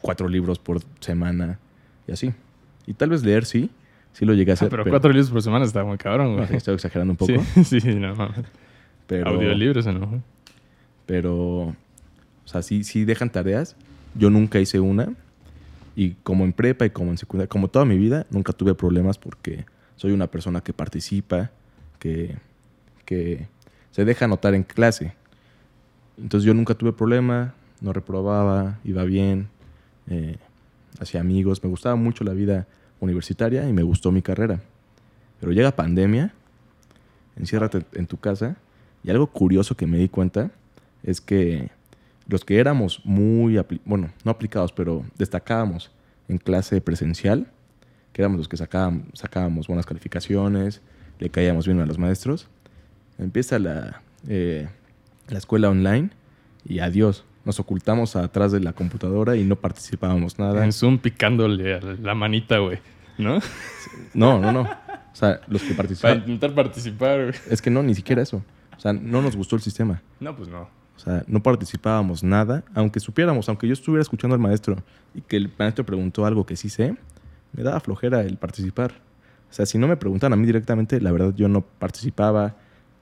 cuatro 0.01 0.29
libros 0.29 0.59
por 0.59 0.81
semana 1.01 1.59
y 2.07 2.13
así. 2.13 2.33
Y 2.87 2.95
tal 2.95 3.11
vez 3.11 3.23
leer 3.23 3.45
sí, 3.45 3.71
sí 4.13 4.25
lo 4.25 4.35
llegué 4.35 4.51
a 4.51 4.55
Ah, 4.55 4.55
hacer. 4.55 4.69
pero, 4.71 4.85
cuatro 4.85 5.11
libros 5.11 5.31
por 5.31 5.43
semana 5.43 5.65
está 5.65 5.85
muy 5.85 5.99
cabrón, 5.99 6.37
no, 6.37 6.43
güey. 6.47 6.57
estoy 6.57 6.75
exagerando 6.75 7.13
un 7.13 7.17
poco. 7.17 7.33
Sí, 7.65 7.81
sí, 7.81 7.95
no 7.95 8.15
mames. 8.15 8.45
Pero, 9.07 9.29
Audiolibros 9.31 9.87
no. 9.87 10.23
pero, 11.07 11.35
o 11.69 11.77
sea, 12.45 12.63
sí, 12.63 12.85
sí 12.85 13.05
dejan 13.05 13.31
tareas. 13.31 13.77
Yo 14.15 14.31
nunca 14.31 14.59
hice 14.61 14.81
una. 14.81 15.13
Y 15.97 16.13
como 16.23 16.45
en 16.45 16.53
prepa 16.53 16.87
y 16.87 16.91
como 16.91 17.11
en 17.11 17.19
secundaria, 17.19 17.49
como 17.49 17.69
toda 17.69 17.85
mi 17.85 17.99
vida, 17.99 18.27
nunca 18.31 18.53
tuve 18.53 18.75
problemas 18.75 19.19
porque 19.19 19.65
soy 19.97 20.13
una 20.13 20.29
persona 20.29 20.61
que 20.61 20.73
participa, 20.73 21.51
que, 21.99 22.37
que 23.05 23.47
se 23.91 24.05
deja 24.05 24.29
notar 24.29 24.55
en 24.55 24.63
clase. 24.63 25.15
Entonces 26.17 26.47
yo 26.47 26.55
nunca 26.55 26.75
tuve 26.75 26.93
problema, 26.93 27.55
no 27.81 27.93
reprobaba, 27.93 28.79
iba 28.85 29.03
bien, 29.05 29.49
eh, 30.09 30.37
hacía 31.01 31.21
amigos, 31.21 31.63
me 31.65 31.71
gustaba 31.71 31.97
mucho 31.97 32.23
la 32.23 32.33
vida 32.33 32.67
universitaria 33.01 33.69
y 33.69 33.73
me 33.73 33.83
gustó 33.83 34.13
mi 34.13 34.23
carrera. 34.23 34.61
Pero 35.41 35.53
llega 35.53 35.73
pandemia, 35.73 36.33
enciérrate 37.37 37.85
en 37.95 38.07
tu 38.07 38.17
casa 38.17 38.57
y 39.05 39.11
algo 39.11 39.29
curioso 39.29 39.77
que 39.77 39.87
me 39.87 39.99
di 39.99 40.09
cuenta 40.09 40.51
es 41.03 41.21
que 41.21 41.71
los 42.27 42.45
que 42.45 42.59
éramos 42.59 43.01
muy, 43.05 43.59
bueno, 43.85 44.11
no 44.25 44.31
aplicados, 44.31 44.73
pero 44.73 45.05
destacábamos 45.17 45.91
en 46.29 46.39
clase 46.39 46.81
presencial, 46.81 47.47
que 48.13 48.23
éramos 48.23 48.39
los 48.39 48.49
que 48.49 48.57
sacábamos, 48.57 49.07
sacábamos 49.15 49.67
buenas 49.67 49.87
calificaciones, 49.87 50.83
le 51.19 51.31
caíamos 51.31 51.67
bien 51.67 51.81
a 51.81 51.87
los 51.87 51.99
maestros, 51.99 52.49
empieza 53.19 53.59
la, 53.59 54.03
eh, 54.29 54.69
la 55.29 55.39
escuela 55.39 55.71
online 55.71 56.11
y 56.67 56.81
adiós. 56.81 57.25
Nos 57.49 57.59
ocultamos 57.61 58.15
atrás 58.15 58.53
de 58.53 58.61
la 58.61 58.75
computadora 58.75 59.35
y 59.35 59.43
no 59.43 59.57
participábamos 59.57 60.39
nada. 60.39 60.63
En 60.63 60.71
Zoom 60.71 60.99
picándole 60.99 61.77
a 61.77 61.81
la 61.81 62.15
manita, 62.15 62.59
güey. 62.59 62.79
¿No? 63.17 63.41
No, 64.13 64.39
no, 64.39 64.53
no. 64.53 64.61
O 64.61 65.15
sea, 65.15 65.41
los 65.49 65.63
que 65.63 65.69
Para 65.69 65.77
participaban... 65.79 66.19
intentar 66.19 66.55
participar, 66.55 67.23
güey. 67.23 67.35
Es 67.49 67.63
que 67.63 67.71
no, 67.71 67.83
ni 67.83 67.95
siquiera 67.95 68.21
eso. 68.21 68.43
O 68.77 68.79
sea, 68.79 68.93
no 68.93 69.23
nos 69.23 69.35
gustó 69.35 69.57
el 69.57 69.63
sistema. 69.63 70.03
No, 70.21 70.37
pues 70.37 70.51
no. 70.51 70.69
O 70.95 70.99
sea, 70.99 71.25
no 71.27 71.43
participábamos 71.43 72.23
nada, 72.23 72.65
aunque 72.75 73.01
supiéramos, 73.01 73.49
aunque 73.49 73.67
yo 73.67 73.73
estuviera 73.73 74.03
escuchando 74.03 74.35
al 74.35 74.41
maestro 74.43 74.77
y 75.15 75.23
que 75.23 75.37
el 75.37 75.51
maestro 75.59 75.87
preguntó 75.87 76.27
algo 76.27 76.45
que 76.45 76.55
sí 76.55 76.69
sé, 76.69 76.97
me 77.55 77.63
daba 77.63 77.81
flojera 77.81 78.21
el 78.21 78.37
participar. 78.37 78.93
O 79.51 79.55
sea, 79.55 79.65
si 79.65 79.79
no 79.79 79.89
me 79.89 79.97
preguntan 79.97 80.35
a 80.35 80.37
mí 80.37 80.45
directamente, 80.45 81.01
la 81.01 81.13
verdad 81.13 81.33
yo 81.35 81.49
no 81.49 81.63
participaba, 81.63 82.57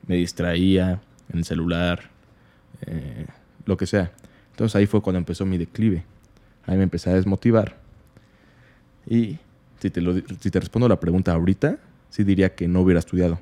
me 0.07 0.15
distraía 0.15 1.01
en 1.33 1.39
el 1.39 1.45
celular, 1.45 2.11
eh, 2.83 3.27
lo 3.65 3.77
que 3.77 3.87
sea. 3.87 4.13
Entonces 4.57 4.75
ahí 4.75 4.87
fue 4.87 5.03
cuando 5.03 5.19
empezó 5.19 5.45
mi 5.45 5.59
declive. 5.59 6.03
Ahí 6.65 6.79
me 6.79 6.85
empecé 6.85 7.11
a 7.11 7.15
desmotivar. 7.15 7.77
Y 9.07 9.37
si 9.81 9.91
te, 9.91 10.01
lo, 10.01 10.15
si 10.41 10.51
te 10.51 10.59
respondo 10.59 10.89
la 10.89 10.99
pregunta 10.99 11.35
ahorita, 11.35 11.77
sí 12.09 12.25
diría 12.25 12.55
que 12.55 12.67
no 12.67 12.81
hubiera 12.81 12.99
estudiado. 12.99 13.39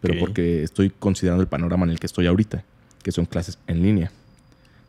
Pero 0.00 0.14
Ok. 0.14 0.20
porque 0.20 0.62
estoy 0.62 0.90
considerando 0.90 1.42
el 1.42 1.48
panorama 1.48 1.84
en 1.86 1.90
el 1.90 1.98
que 1.98 2.06
estoy 2.06 2.28
ahorita, 2.28 2.62
que 3.02 3.10
son 3.10 3.26
clases 3.26 3.58
en 3.66 3.82
línea. 3.82 4.12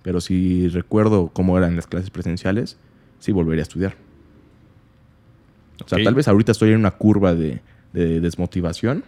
Pero 0.04 0.22
si 0.22 0.68
recuerdo 0.68 1.32
cómo 1.34 1.58
eran 1.58 1.76
las 1.76 1.88
clases 1.88 2.12
presenciales, 2.12 2.78
sí 3.18 3.32
volvería 3.32 3.64
a 3.64 3.68
estudiar. 3.68 3.96
O 5.84 5.88
sea, 5.90 5.98
tal 6.04 6.14
vez 6.14 6.28
ahorita 6.28 6.52
estoy 6.52 6.70
en 6.74 6.78
una 6.78 6.92
curva 6.92 7.34
de, 7.34 7.60
de 7.92 8.20
desmotivación, 8.20 9.04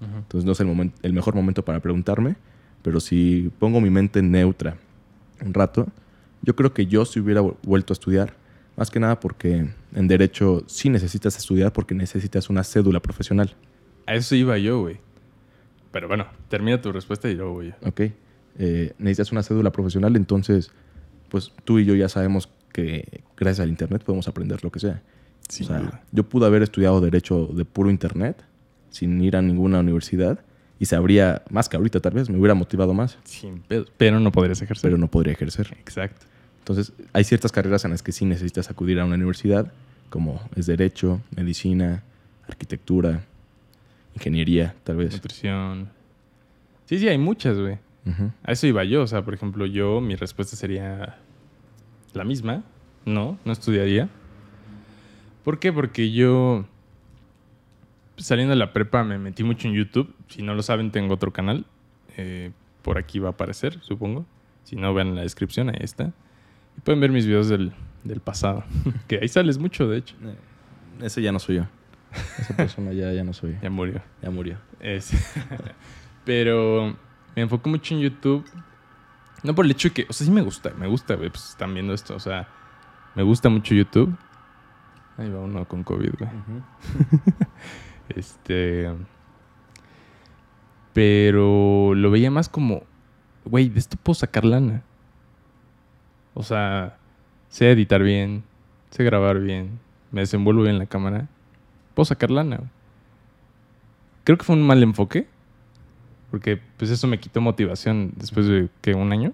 Ujú. 0.00 0.16
entonces 0.18 0.44
no 0.44 0.52
es 0.52 0.60
el, 0.60 0.92
el 1.02 1.12
mejor 1.12 1.34
momento 1.34 1.64
para 1.64 1.80
preguntarme, 1.80 2.36
pero 2.82 3.00
si 3.00 3.50
pongo 3.58 3.80
mi 3.80 3.90
mente 3.90 4.22
neutra 4.22 4.76
un 5.44 5.54
rato, 5.54 5.86
yo 6.42 6.54
creo 6.56 6.72
que 6.72 6.86
yo 6.86 7.04
si 7.04 7.20
hubiera 7.20 7.40
vu- 7.42 7.56
vuelto 7.62 7.92
a 7.92 7.94
estudiar, 7.94 8.34
más 8.76 8.90
que 8.90 9.00
nada 9.00 9.18
porque 9.20 9.68
en 9.94 10.08
derecho 10.08 10.62
sí 10.66 10.90
necesitas 10.90 11.36
estudiar 11.38 11.72
porque 11.72 11.94
necesitas 11.94 12.50
una 12.50 12.62
cédula 12.62 13.00
profesional. 13.00 13.54
A 14.06 14.14
eso 14.14 14.34
iba 14.34 14.56
yo, 14.58 14.80
güey. 14.80 14.98
Pero 15.92 16.08
bueno, 16.08 16.26
termina 16.48 16.80
tu 16.80 16.92
respuesta 16.92 17.28
y 17.28 17.34
luego 17.34 17.54
voy 17.54 17.68
yo. 17.68 17.88
¿ok? 17.88 18.00
Eh, 18.58 18.92
necesitas 18.98 19.32
una 19.32 19.42
cédula 19.42 19.72
profesional, 19.72 20.14
entonces, 20.16 20.70
pues 21.30 21.52
tú 21.64 21.78
y 21.78 21.84
yo 21.86 21.94
ya 21.94 22.08
sabemos 22.08 22.48
que 22.72 23.22
gracias 23.36 23.60
al 23.64 23.70
Internet 23.70 24.02
podemos 24.04 24.28
aprender 24.28 24.62
lo 24.62 24.70
que 24.70 24.78
sea. 24.80 25.02
O 25.48 25.52
sea, 25.52 26.02
yo 26.12 26.24
pude 26.28 26.44
haber 26.46 26.62
estudiado 26.62 27.00
Derecho 27.00 27.46
de 27.46 27.64
puro 27.64 27.88
Internet, 27.88 28.44
sin 28.90 29.20
ir 29.22 29.36
a 29.36 29.42
ninguna 29.42 29.80
universidad, 29.80 30.40
y 30.78 30.84
sabría, 30.86 31.42
más 31.50 31.68
que 31.68 31.76
ahorita 31.76 32.00
tal 32.00 32.12
vez, 32.14 32.28
me 32.28 32.38
hubiera 32.38 32.54
motivado 32.54 32.92
más, 32.94 33.18
Sin 33.24 33.60
pedo. 33.60 33.86
Pero 33.96 34.20
no 34.20 34.30
podrías 34.32 34.60
ejercer. 34.60 34.82
pero 34.90 34.98
no 34.98 35.08
podría 35.08 35.32
ejercer. 35.32 35.74
Exacto. 35.78 36.26
Entonces, 36.58 36.92
hay 37.12 37.24
ciertas 37.24 37.52
carreras 37.52 37.84
en 37.84 37.92
las 37.92 38.02
que 38.02 38.12
sí 38.12 38.24
necesitas 38.24 38.70
acudir 38.70 38.98
a 39.00 39.04
una 39.04 39.14
universidad, 39.14 39.72
como 40.10 40.40
es 40.56 40.66
Derecho, 40.66 41.20
Medicina, 41.36 42.02
Arquitectura, 42.48 43.22
Ingeniería, 44.14 44.74
tal 44.84 44.96
vez. 44.96 45.12
Nutrición. 45.12 45.88
Sí, 46.86 46.98
sí, 46.98 47.08
hay 47.08 47.18
muchas, 47.18 47.58
güey. 47.58 47.78
A 48.44 48.52
eso 48.52 48.66
iba 48.66 48.84
yo. 48.84 49.02
O 49.02 49.06
sea, 49.06 49.22
por 49.22 49.34
ejemplo, 49.34 49.66
yo, 49.66 50.00
mi 50.00 50.14
respuesta 50.14 50.56
sería 50.56 51.18
la 52.14 52.24
misma. 52.24 52.62
No, 53.04 53.38
no 53.44 53.52
estudiaría. 53.52 54.08
¿Por 55.44 55.58
qué? 55.58 55.72
Porque 55.72 56.12
yo, 56.12 56.64
saliendo 58.16 58.50
de 58.52 58.58
la 58.58 58.72
prepa, 58.72 59.04
me 59.04 59.18
metí 59.18 59.44
mucho 59.44 59.68
en 59.68 59.74
YouTube. 59.74 60.14
Si 60.28 60.42
no 60.42 60.54
lo 60.54 60.62
saben, 60.62 60.90
tengo 60.90 61.14
otro 61.14 61.32
canal. 61.32 61.66
Eh, 62.16 62.52
por 62.82 62.98
aquí 62.98 63.18
va 63.18 63.28
a 63.28 63.32
aparecer, 63.32 63.78
supongo. 63.82 64.24
Si 64.64 64.76
no, 64.76 64.92
vean 64.94 65.08
en 65.08 65.14
la 65.16 65.22
descripción, 65.22 65.68
ahí 65.70 65.76
está. 65.80 66.12
Y 66.76 66.80
pueden 66.80 67.00
ver 67.00 67.10
mis 67.10 67.26
videos 67.26 67.48
del, 67.48 67.72
del 68.04 68.20
pasado. 68.20 68.64
que 69.08 69.18
ahí 69.20 69.28
sales 69.28 69.58
mucho, 69.58 69.88
de 69.88 69.98
hecho. 69.98 70.14
Eh, 70.24 70.36
Ese 71.06 71.22
ya 71.22 71.32
no 71.32 71.38
soy 71.38 71.56
yo. 71.56 71.66
Esa 72.38 72.56
persona 72.56 72.92
ya, 72.92 73.12
ya 73.12 73.24
no 73.24 73.32
soy 73.32 73.52
yo. 73.52 73.58
Ya 73.62 73.70
murió. 73.70 74.02
Ya 74.22 74.30
murió. 74.30 74.58
Es- 74.80 75.12
Pero 76.24 76.96
me 77.36 77.42
enfoco 77.42 77.68
mucho 77.68 77.94
en 77.94 78.00
YouTube. 78.00 78.44
No 79.42 79.54
por 79.54 79.64
el 79.64 79.70
hecho 79.70 79.88
de 79.88 79.94
que, 79.94 80.06
o 80.08 80.12
sea, 80.12 80.24
sí 80.26 80.32
me 80.32 80.40
gusta, 80.40 80.70
me 80.76 80.86
gusta, 80.88 81.14
güey, 81.14 81.28
pues 81.30 81.50
están 81.50 81.72
viendo 81.74 81.92
esto, 81.92 82.16
o 82.16 82.18
sea, 82.18 82.48
me 83.14 83.22
gusta 83.22 83.48
mucho 83.48 83.74
YouTube. 83.74 84.16
Ahí 85.18 85.30
va 85.30 85.40
uno 85.40 85.64
con 85.68 85.84
COVID, 85.84 86.10
güey. 86.18 86.30
Este. 88.14 88.90
Pero 90.92 91.94
lo 91.94 92.10
veía 92.10 92.30
más 92.30 92.48
como, 92.48 92.82
güey, 93.44 93.68
de 93.68 93.78
esto 93.78 93.96
puedo 94.02 94.14
sacar 94.14 94.44
lana. 94.44 94.82
O 96.34 96.42
sea, 96.42 96.98
sé 97.48 97.70
editar 97.70 98.02
bien, 98.02 98.44
sé 98.90 99.04
grabar 99.04 99.40
bien, 99.40 99.78
me 100.10 100.22
desenvuelvo 100.22 100.62
bien 100.62 100.74
en 100.74 100.78
la 100.78 100.86
cámara. 100.86 101.28
Puedo 101.94 102.06
sacar 102.06 102.30
lana. 102.30 102.60
Creo 104.24 104.38
que 104.38 104.44
fue 104.44 104.56
un 104.56 104.66
mal 104.66 104.82
enfoque. 104.82 105.26
Porque 106.30 106.60
pues 106.76 106.90
eso 106.90 107.06
me 107.06 107.20
quitó 107.20 107.40
motivación 107.40 108.12
después 108.16 108.46
de 108.46 108.68
que 108.80 108.94
un 108.94 109.12
año. 109.12 109.32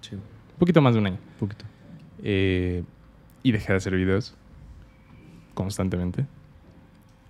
Sí, 0.00 0.16
un 0.16 0.20
Un 0.20 0.58
poquito 0.58 0.82
más 0.82 0.94
de 0.94 1.00
un 1.00 1.06
año. 1.06 1.18
poquito. 1.38 1.64
Eh, 2.22 2.82
y 3.42 3.52
dejé 3.52 3.72
de 3.72 3.76
hacer 3.76 3.94
videos 3.94 4.34
constantemente. 5.54 6.26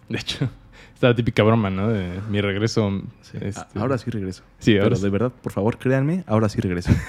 De 0.09 0.19
hecho, 0.19 0.49
está 0.95 1.09
la 1.09 1.15
típica 1.15 1.43
broma, 1.43 1.71
¿no? 1.71 1.89
De 1.89 2.21
mi 2.31 2.41
regreso. 2.41 3.03
Sí. 3.23 3.39
este, 3.41 3.79
Ahora 3.79 3.99
sí 3.99 4.11
regreso. 4.11 4.43
Sí, 4.59 4.73
ahora 4.73 4.85
Pero 4.85 4.97
sí. 4.97 5.03
de 5.03 5.11
verdad, 5.11 5.33
por 5.43 5.53
favor, 5.53 5.79
créanme, 5.79 6.25
ahora 6.27 6.49
sí 6.49 6.61
regreso. 6.61 6.91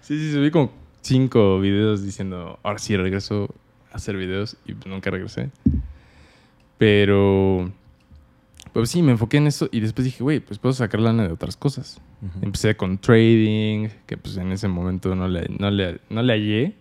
Sí, 0.00 0.18
sí, 0.18 0.32
subí 0.32 0.50
como 0.50 0.70
cinco 1.00 1.60
videos 1.60 2.02
diciendo, 2.04 2.58
ahora 2.62 2.78
sí 2.78 2.94
regreso 2.94 3.48
a 3.90 3.96
hacer 3.96 4.16
videos 4.18 4.56
y 4.66 4.74
nunca 4.86 5.10
regresé. 5.10 5.50
Pero, 6.76 7.70
pues 8.72 8.90
sí, 8.90 9.02
me 9.02 9.12
enfoqué 9.12 9.38
en 9.38 9.46
eso 9.46 9.68
y 9.72 9.80
después 9.80 10.04
dije, 10.04 10.22
güey, 10.22 10.40
pues 10.40 10.58
puedo 10.58 10.72
sacar 10.74 11.00
lana 11.00 11.26
de 11.26 11.32
otras 11.32 11.56
cosas. 11.56 12.00
Empecé 12.42 12.76
con 12.76 12.98
trading, 12.98 13.88
que 14.06 14.16
pues 14.16 14.36
en 14.38 14.50
ese 14.52 14.66
momento 14.68 15.14
no 15.14 15.28
le, 15.28 15.46
no 15.58 15.70
le, 15.70 16.00
no 16.10 16.22
le 16.22 16.32
hallé. 16.32 16.74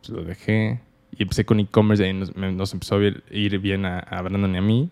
Pues 0.00 0.10
lo 0.10 0.22
dejé. 0.24 0.80
Y 1.16 1.22
empecé 1.22 1.44
con 1.44 1.58
e-commerce 1.60 2.02
y 2.02 2.06
ahí 2.06 2.12
nos, 2.12 2.72
empezó 2.72 2.96
a 2.96 3.00
ir, 3.30 3.58
bien 3.58 3.84
a, 3.84 3.98
a 4.00 4.22
Brandon 4.22 4.54
y 4.54 4.58
a 4.58 4.62
mí. 4.62 4.90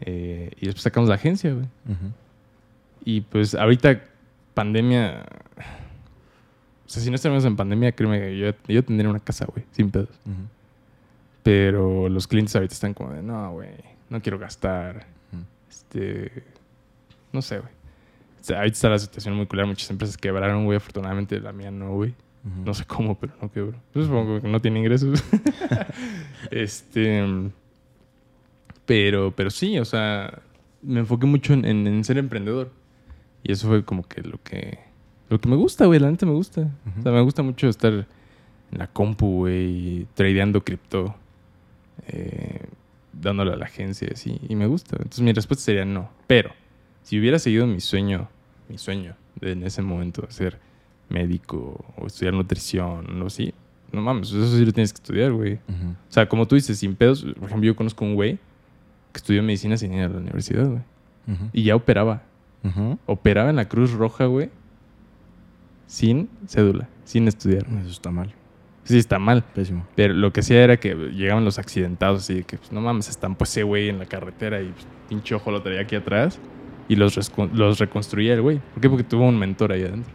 Eh, 0.00 0.50
y 0.60 0.66
después 0.66 0.82
sacamos 0.82 1.08
la 1.08 1.14
agencia, 1.14 1.52
güey. 1.52 1.66
Ujú. 1.86 2.12
Y 3.04 3.20
pues 3.22 3.54
ahorita, 3.54 4.02
pandemia. 4.54 5.24
O 6.86 6.88
sea, 6.88 7.02
si 7.02 7.08
no 7.08 7.16
estuviéramos 7.16 7.44
en 7.44 7.56
pandemia, 7.56 7.92
créeme 7.92 8.20
que 8.20 8.38
yo, 8.38 8.50
yo 8.68 8.84
tendría 8.84 9.08
una 9.08 9.20
casa, 9.20 9.46
güey, 9.46 9.64
sin 9.70 9.90
pedos. 9.90 10.10
Ujú. 10.26 10.48
Pero 11.42 12.08
los 12.08 12.26
clientes 12.26 12.54
ahorita 12.54 12.74
están 12.74 12.94
como 12.94 13.12
de, 13.12 13.22
no, 13.22 13.52
güey, 13.52 13.70
no 14.10 14.20
quiero 14.20 14.38
gastar. 14.38 15.06
Este. 15.68 16.44
No 17.32 17.40
sé, 17.40 17.58
güey. 17.58 17.72
O 18.40 18.44
sea, 18.44 18.58
ahorita 18.58 18.74
está 18.74 18.88
la 18.90 18.98
situación 18.98 19.34
muy 19.34 19.46
culera. 19.46 19.66
Muchas 19.66 19.88
empresas 19.90 20.16
quebraron, 20.16 20.64
güey. 20.64 20.76
Afortunadamente 20.76 21.40
la 21.40 21.52
mía 21.52 21.70
no, 21.70 21.94
güey. 21.94 22.14
No 22.64 22.74
sé 22.74 22.84
cómo, 22.86 23.16
pero 23.18 23.32
no 23.40 23.50
quebró. 23.52 23.78
Pues 23.92 24.06
supongo 24.06 24.40
que 24.40 24.48
no 24.48 24.60
tiene 24.60 24.80
ingresos. 24.80 25.22
este. 26.50 27.24
Pero, 28.86 29.32
pero 29.34 29.50
sí, 29.50 29.78
o 29.78 29.84
sea, 29.84 30.40
me 30.82 31.00
enfoqué 31.00 31.26
mucho 31.26 31.52
en, 31.54 31.64
en- 31.64 31.86
en 31.86 32.04
ser 32.04 32.18
emprendedor. 32.18 32.70
Y 33.44 33.52
eso 33.52 33.68
fue 33.68 33.84
como 33.84 34.02
que 34.02 34.22
lo 34.22 34.42
que. 34.42 34.78
Lo 35.28 35.40
que 35.40 35.48
me 35.48 35.56
gusta, 35.56 35.86
güey. 35.86 36.00
La 36.00 36.10
neta 36.10 36.26
me 36.26 36.32
gusta. 36.32 36.68
O 36.98 37.02
sea, 37.02 37.12
me 37.12 37.20
gusta 37.20 37.42
mucho 37.42 37.68
estar 37.68 37.92
en 37.92 38.06
la 38.78 38.86
compu, 38.88 39.38
güey, 39.38 40.06
tradeando 40.14 40.62
cripto. 40.64 41.14
eh, 42.08 42.66
dándole 43.12 43.52
a 43.52 43.56
la 43.56 43.66
agencia 43.66 44.08
y 44.10 44.14
así. 44.14 44.40
Y 44.48 44.56
me 44.56 44.66
gusta. 44.66 44.96
Entonces 44.96 45.20
mi 45.20 45.32
respuesta 45.32 45.64
sería 45.64 45.84
no. 45.84 46.10
Pero, 46.26 46.50
si 47.02 47.18
hubiera 47.20 47.38
seguido 47.38 47.66
mi 47.66 47.80
sueño, 47.80 48.28
mi 48.68 48.78
sueño 48.78 49.14
de 49.40 49.52
en 49.52 49.62
ese 49.64 49.82
momento, 49.82 50.26
ser 50.30 50.58
médico 51.12 51.84
o 51.96 52.06
estudiar 52.06 52.34
nutrición 52.34 53.22
o 53.22 53.26
así, 53.26 53.52
no 53.92 54.00
mames, 54.00 54.32
eso 54.32 54.56
sí 54.56 54.64
lo 54.64 54.72
tienes 54.72 54.92
que 54.92 54.96
estudiar, 54.96 55.32
güey. 55.32 55.54
O 55.54 56.10
sea, 56.12 56.28
como 56.28 56.46
tú 56.46 56.54
dices, 56.54 56.78
sin 56.78 56.96
pedos, 56.96 57.24
por 57.38 57.48
ejemplo, 57.48 57.66
yo 57.66 57.76
conozco 57.76 58.04
un 58.04 58.14
güey 58.14 58.38
que 59.12 59.18
estudió 59.18 59.42
medicina 59.42 59.76
sin 59.76 59.92
ir 59.92 60.04
a 60.04 60.08
la 60.08 60.18
universidad, 60.18 60.66
güey. 60.66 60.82
Y 61.52 61.64
ya 61.64 61.76
operaba. 61.76 62.22
Operaba 63.06 63.50
en 63.50 63.56
la 63.56 63.68
Cruz 63.68 63.92
Roja, 63.92 64.26
güey. 64.26 64.50
Sin 65.86 66.30
cédula, 66.46 66.88
sin 67.04 67.28
estudiar. 67.28 67.66
Eso 67.80 67.90
está 67.90 68.10
mal. 68.10 68.34
Sí, 68.84 68.98
está 68.98 69.18
mal. 69.18 69.44
Pésimo. 69.54 69.86
Pero 69.94 70.14
lo 70.14 70.32
que 70.32 70.40
hacía 70.40 70.64
era 70.64 70.78
que 70.78 70.94
llegaban 70.94 71.44
los 71.44 71.58
accidentados 71.58 72.22
así 72.22 72.34
de 72.34 72.44
que, 72.44 72.56
pues, 72.56 72.72
no 72.72 72.80
mames, 72.80 73.08
están 73.08 73.36
pues 73.36 73.50
ese 73.50 73.62
güey 73.62 73.90
en 73.90 73.98
la 73.98 74.06
carretera 74.06 74.60
y 74.62 74.68
pues, 74.68 74.86
pinche 75.08 75.34
ojo 75.34 75.50
lo 75.50 75.62
traía 75.62 75.82
aquí 75.82 75.94
atrás 75.94 76.40
y 76.88 76.96
los, 76.96 77.30
los 77.52 77.78
reconstruía 77.78 78.34
el 78.34 78.40
güey. 78.40 78.60
¿Por 78.72 78.80
qué? 78.80 78.88
Porque 78.88 79.04
tuvo 79.04 79.28
un 79.28 79.38
mentor 79.38 79.72
ahí 79.72 79.82
adentro. 79.82 80.12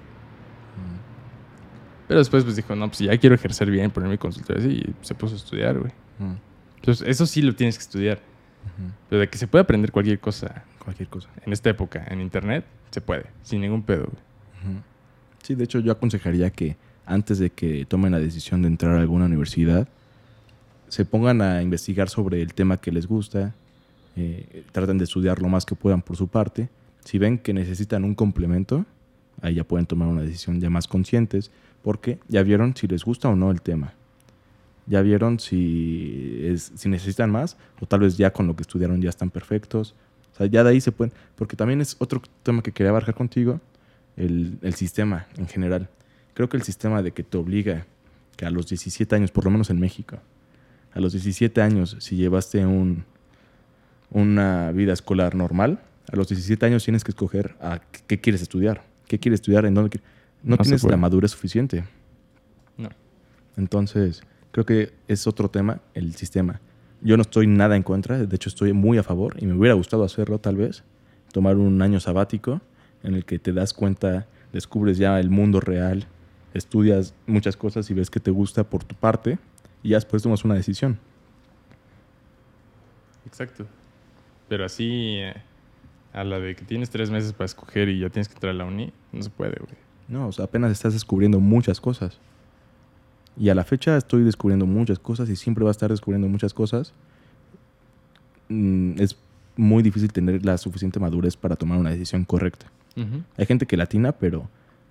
Pero 2.08 2.20
después 2.20 2.44
pues 2.44 2.56
dijo, 2.56 2.76
no, 2.76 2.88
pues 2.88 3.00
ya 3.00 3.18
quiero 3.18 3.36
ejercer 3.36 3.70
bien, 3.70 3.92
poner 3.92 4.10
mi 4.10 4.18
consultorio 4.18 4.62
así 4.64 4.82
y 4.88 5.06
se 5.06 5.14
puso 5.16 5.34
a 5.34 5.38
estudiar, 5.38 5.78
güey. 5.80 5.92
Ujú. 6.20 6.36
Entonces, 6.78 7.08
eso 7.08 7.26
sí 7.26 7.42
lo 7.42 7.54
tienes 7.56 7.78
que 7.78 7.82
estudiar. 7.84 8.20
Pero 9.10 9.22
de 9.22 9.30
que 9.30 9.38
se 9.38 9.48
puede 9.48 9.62
aprender 9.64 9.92
cualquier 9.92 10.20
cosa 10.20 10.64
Cualquier 10.84 11.08
cosa. 11.10 11.30
en 11.46 11.54
esta 11.54 11.70
época, 11.70 12.06
en 12.10 12.20
internet, 12.22 12.66
se 12.92 13.02
puede, 13.02 13.26
sin 13.44 13.62
ningún 13.62 13.82
pedo, 13.84 14.04
güey. 14.06 14.78
Sí, 15.44 15.56
de 15.56 15.64
hecho 15.64 15.80
yo 15.80 15.94
aconsejaría 15.94 16.50
que 16.50 16.76
antes 17.06 17.40
de 17.40 17.50
que 17.50 17.86
tomen 17.86 18.12
la 18.12 18.20
decisión 18.20 18.62
de 18.62 18.68
entrar 18.68 18.96
a 18.98 19.00
alguna 19.00 19.26
universidad, 19.26 19.88
se 20.90 21.06
pongan 21.06 21.42
a 21.42 21.62
investigar 21.62 22.10
sobre 22.10 22.42
el 22.42 22.54
tema 22.54 22.78
que 22.78 22.92
les 22.92 23.08
gusta, 23.08 23.54
eh, 24.18 24.64
traten 24.74 24.98
de 24.98 25.06
estudiar 25.06 25.42
lo 25.42 25.48
más 25.48 25.66
que 25.66 25.76
puedan 25.76 26.02
por 26.02 26.18
su 26.18 26.28
parte. 26.28 26.70
Si 27.06 27.18
ven 27.18 27.38
que 27.38 27.54
necesitan 27.54 28.04
un 28.04 28.16
complemento, 28.16 28.86
ahí 29.42 29.56
ya 29.56 29.64
pueden 29.64 29.86
tomar 29.86 30.10
una 30.10 30.22
decisión 30.22 30.60
ya 30.60 30.70
más 30.70 30.88
conscientes, 30.88 31.52
porque 31.88 32.20
ya 32.28 32.44
vieron 32.44 32.76
si 32.76 32.86
les 32.86 33.06
gusta 33.06 33.30
o 33.30 33.38
no 33.38 33.50
el 33.50 33.62
tema. 33.62 33.94
Ya 34.88 35.02
vieron 35.02 35.40
si, 35.40 36.42
es, 36.44 36.74
si 36.76 36.90
necesitan 36.90 37.32
más, 37.32 37.56
o 37.80 37.86
tal 37.86 38.02
vez 38.02 38.18
ya 38.18 38.34
con 38.34 38.46
lo 38.46 38.58
que 38.58 38.64
estudiaron 38.64 39.02
ya 39.02 39.08
están 39.08 39.30
perfectos. 39.30 39.96
O 40.34 40.36
sea, 40.36 40.48
ya 40.48 40.66
de 40.66 40.72
ahí 40.72 40.82
se 40.82 40.92
pueden. 40.92 41.14
Porque 41.38 41.56
también 41.56 41.80
es 41.80 41.96
otro 42.00 42.22
tema 42.44 42.62
que 42.62 42.74
quería 42.74 42.90
abarcar 42.90 43.16
contigo, 43.16 43.62
el, 44.18 44.60
sistema 44.76 45.28
en 45.38 45.48
general. 45.48 45.88
Creo 46.34 46.50
que 46.50 46.58
el 46.58 46.64
sistema 46.64 47.02
de 47.02 47.12
que 47.12 47.24
te 47.24 47.38
obliga 47.38 47.86
que 48.36 48.46
a 48.46 48.50
los 48.50 48.68
17 48.68 49.16
años, 49.16 49.32
por 49.32 49.46
lo 49.46 49.52
menos 49.52 49.70
en 49.70 49.80
México, 49.80 50.18
a 50.92 51.00
los 51.00 51.14
17 51.14 51.62
años, 51.62 51.96
si 52.02 52.18
llevaste 52.18 52.66
un, 52.66 53.06
una 54.12 54.74
vida 54.74 54.92
escolar 54.92 55.36
normal, 55.36 55.80
a 56.12 56.18
los 56.18 56.28
17 56.28 56.66
años 56.66 56.84
tienes 56.84 57.06
que 57.06 57.12
escoger 57.12 57.56
a 57.62 57.80
qué 58.08 58.20
quieres 58.20 58.42
estudiar, 58.42 58.84
qué 59.08 59.20
quieres 59.20 59.40
estudiar, 59.40 59.66
en 59.66 59.74
dónde 59.74 59.92
quieres. 59.92 60.17
No, 60.44 60.58
tienes 60.58 60.84
la 60.84 60.98
madurez 60.98 61.32
suficiente. 61.32 61.84
No. 62.78 62.90
Entonces, 63.58 64.22
creo 64.52 64.66
que 64.66 64.94
es 65.08 65.28
otro 65.28 65.50
tema, 65.50 65.82
el 65.94 66.16
sistema. 66.16 66.62
Yo 67.02 67.16
no 67.18 67.22
estoy 67.22 67.48
nada 67.48 67.76
en 67.76 67.84
contra, 67.84 68.26
de 68.26 68.36
hecho 68.36 68.50
estoy 68.50 68.74
muy 68.74 68.98
a 68.98 69.04
favor 69.04 69.36
y 69.40 69.46
me 69.46 69.54
hubiera 69.54 69.76
gustado 69.76 70.04
hacerlo 70.04 70.40
tal 70.40 70.56
vez, 70.56 70.84
tomar 71.32 71.58
un 71.58 71.82
año 71.82 72.00
sabático 72.00 72.62
en 73.04 73.14
el 73.14 73.26
que 73.26 73.38
te 73.38 73.54
das 73.54 73.74
cuenta, 73.74 74.28
descubres 74.52 74.98
ya 74.98 75.20
el 75.20 75.30
mundo 75.30 75.60
real, 75.60 76.08
estudias 76.54 77.14
muchas 77.28 77.56
cosas 77.56 77.90
y 77.92 77.94
ves 77.94 78.10
que 78.10 78.20
te 78.20 78.32
gusta 78.32 78.64
por 78.64 78.84
tu 78.84 78.96
parte 78.96 79.38
y 79.84 79.90
ya 79.90 79.98
después 79.98 80.24
tomas 80.24 80.44
una 80.44 80.56
decisión. 80.56 80.98
Exacto. 83.28 83.68
Pero 84.50 84.66
así, 84.66 85.18
eh, 85.18 85.36
a 86.14 86.24
la 86.24 86.40
de 86.40 86.56
que 86.56 86.66
tienes 86.66 86.90
tres 86.90 87.12
meses 87.12 87.34
para 87.34 87.46
escoger 87.46 87.90
y 87.90 88.00
ya 88.00 88.10
tienes 88.10 88.28
que 88.28 88.34
entrar 88.34 88.52
a 88.52 88.58
la 88.58 88.66
uni, 88.66 88.92
no 89.12 89.22
se 89.22 89.30
puede, 89.30 89.58
güey. 89.60 89.87
No, 90.08 90.28
o 90.28 90.32
sea, 90.32 90.46
apenas 90.46 90.72
estás 90.72 90.94
descubriendo 90.94 91.40
muchas 91.40 91.82
cosas. 91.82 92.20
Y 93.38 93.50
a 93.50 93.56
la 93.56 93.64
fecha 93.64 93.98
estoy 93.98 94.24
descubriendo 94.24 94.66
muchas 94.66 95.00
cosas 95.00 95.30
y 95.30 95.36
siempre 95.36 95.64
va 95.64 95.70
a 95.70 95.72
estar 95.72 95.92
descubriendo 95.92 96.28
muchas 96.28 96.54
cosas. 96.54 96.94
Mm, 98.50 99.00
es 99.00 99.18
muy 99.56 99.84
difícil 99.84 100.12
tener 100.12 100.46
la 100.46 100.58
suficiente 100.58 101.00
madurez 101.00 101.36
para 101.36 101.56
tomar 101.56 101.78
una 101.78 101.90
decisión 101.90 102.26
correcta. 102.26 102.68
Hay 103.38 103.46
gente 103.46 103.68
que 103.68 103.78
latina, 103.78 104.12
pero 104.12 104.50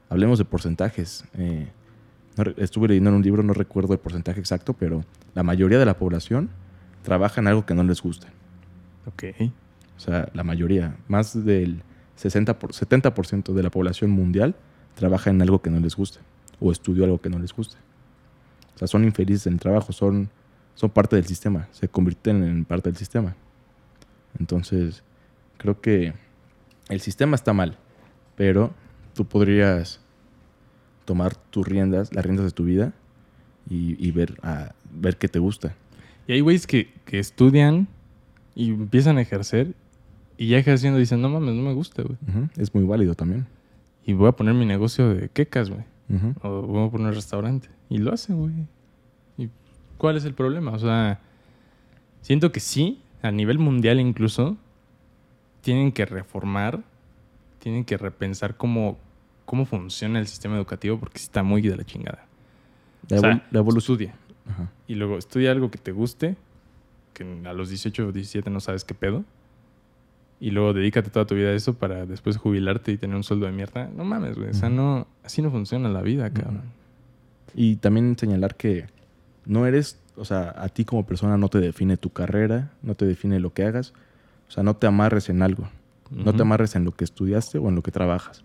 hablemos 0.09 0.39
de 0.39 0.45
porcentajes. 0.45 1.25
Eh, 1.35 1.67
no 2.37 2.45
estuve 2.57 2.87
leyendo 2.87 3.11
en 3.11 3.17
un 3.17 3.23
libro, 3.23 3.43
no 3.43 3.53
recuerdo 3.53 3.95
el 3.95 3.99
porcentaje 3.99 4.39
exacto, 4.39 4.75
pero 4.75 5.05
la 5.35 5.43
mayoría 5.43 5.81
de 5.81 5.87
la 5.87 5.99
población 5.99 6.49
trabaja 7.03 7.41
en 7.41 7.49
algo 7.49 7.67
que 7.67 7.75
no 7.75 7.83
les 7.83 8.01
gusta. 8.01 8.29
Ok. 9.07 9.25
O 9.97 10.01
sea, 10.01 10.29
la 10.35 10.45
mayoría, 10.45 10.97
más 11.09 11.45
del 11.45 11.83
60 12.15 12.61
por, 12.61 12.73
70% 12.73 13.55
de 13.55 13.63
la 13.63 13.71
población 13.71 14.11
mundial 14.11 14.55
trabaja 14.97 15.31
en 15.31 15.41
algo 15.43 15.63
que 15.63 15.71
no 15.71 15.79
les 15.79 15.95
gusta 15.95 16.21
o 16.59 16.73
estudió 16.73 17.05
algo 17.05 17.21
que 17.21 17.31
no 17.31 17.39
les 17.39 17.53
gusta. 17.53 17.77
O 18.75 18.79
sea, 18.79 18.89
son 18.89 19.05
infelices 19.05 19.47
en 19.47 19.55
el 19.55 19.61
trabajo, 19.61 19.93
son, 19.93 20.31
son 20.75 20.91
parte 20.91 21.17
del 21.17 21.27
sistema, 21.27 21.69
se 21.71 21.89
convierten 21.89 22.43
en 22.43 22.65
parte 22.65 22.89
del 22.89 22.97
sistema. 22.97 23.37
Entonces, 24.39 25.03
creo 25.59 25.81
que 25.81 26.15
el 26.89 27.01
sistema 27.01 27.37
está 27.37 27.53
mal, 27.53 27.79
pero 28.37 28.73
tú 29.15 29.25
podrías 29.27 30.01
tomar 31.05 31.37
tus 31.37 31.67
riendas, 31.67 32.13
las 32.15 32.25
riendas 32.25 32.47
de 32.47 32.53
tu 32.53 32.65
vida 32.65 32.93
y, 33.71 33.97
y 34.05 34.11
ver, 34.11 34.39
a, 34.43 34.75
ver 34.91 35.17
qué 35.17 35.29
te 35.29 35.39
gusta. 35.39 35.75
Y 36.27 36.33
hay 36.33 36.41
güeyes 36.41 36.67
que, 36.67 36.93
que 37.05 37.19
estudian 37.19 37.89
y 38.55 38.71
empiezan 38.71 39.19
a 39.19 39.23
ejercer 39.23 39.75
y 40.37 40.49
ya 40.49 40.59
ejerciendo 40.59 40.99
dicen, 40.99 41.23
no 41.23 41.29
mames, 41.29 41.55
no 41.55 41.63
me 41.63 41.73
gusta, 41.73 42.03
güey. 42.03 42.19
Es 42.57 42.75
muy 42.75 42.85
válido 42.85 43.15
también. 43.15 43.47
Y 44.07 44.15
voy 44.15 44.29
a 44.29 44.33
poner 44.33 44.55
mi 44.55 44.65
negocio 44.65 45.13
de 45.13 45.29
quecas, 45.29 45.69
güey. 45.69 45.83
O 46.43 46.63
voy 46.63 46.87
a 46.87 46.91
poner 46.91 47.09
un 47.09 47.15
restaurante. 47.15 47.69
Y 47.91 47.99
lo 47.99 48.15
hacen, 48.15 48.39
güey. 48.39 48.55
¿Y 49.37 49.51
cuál 49.99 50.17
es 50.17 50.25
el 50.25 50.33
problema? 50.33 50.71
O 50.71 50.79
sea, 50.79 51.19
siento 52.23 52.53
que 52.53 52.61
sí, 52.61 53.03
a 53.21 53.33
nivel 53.33 53.59
mundial 53.59 53.99
incluso, 53.99 54.57
tienen 55.61 55.91
que 55.91 56.07
reformar, 56.07 56.85
tienen 57.59 57.85
que 57.85 57.97
repensar 57.97 58.57
cómo, 58.57 58.97
cómo 59.45 59.65
funciona 59.65 60.21
el 60.21 60.29
sistema 60.29 60.55
educativo 60.55 61.01
porque 61.01 61.19
está 61.19 61.43
muy 61.43 61.61
de 61.61 61.77
la 61.77 61.85
chingada. 61.85 62.27
La, 63.09 63.17
O 63.17 63.21
sea, 63.21 63.47
la. 63.51 63.61
Estudia. 63.77 64.15
Ajá. 64.49 64.71
Y 64.87 64.95
luego 64.95 65.19
estudia 65.19 65.51
algo 65.51 65.73
que 65.73 65.79
te 65.79 65.91
guste, 65.91 66.37
que 67.13 67.25
a 67.45 67.53
los 67.53 67.71
18 67.71 68.07
o 68.07 68.13
17 68.13 68.51
no 68.51 68.61
sabes 68.61 68.85
qué 68.85 68.95
pedo. 68.95 69.25
Y 70.39 70.51
luego 70.51 70.75
dedícate 70.75 71.11
toda 71.11 71.25
tu 71.27 71.35
vida 71.35 71.49
a 71.49 71.53
eso 71.53 71.75
para 71.75 72.05
después 72.05 72.37
jubilarte 72.37 72.93
y 72.93 72.99
tener 72.99 73.17
un 73.17 73.25
sueldo 73.25 73.47
de 73.47 73.53
mierda. 73.53 73.89
No 73.97 74.05
mames, 74.05 74.37
güey. 74.37 74.51
O 74.51 74.55
sea, 74.55 74.69
no, 74.69 75.07
así 75.25 75.41
no 75.41 75.51
funciona 75.51 75.89
la 75.89 76.03
vida, 76.03 76.31
cabrón. 76.31 76.63
Y 77.55 77.77
también 77.77 78.17
señalar 78.19 78.55
que 78.55 78.87
no 79.47 79.67
eres, 79.67 79.99
o 80.17 80.27
sea, 80.27 80.55
a 80.57 80.69
ti 80.69 80.85
como 80.85 81.07
persona 81.07 81.39
no 81.39 81.49
te 81.49 81.59
define 81.59 81.97
tu 81.97 82.11
carrera, 82.11 82.71
no 82.83 82.95
te 82.95 83.07
define 83.07 83.41
lo 83.41 83.55
que 83.55 83.65
hagas. 83.65 83.95
O 84.49 84.51
sea, 84.51 84.63
no 84.63 84.77
te 84.77 84.87
amarres 84.87 85.31
en 85.31 85.43
algo. 85.43 85.69
No 86.11 86.35
te 86.35 86.43
amarres 86.43 86.77
en 86.77 86.85
lo 86.85 86.93
que 86.93 87.05
estudiaste 87.05 87.59
o 87.59 87.69
en 87.69 87.75
lo 87.75 87.83
que 87.83 87.91
trabajas. 87.91 88.45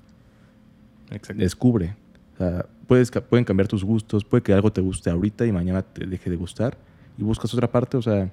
Exacto. 1.11 1.43
Descubre. 1.43 1.95
O 2.35 2.37
sea, 2.37 2.65
puedes, 2.87 3.11
pueden 3.11 3.45
cambiar 3.45 3.67
tus 3.67 3.83
gustos, 3.83 4.23
puede 4.23 4.41
que 4.41 4.53
algo 4.53 4.71
te 4.71 4.81
guste 4.81 5.09
ahorita 5.09 5.45
y 5.45 5.51
mañana 5.51 5.81
te 5.81 6.07
deje 6.07 6.29
de 6.29 6.37
gustar 6.37 6.77
y 7.17 7.23
buscas 7.23 7.53
otra 7.53 7.69
parte. 7.69 7.97
O 7.97 8.01
sea, 8.01 8.31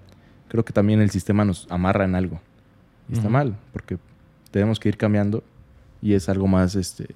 creo 0.48 0.64
que 0.64 0.72
también 0.72 1.00
el 1.00 1.10
sistema 1.10 1.44
nos 1.44 1.66
amarra 1.70 2.04
en 2.04 2.14
algo. 2.14 2.40
Y 3.08 3.14
está 3.14 3.28
mal, 3.28 3.56
porque 3.72 3.98
tenemos 4.50 4.78
que 4.78 4.88
ir 4.88 4.96
cambiando 4.96 5.42
y 6.02 6.14
es 6.14 6.28
algo 6.28 6.46
más 6.46 6.74
este, 6.74 7.08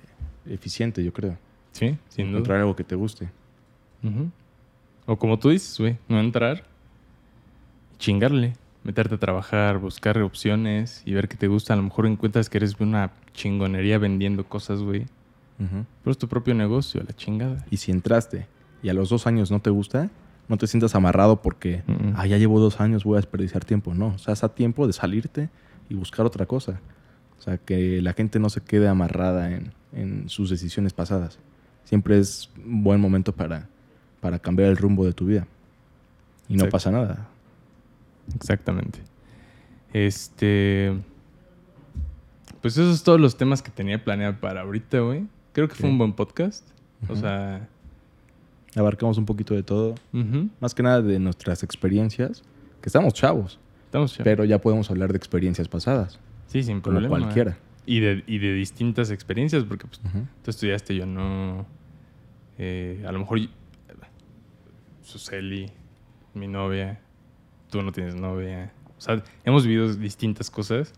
eficiente, 0.46 1.04
yo 1.04 1.12
creo. 1.12 1.36
Sí, 1.72 1.96
sin 2.08 2.26
duda. 2.26 2.38
Encontrar 2.38 2.60
algo 2.60 2.76
que 2.76 2.84
te 2.84 2.94
guste. 2.94 3.28
O 5.06 5.16
como 5.16 5.38
tú 5.38 5.50
dices, 5.50 5.78
güey, 5.78 5.96
no 6.08 6.20
entrar, 6.20 6.64
chingarle, 7.98 8.54
meterte 8.84 9.14
a 9.14 9.18
trabajar, 9.18 9.78
buscar 9.78 10.18
opciones 10.18 11.02
y 11.04 11.14
ver 11.14 11.28
qué 11.28 11.36
te 11.36 11.48
gusta. 11.48 11.74
A 11.74 11.76
lo 11.76 11.82
mejor 11.82 12.06
encuentras 12.06 12.48
que 12.48 12.58
eres 12.58 12.78
una 12.80 13.12
chingonería 13.32 13.98
vendiendo 13.98 14.44
cosas, 14.44 14.80
güey. 14.80 15.06
Pero 15.58 16.10
es 16.10 16.18
tu 16.18 16.26
propio 16.26 16.54
negocio, 16.54 17.00
la 17.06 17.14
chingada. 17.14 17.64
Y 17.70 17.76
si 17.76 17.92
entraste 17.92 18.48
y 18.82 18.88
a 18.88 18.94
los 18.94 19.10
dos 19.10 19.28
años 19.28 19.52
no 19.52 19.60
te 19.60 19.70
gusta, 19.70 20.10
no 20.48 20.56
te 20.56 20.66
sientas 20.66 20.96
amarrado 20.96 21.40
porque, 21.40 21.84
ah, 22.16 22.26
ya 22.26 22.36
llevo 22.36 22.58
dos 22.58 22.80
años, 22.80 23.04
voy 23.04 23.14
a 23.14 23.20
desperdiciar 23.20 23.64
tiempo. 23.64 23.94
No, 23.94 24.08
o 24.08 24.18
sea, 24.18 24.34
es 24.34 24.42
a 24.42 24.48
tiempo 24.48 24.88
de 24.88 24.92
salirte 24.92 25.50
y 25.92 25.94
buscar 25.94 26.24
otra 26.24 26.46
cosa. 26.46 26.80
O 27.38 27.42
sea, 27.42 27.58
que 27.58 28.00
la 28.00 28.14
gente 28.14 28.38
no 28.38 28.48
se 28.48 28.62
quede 28.62 28.88
amarrada 28.88 29.52
en, 29.52 29.74
en 29.92 30.28
sus 30.30 30.48
decisiones 30.48 30.94
pasadas. 30.94 31.38
Siempre 31.84 32.18
es 32.18 32.50
un 32.64 32.82
buen 32.82 32.98
momento 32.98 33.32
para, 33.32 33.68
para 34.20 34.38
cambiar 34.38 34.70
el 34.70 34.78
rumbo 34.78 35.04
de 35.04 35.12
tu 35.12 35.26
vida. 35.26 35.46
Y 36.48 36.54
no 36.54 36.64
Exacto. 36.64 36.72
pasa 36.72 36.90
nada. 36.90 37.28
Exactamente. 38.34 39.00
Este. 39.92 40.98
Pues 42.62 42.78
esos 42.78 42.96
son 42.96 43.04
todos 43.04 43.20
los 43.20 43.36
temas 43.36 43.60
que 43.60 43.70
tenía 43.70 44.02
planeado 44.02 44.40
para 44.40 44.62
ahorita, 44.62 45.00
güey. 45.00 45.26
Creo 45.52 45.68
que 45.68 45.74
fue 45.74 45.90
un 45.90 45.98
buen 45.98 46.14
podcast. 46.14 46.66
O 47.08 47.16
sea. 47.16 47.68
Abarcamos 48.74 49.18
un 49.18 49.26
poquito 49.26 49.52
de 49.52 49.62
todo. 49.62 49.94
Más 50.58 50.74
que 50.74 50.82
nada 50.82 51.02
de 51.02 51.18
nuestras 51.18 51.62
experiencias, 51.62 52.42
que 52.80 52.88
Estamos 52.88 53.12
chavos. 53.12 53.58
Pero 54.22 54.44
ya 54.44 54.60
podemos 54.60 54.90
hablar 54.90 55.12
de 55.12 55.18
experiencias 55.18 55.68
pasadas, 55.68 56.18
Sí, 56.46 56.62
sin 56.62 56.80
como 56.80 56.94
problema. 56.98 57.18
cualquiera. 57.18 57.56
Y 57.86 58.00
de, 58.00 58.22
y 58.26 58.38
de 58.38 58.52
distintas 58.54 59.10
experiencias, 59.10 59.64
porque 59.64 59.86
pues, 59.86 60.00
tú 60.44 60.50
estudiaste, 60.50 60.94
yo 60.94 61.06
no. 61.06 61.66
Eh, 62.58 63.04
a 63.06 63.12
lo 63.12 63.20
mejor. 63.20 63.40
Suseli, 65.02 65.70
mi 66.34 66.46
novia, 66.46 67.00
tú 67.70 67.82
no 67.82 67.92
tienes 67.92 68.14
novia. 68.14 68.72
O 68.96 69.00
sea, 69.00 69.22
hemos 69.44 69.66
vivido 69.66 69.92
distintas 69.94 70.50
cosas 70.50 70.92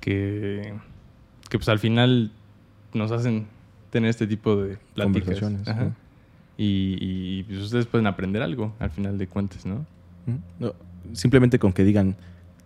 que, 0.00 0.74
que 1.48 1.58
pues 1.58 1.68
al 1.68 1.78
final 1.78 2.30
nos 2.92 3.10
hacen 3.12 3.46
tener 3.90 4.10
este 4.10 4.26
tipo 4.26 4.56
de 4.56 4.76
pláticas. 4.94 5.22
Conversaciones, 5.40 5.68
Ajá. 5.68 5.84
¿no? 5.84 5.94
Y, 6.58 6.98
y, 7.00 7.42
pues 7.44 7.60
ustedes 7.60 7.86
pueden 7.86 8.06
aprender 8.06 8.42
algo 8.42 8.74
al 8.78 8.90
final 8.90 9.16
de 9.16 9.26
cuentas, 9.28 9.64
¿no? 9.64 9.86
No, 10.58 10.74
simplemente 11.12 11.58
con 11.58 11.72
que 11.72 11.84
digan 11.84 12.16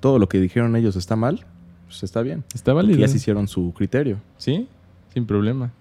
todo 0.01 0.19
lo 0.19 0.29
que 0.29 0.41
dijeron 0.41 0.75
ellos 0.77 0.97
está 0.97 1.17
mal, 1.17 1.45
pues 1.87 2.03
está 2.03 2.23
bien. 2.23 2.45
Está 2.55 2.73
válido. 2.73 2.99
ya 2.99 3.09
se 3.09 3.17
hicieron 3.17 3.49
su 3.49 3.73
criterio. 3.73 4.19
Sí, 4.37 4.69
sin 5.13 5.27
problema. 5.27 5.73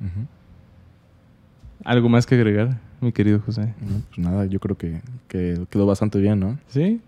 ¿Algo 1.84 2.10
más 2.10 2.26
que 2.28 2.36
agregar, 2.36 2.80
mi 3.00 3.12
querido 3.12 3.40
José? 3.40 3.74
No, 3.82 4.02
Pues 4.10 4.20
nada, 4.20 4.46
yo 4.46 4.60
creo 4.60 4.78
que, 4.78 5.02
que 5.28 5.66
quedó 5.70 5.86
bastante 5.86 6.20
bien, 6.20 6.40
¿no? 6.40 6.60
Sí. 6.68 7.02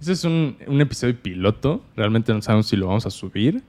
Este 0.00 0.12
es 0.12 0.24
un, 0.24 0.56
un 0.66 0.80
episodio 0.80 1.16
piloto. 1.20 1.82
Realmente 1.96 2.32
no 2.32 2.42
sabemos 2.42 2.66
si 2.68 2.76
lo 2.76 2.86
vamos 2.88 3.06
a 3.06 3.10
subir. 3.10 3.62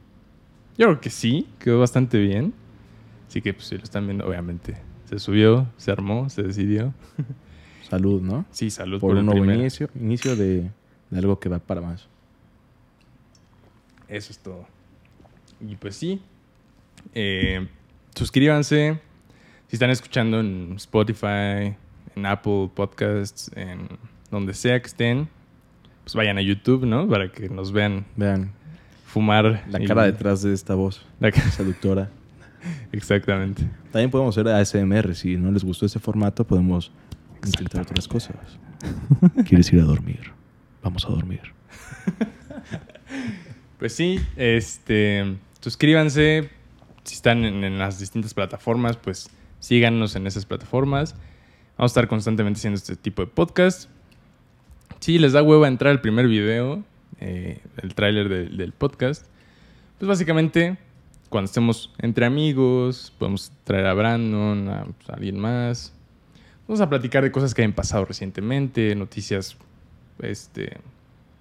Yo 0.77 0.87
creo 0.87 0.99
que 1.01 1.09
sí, 1.09 1.47
quedó 1.59 1.79
bastante 1.79 2.19
bien. 2.19 2.53
Así 3.27 3.41
que 3.41 3.53
pues 3.53 3.67
si 3.67 3.77
lo 3.77 3.83
están 3.83 4.05
viendo, 4.05 4.27
obviamente. 4.27 4.77
Se 5.05 5.19
subió, 5.19 5.67
se 5.77 5.91
armó, 5.91 6.29
se 6.29 6.43
decidió. 6.43 6.93
Salud, 7.89 8.21
¿no? 8.21 8.45
Sí, 8.51 8.69
salud 8.69 8.99
Por, 8.99 9.11
por, 9.11 9.17
un 9.17 9.25
nuevo 9.25 9.41
primero. 9.41 9.59
inicio, 9.61 9.89
inicio 9.99 10.35
de, 10.35 10.69
de 11.09 11.17
algo 11.17 11.39
que 11.39 11.49
va 11.49 11.59
para 11.59 11.81
más. 11.81 12.07
Eso 14.07 14.31
es 14.31 14.39
todo. 14.39 14.65
Y 15.67 15.75
pues 15.75 15.95
sí. 15.95 16.21
Eh, 17.13 17.67
suscríbanse. 18.15 18.99
Si 19.67 19.75
están 19.75 19.89
escuchando 19.91 20.39
en 20.39 20.73
Spotify, 20.77 21.75
en 22.15 22.25
Apple 22.25 22.69
Podcasts, 22.73 23.51
en 23.55 23.87
donde 24.31 24.53
sea 24.53 24.79
que 24.81 24.87
estén, 24.87 25.29
pues 26.03 26.15
vayan 26.15 26.37
a 26.37 26.41
YouTube, 26.41 26.85
¿no? 26.85 27.07
Para 27.07 27.31
que 27.31 27.49
nos 27.49 27.71
vean 27.71 28.05
Vean 28.15 28.51
fumar. 29.05 29.63
la 29.69 29.81
y- 29.81 29.85
cara 29.85 30.03
detrás 30.03 30.41
de 30.41 30.53
esta 30.53 30.73
voz 30.75 31.05
la 31.19 31.31
ca- 31.31 31.41
seductora. 31.51 32.09
Exactamente. 32.91 33.63
También 33.91 34.09
podemos 34.09 34.35
hacer 34.37 34.47
ASMR. 34.51 35.13
Si 35.15 35.37
no 35.37 35.51
les 35.51 35.63
gustó 35.63 35.85
ese 35.85 35.99
formato, 35.99 36.43
podemos 36.45 36.91
intentar 37.45 37.81
otras 37.81 38.07
cosas. 38.07 38.35
¿Quieres 39.47 39.71
ir 39.73 39.81
a 39.81 39.83
dormir? 39.83 40.31
Vamos 40.83 41.05
a 41.05 41.09
dormir. 41.09 41.41
Pues 43.77 43.95
sí, 43.95 44.19
este, 44.35 45.37
suscríbanse. 45.61 46.49
Si 47.03 47.15
están 47.15 47.45
en, 47.45 47.63
en 47.63 47.79
las 47.79 47.97
distintas 47.97 48.33
plataformas, 48.33 48.97
pues 48.97 49.29
síganos 49.59 50.15
en 50.17 50.27
esas 50.27 50.45
plataformas. 50.45 51.13
Vamos 51.77 51.91
a 51.91 51.93
estar 51.93 52.07
constantemente 52.09 52.57
haciendo 52.57 52.75
este 52.75 52.97
tipo 52.97 53.21
de 53.21 53.27
podcast. 53.27 53.89
Si 54.99 55.17
les 55.17 55.31
da 55.31 55.41
hueva 55.43 55.69
entrar 55.69 55.91
al 55.91 56.01
primer 56.01 56.27
video, 56.27 56.83
eh, 57.21 57.61
el 57.81 57.95
tráiler 57.95 58.27
de- 58.27 58.49
del 58.49 58.73
podcast, 58.73 59.25
pues 59.97 60.09
básicamente 60.09 60.77
cuando 61.29 61.45
estemos 61.45 61.93
entre 61.99 62.25
amigos, 62.25 63.13
podemos 63.17 63.53
traer 63.63 63.85
a 63.85 63.93
Brandon, 63.93 64.67
a, 64.67 64.83
pues, 64.83 65.09
a 65.09 65.13
alguien 65.13 65.39
más. 65.39 65.93
Vamos 66.69 66.81
a 66.81 66.87
platicar 66.87 67.23
de 67.23 67.31
cosas 67.31 67.55
que 67.55 67.63
hayan 67.63 67.73
pasado 67.73 68.05
recientemente, 68.05 68.93
noticias, 68.93 69.57
este, 70.21 70.77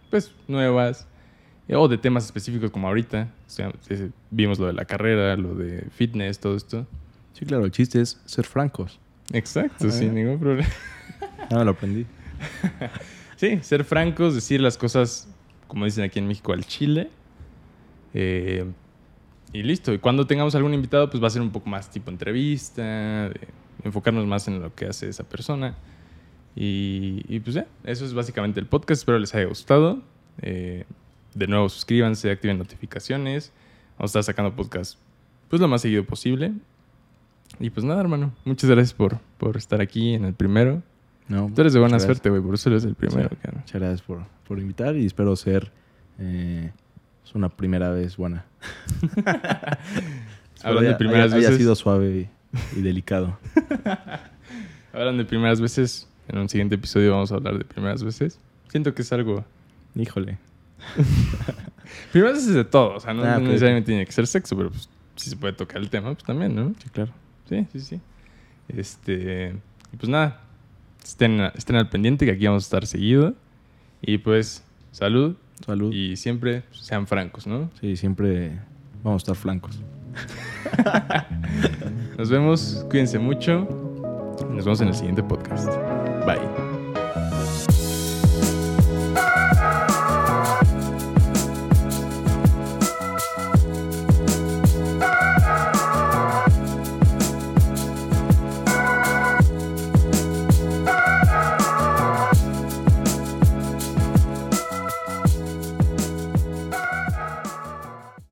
pues 0.09 0.33
nuevas. 0.49 1.07
Eh, 1.69 1.77
O 1.77 1.87
de 1.87 1.99
temas 1.99 2.25
específicos 2.25 2.71
como 2.71 2.89
ahorita. 2.89 3.29
O 3.47 3.51
sea, 3.51 3.71
eh, 3.91 4.09
vimos 4.31 4.59
lo 4.59 4.69
de 4.69 4.73
la 4.73 4.87
carrera, 4.87 5.37
lo 5.37 5.55
de 5.55 5.83
fitness, 5.91 6.39
todo 6.39 6.57
esto. 6.57 6.87
Sí, 7.35 7.45
claro, 7.45 7.67
el 7.67 7.73
chiste 7.73 8.01
es 8.01 8.19
ser 8.25 8.47
francos. 8.47 8.99
Exacto, 9.31 9.89
Ah. 9.89 9.91
sin 9.91 10.15
ningún 10.15 10.39
problema. 10.41 10.67
Ah, 11.51 11.63
lo 11.63 11.73
aprendí. 11.73 12.07
Sí, 13.37 13.59
ser 13.61 13.85
francos, 13.85 14.35
decir 14.35 14.63
las 14.63 14.79
cosas, 14.79 15.29
como 15.67 15.85
dicen 15.85 16.05
aquí 16.05 16.19
en 16.19 16.27
México, 16.27 16.55
al 16.55 16.65
chile. 16.65 17.11
Eh, 18.15 18.65
y 19.53 19.63
listo. 19.63 19.93
Y 19.93 19.99
cuando 19.99 20.27
tengamos 20.27 20.55
algún 20.55 20.73
invitado, 20.73 21.09
pues 21.11 21.23
va 21.23 21.27
a 21.27 21.31
ser 21.31 21.43
un 21.43 21.51
poco 21.51 21.69
más 21.69 21.91
tipo 21.91 22.11
entrevista, 22.11 23.29
de 23.29 23.41
enfocarnos 23.85 24.27
más 24.27 24.49
en 24.49 24.61
lo 24.61 24.75
que 24.75 24.87
hace 24.87 25.09
esa 25.09 25.25
persona. 25.25 25.75
Y, 26.57 27.25
y 27.29 27.41
pues 27.41 27.55
ya, 27.55 27.67
eso 27.85 28.05
es 28.05 28.15
básicamente 28.15 28.59
el 28.61 28.67
podcast. 28.67 29.01
Espero 29.01 29.19
les 29.19 29.35
haya 29.35 29.47
gustado. 29.47 30.03
Eh, 30.43 30.85
de 31.35 31.47
nuevo, 31.47 31.69
suscríbanse, 31.69 32.31
activen 32.31 32.59
notificaciones. 32.59 33.53
Vamos 33.99 34.15
a 34.15 34.19
estar 34.21 34.25
sacando 34.35 34.55
podcast 34.57 34.99
pues 35.49 35.61
lo 35.63 35.69
más 35.69 35.81
seguido 35.83 36.05
posible. 36.05 36.53
Y 37.61 37.71
pues 37.71 37.85
nada, 37.85 38.01
hermano. 38.01 38.33
Muchas 38.45 38.69
gracias 38.69 38.93
por, 38.93 39.19
por 39.39 39.57
estar 39.57 39.81
aquí 39.81 40.15
en 40.15 40.25
el 40.25 40.35
primero. 40.35 40.83
No, 41.29 41.51
Tú 41.55 41.61
eres 41.63 41.73
de 41.75 41.81
buena 41.81 41.99
suerte, 42.01 42.29
güey. 42.31 42.43
Por 42.43 42.55
eso 42.55 42.69
eres 42.71 42.85
el 42.85 42.95
primero, 42.95 43.29
Sí. 43.31 43.37
Muchas 43.55 43.81
gracias 43.81 44.03
por, 44.03 44.23
por 44.47 44.59
invitar 44.59 44.97
y 44.97 45.07
espero 45.07 45.35
ser 45.37 45.71
eh, 46.19 46.71
es 47.25 47.35
una 47.35 47.49
primera 47.51 47.91
vez 47.91 48.17
buena. 48.17 48.45
Hablando 50.63 50.81
de 50.83 50.89
haya- 50.89 50.99
primeras 50.99 51.27
haya, 51.33 51.37
haya 51.37 51.49
veces. 51.49 51.57
sido 51.59 51.75
suave 51.77 52.31
y, 52.77 52.83
delicado. 52.83 53.39
Hablando 54.93 55.23
de 55.23 55.29
primeras 55.29 55.61
veces, 55.61 56.09
en 56.29 56.39
un 56.39 56.49
siguiente 56.49 56.75
episodio 56.75 57.13
vamos 57.13 57.33
a 57.33 57.37
hablar 57.37 57.59
de 57.59 57.65
primeras 57.65 58.03
veces. 58.03 58.41
Siento 58.69 58.95
que 58.95 59.03
es 59.03 59.13
algo. 59.13 59.45
Híjole. 59.95 60.39
Primeras 62.13 62.37
veces 62.37 62.55
de 62.55 62.65
todo, 62.65 62.95
o 62.95 63.01
sea, 63.01 63.15
no, 63.15 63.25
Ah, 63.25 63.39
no 63.39 63.47
necesariamente 63.47 63.87
tiene 63.87 64.07
que 64.07 64.13
ser 64.13 64.27
sexo, 64.27 64.57
pero 64.57 64.71
pues, 64.71 64.89
si 65.17 65.31
se 65.31 65.37
puede 65.37 65.55
tocar 65.55 65.79
el 65.79 65.91
tema, 65.91 66.13
pues 66.13 66.25
también, 66.25 66.55
¿no? 66.55 66.75
Sí, 66.83 66.89
claro. 66.91 67.13
Sí, 67.49 67.67
sí, 67.73 67.81
sí. 67.81 68.01
Este. 68.69 69.55
Y 69.93 69.97
pues 69.97 70.09
nada, 70.09 70.43
estén, 71.03 71.41
estén 71.55 71.77
al 71.77 71.89
pendiente 71.89 72.27
que 72.27 72.33
aquí 72.33 72.47
vamos 72.47 72.65
a 72.65 72.67
estar 72.67 72.87
seguido. 72.87 73.35
Y 74.03 74.19
pues, 74.19 74.63
salud 74.93 75.37
Salud. 75.65 75.93
Y 75.93 76.17
siempre 76.17 76.63
sean 76.73 77.07
francos, 77.07 77.47
¿no? 77.47 77.71
Sí, 77.81 77.97
siempre 77.97 78.59
vamos 79.03 79.23
a 79.23 79.25
estar 79.25 79.37
flancos. 79.37 79.81
Nos 82.19 82.31
vemos, 82.31 82.85
cuídense 82.91 83.17
mucho. 83.17 83.65
Nos 84.51 84.65
vemos 84.65 84.81
en 84.81 84.89
el 84.89 84.95
siguiente 84.95 85.23
podcast. 85.23 85.69
Bye. 86.27 86.68